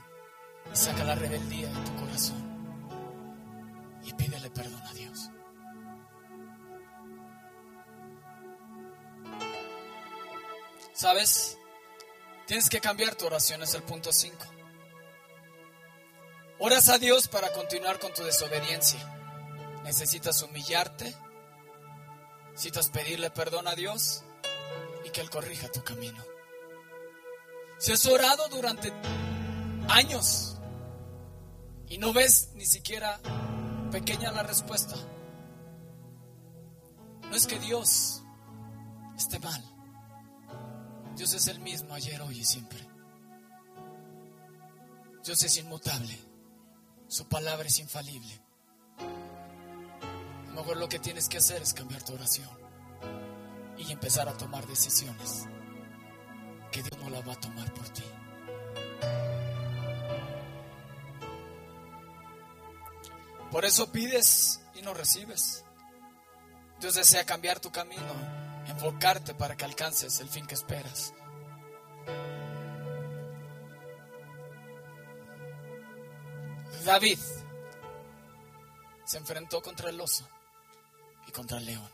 y 0.73 0.75
saca 0.75 1.05
la 1.05 1.15
rebeldía 1.15 1.69
de 1.69 1.89
tu 1.89 1.95
corazón 1.95 2.57
y 4.03 4.11
pídele 4.11 4.49
perdón 4.49 4.81
a 4.85 4.93
Dios. 4.93 5.31
¿Sabes? 10.97 11.59
Tienes 12.47 12.71
que 12.71 12.81
cambiar 12.81 13.13
tu 13.13 13.27
oración, 13.27 13.61
es 13.61 13.75
el 13.75 13.83
punto 13.83 14.11
5. 14.11 14.35
Oras 16.57 16.89
a 16.89 16.97
Dios 16.97 17.27
para 17.27 17.53
continuar 17.53 17.99
con 17.99 18.11
tu 18.15 18.23
desobediencia. 18.23 18.99
Necesitas 19.83 20.41
humillarte, 20.41 21.15
necesitas 22.49 22.89
pedirle 22.89 23.29
perdón 23.29 23.67
a 23.67 23.75
Dios 23.75 24.23
y 25.05 25.11
que 25.11 25.21
Él 25.21 25.29
corrija 25.29 25.71
tu 25.71 25.83
camino. 25.83 26.25
Si 27.77 27.91
has 27.91 28.03
orado 28.07 28.47
durante 28.47 28.91
años 29.89 30.57
y 31.89 31.99
no 31.99 32.11
ves 32.11 32.53
ni 32.55 32.65
siquiera 32.65 33.19
pequeña 33.91 34.31
la 34.31 34.41
respuesta, 34.41 34.95
no 37.21 37.35
es 37.35 37.45
que 37.45 37.59
Dios 37.59 38.23
esté 39.15 39.37
mal. 39.37 39.76
Dios 41.17 41.33
es 41.33 41.47
el 41.47 41.59
mismo 41.59 41.95
ayer, 41.95 42.21
hoy 42.21 42.39
y 42.39 42.45
siempre. 42.45 42.79
Dios 45.25 45.43
es 45.43 45.57
inmutable. 45.57 46.15
Su 47.07 47.27
palabra 47.27 47.67
es 47.67 47.79
infalible. 47.79 48.39
A 48.99 50.49
lo 50.49 50.53
mejor 50.53 50.77
lo 50.77 50.87
que 50.87 50.99
tienes 50.99 51.27
que 51.27 51.39
hacer 51.39 51.61
es 51.61 51.73
cambiar 51.73 52.03
tu 52.03 52.13
oración 52.13 52.47
y 53.77 53.91
empezar 53.91 54.29
a 54.29 54.37
tomar 54.37 54.67
decisiones 54.67 55.45
que 56.71 56.83
Dios 56.83 56.97
no 57.01 57.09
la 57.09 57.21
va 57.21 57.33
a 57.33 57.39
tomar 57.39 57.73
por 57.73 57.89
ti. 57.89 58.03
Por 63.51 63.65
eso 63.65 63.91
pides 63.91 64.61
y 64.75 64.83
no 64.83 64.93
recibes. 64.93 65.65
Dios 66.79 66.93
desea 66.93 67.25
cambiar 67.25 67.59
tu 67.59 67.71
camino, 67.71 68.46
enfocarte 68.67 69.33
para 69.33 69.55
que 69.55 69.65
alcances 69.65 70.19
el 70.19 70.29
fin 70.29 70.45
que 70.45 70.55
esperas. 70.55 71.13
David 76.85 77.19
se 79.05 79.17
enfrentó 79.17 79.61
contra 79.61 79.89
el 79.89 79.99
oso 79.99 80.27
y 81.27 81.31
contra 81.31 81.57
el 81.57 81.65
león. 81.65 81.91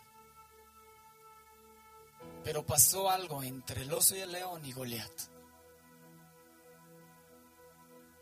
Pero 2.43 2.65
pasó 2.65 3.09
algo 3.09 3.41
entre 3.43 3.83
el 3.83 3.93
oso 3.93 4.15
y 4.15 4.19
el 4.19 4.31
león 4.31 4.65
y 4.65 4.73
Goliat 4.73 5.11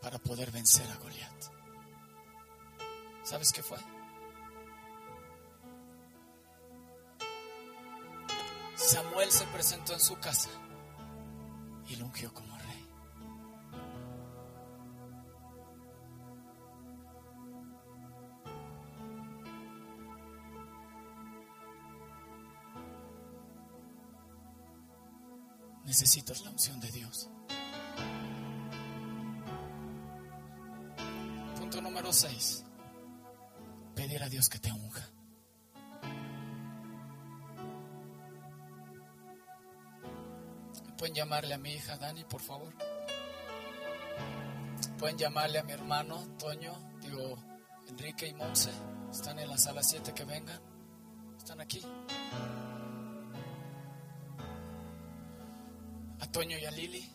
para 0.00 0.18
poder 0.18 0.50
vencer 0.50 0.90
a 0.90 0.96
Goliat. 0.96 1.44
¿Sabes 3.22 3.52
qué 3.52 3.62
fue? 3.62 3.78
Samuel 8.84 9.30
se 9.30 9.46
presentó 9.46 9.92
en 9.92 10.00
su 10.00 10.16
casa 10.16 10.50
y 11.88 11.96
lo 11.96 12.06
ungió 12.06 12.34
como 12.34 12.58
rey. 12.58 12.88
Necesitas 25.84 26.42
la 26.42 26.50
unción 26.50 26.80
de 26.80 26.90
Dios. 26.90 27.30
Punto 31.56 31.80
número 31.80 32.12
6. 32.12 32.64
Pedir 33.94 34.22
a 34.24 34.28
Dios 34.28 34.48
que 34.48 34.58
te 34.58 34.72
unja. 34.72 35.08
Pueden 41.02 41.16
llamarle 41.16 41.54
a 41.54 41.58
mi 41.58 41.72
hija 41.72 41.96
Dani, 41.96 42.22
por 42.22 42.40
favor. 42.40 42.72
Pueden 45.00 45.18
llamarle 45.18 45.58
a 45.58 45.64
mi 45.64 45.72
hermano 45.72 46.36
Toño, 46.38 46.72
digo, 47.00 47.36
Enrique 47.88 48.28
y 48.28 48.34
Monse. 48.34 48.70
Están 49.10 49.40
en 49.40 49.48
la 49.48 49.58
sala 49.58 49.82
7 49.82 50.14
que 50.14 50.24
vengan. 50.24 50.62
Están 51.36 51.60
aquí. 51.60 51.82
A 56.20 56.26
Toño 56.30 56.56
y 56.56 56.64
a 56.66 56.70
Lili. 56.70 57.12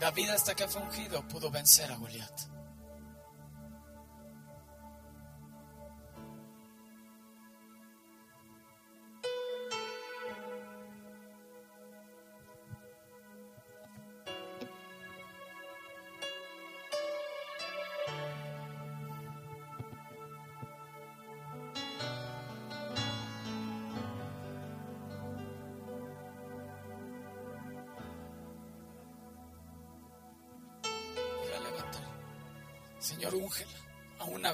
David 0.00 0.28
hasta 0.28 0.54
que 0.54 0.68
fue 0.68 0.82
ungido 0.82 1.26
pudo 1.28 1.50
vencer 1.50 1.90
a 1.90 1.96
Goliat. 1.96 2.59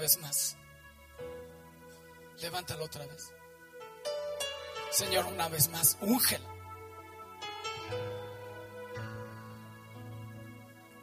Vez 0.07 0.19
más. 0.19 0.57
Levántala 2.39 2.85
otra 2.85 3.05
vez. 3.07 3.33
Señor, 4.93 5.27
una 5.27 5.49
vez 5.49 5.69
más, 5.71 5.99
úngela. 6.01 6.47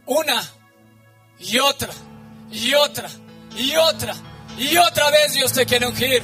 Una 0.06 0.42
y 1.38 1.60
otra 1.60 1.94
y 2.50 2.74
otra 2.74 3.10
y 3.58 3.76
otra 3.76 4.16
y 4.58 4.78
otra 4.78 5.10
vez 5.10 5.34
Dios 5.34 5.52
te 5.52 5.66
quiere 5.66 5.86
ungir. 5.86 6.24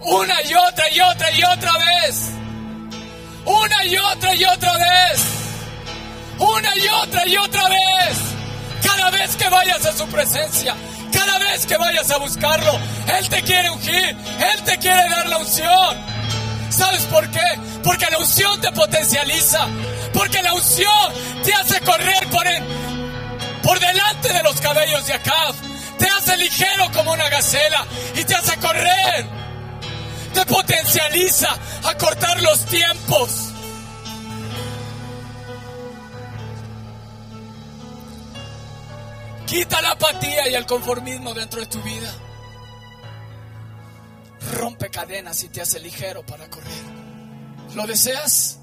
Una 0.00 0.42
y 0.42 0.54
otra 0.54 0.90
y 0.92 1.00
otra 1.00 1.30
y 1.32 1.42
otra 1.42 1.72
vez. 1.72 2.30
Una 3.44 3.84
y 3.84 3.98
otra 3.98 4.34
y 4.36 4.44
otra 4.44 4.72
vez. 4.78 5.26
Una 6.38 6.76
y 6.76 6.88
otra 7.02 7.26
y 7.26 7.36
otra 7.36 7.68
vez. 7.68 8.37
Vez 9.10 9.36
que 9.36 9.48
vayas 9.48 9.86
a 9.86 9.92
su 9.92 10.06
presencia, 10.06 10.74
cada 11.12 11.38
vez 11.38 11.66
que 11.66 11.76
vayas 11.76 12.10
a 12.10 12.18
buscarlo, 12.18 12.78
Él 13.18 13.28
te 13.28 13.42
quiere 13.42 13.70
ungir, 13.70 14.16
Él 14.16 14.62
te 14.64 14.78
quiere 14.78 15.08
dar 15.08 15.28
la 15.28 15.38
unción. 15.38 15.96
¿Sabes 16.68 17.02
por 17.04 17.28
qué? 17.30 17.58
Porque 17.82 18.06
la 18.10 18.18
unción 18.18 18.60
te 18.60 18.70
potencializa, 18.70 19.66
porque 20.12 20.42
la 20.42 20.52
unción 20.52 21.12
te 21.42 21.54
hace 21.54 21.80
correr 21.80 22.28
por, 22.30 22.46
el, 22.46 22.62
por 23.62 23.80
delante 23.80 24.32
de 24.32 24.42
los 24.42 24.60
cabellos 24.60 25.06
de 25.06 25.14
acá, 25.14 25.52
te 25.98 26.06
hace 26.06 26.36
ligero 26.36 26.90
como 26.92 27.12
una 27.12 27.28
gacela 27.30 27.86
y 28.14 28.24
te 28.24 28.34
hace 28.34 28.56
correr, 28.58 29.26
te 30.34 30.44
potencializa 30.46 31.48
a 31.84 31.94
cortar 31.96 32.42
los 32.42 32.64
tiempos. 32.66 33.52
Quita 39.48 39.80
la 39.80 39.92
apatía 39.92 40.46
y 40.50 40.54
el 40.54 40.66
conformismo 40.66 41.32
dentro 41.32 41.60
de 41.60 41.66
tu 41.66 41.80
vida. 41.80 42.12
Rompe 44.52 44.90
cadenas 44.90 45.42
y 45.42 45.48
te 45.48 45.62
hace 45.62 45.80
ligero 45.80 46.24
para 46.26 46.50
correr. 46.50 46.68
¿Lo 47.74 47.86
deseas? 47.86 48.58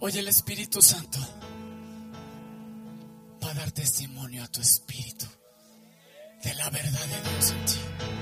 Hoy 0.00 0.18
el 0.18 0.28
Espíritu 0.28 0.80
Santo 0.80 1.18
va 3.44 3.50
a 3.50 3.54
dar 3.54 3.70
testimonio 3.72 4.42
a 4.42 4.48
tu 4.48 4.62
espíritu 4.62 5.26
de 6.42 6.54
la 6.54 6.70
verdad 6.70 7.04
de 7.06 7.30
Dios 7.30 7.50
en 7.50 7.64
ti. 7.66 8.15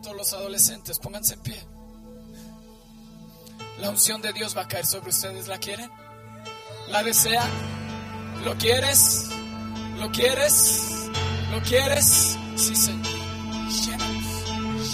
Todos 0.00 0.16
los 0.16 0.32
adolescentes, 0.32 0.98
pónganse 0.98 1.34
en 1.34 1.40
pie. 1.40 1.62
La 3.78 3.90
unción 3.90 4.20
de 4.20 4.32
Dios 4.32 4.56
va 4.56 4.62
a 4.62 4.68
caer 4.68 4.86
sobre 4.86 5.10
ustedes. 5.10 5.48
¿La 5.48 5.58
quieren? 5.58 5.90
¿La 6.88 7.02
desean? 7.02 7.48
¿Lo 8.44 8.56
quieres? 8.56 9.28
¿Lo 9.98 10.10
quieres? 10.10 11.08
¿Lo 11.50 11.60
quieres? 11.62 12.36
Sí, 12.56 12.76
Señor. 12.76 13.06
Llénanos, 13.06 14.24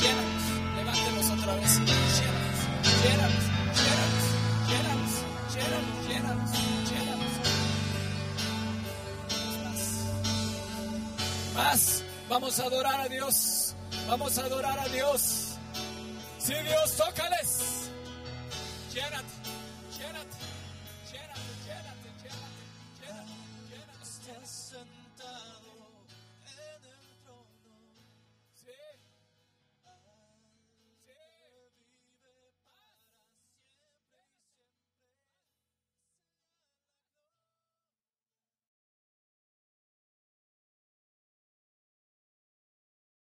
llénanos. 0.00 0.42
Levántenos 0.76 1.30
otra 1.30 1.54
vez. 1.57 1.78
Llénanos, 1.78 3.44
llénanos, 3.78 4.24
llénanos, 4.68 5.12
llénanos, 5.54 6.09
llénanos, 6.09 6.50
llénanos. 6.90 7.32
Más. 11.54 12.02
Vamos 12.28 12.61
a 12.61 12.64
adorar 12.64 13.00
a 13.00 13.09
Dios. 13.09 13.55
Vamos 14.09 14.38
a 14.38 14.44
adorar 14.44 14.78
a 14.78 14.88
Dios. 14.88 15.57
Sí, 16.38 16.54
Dios, 16.54 16.96
tócales. 16.96 17.90
Llénate. 18.94 19.45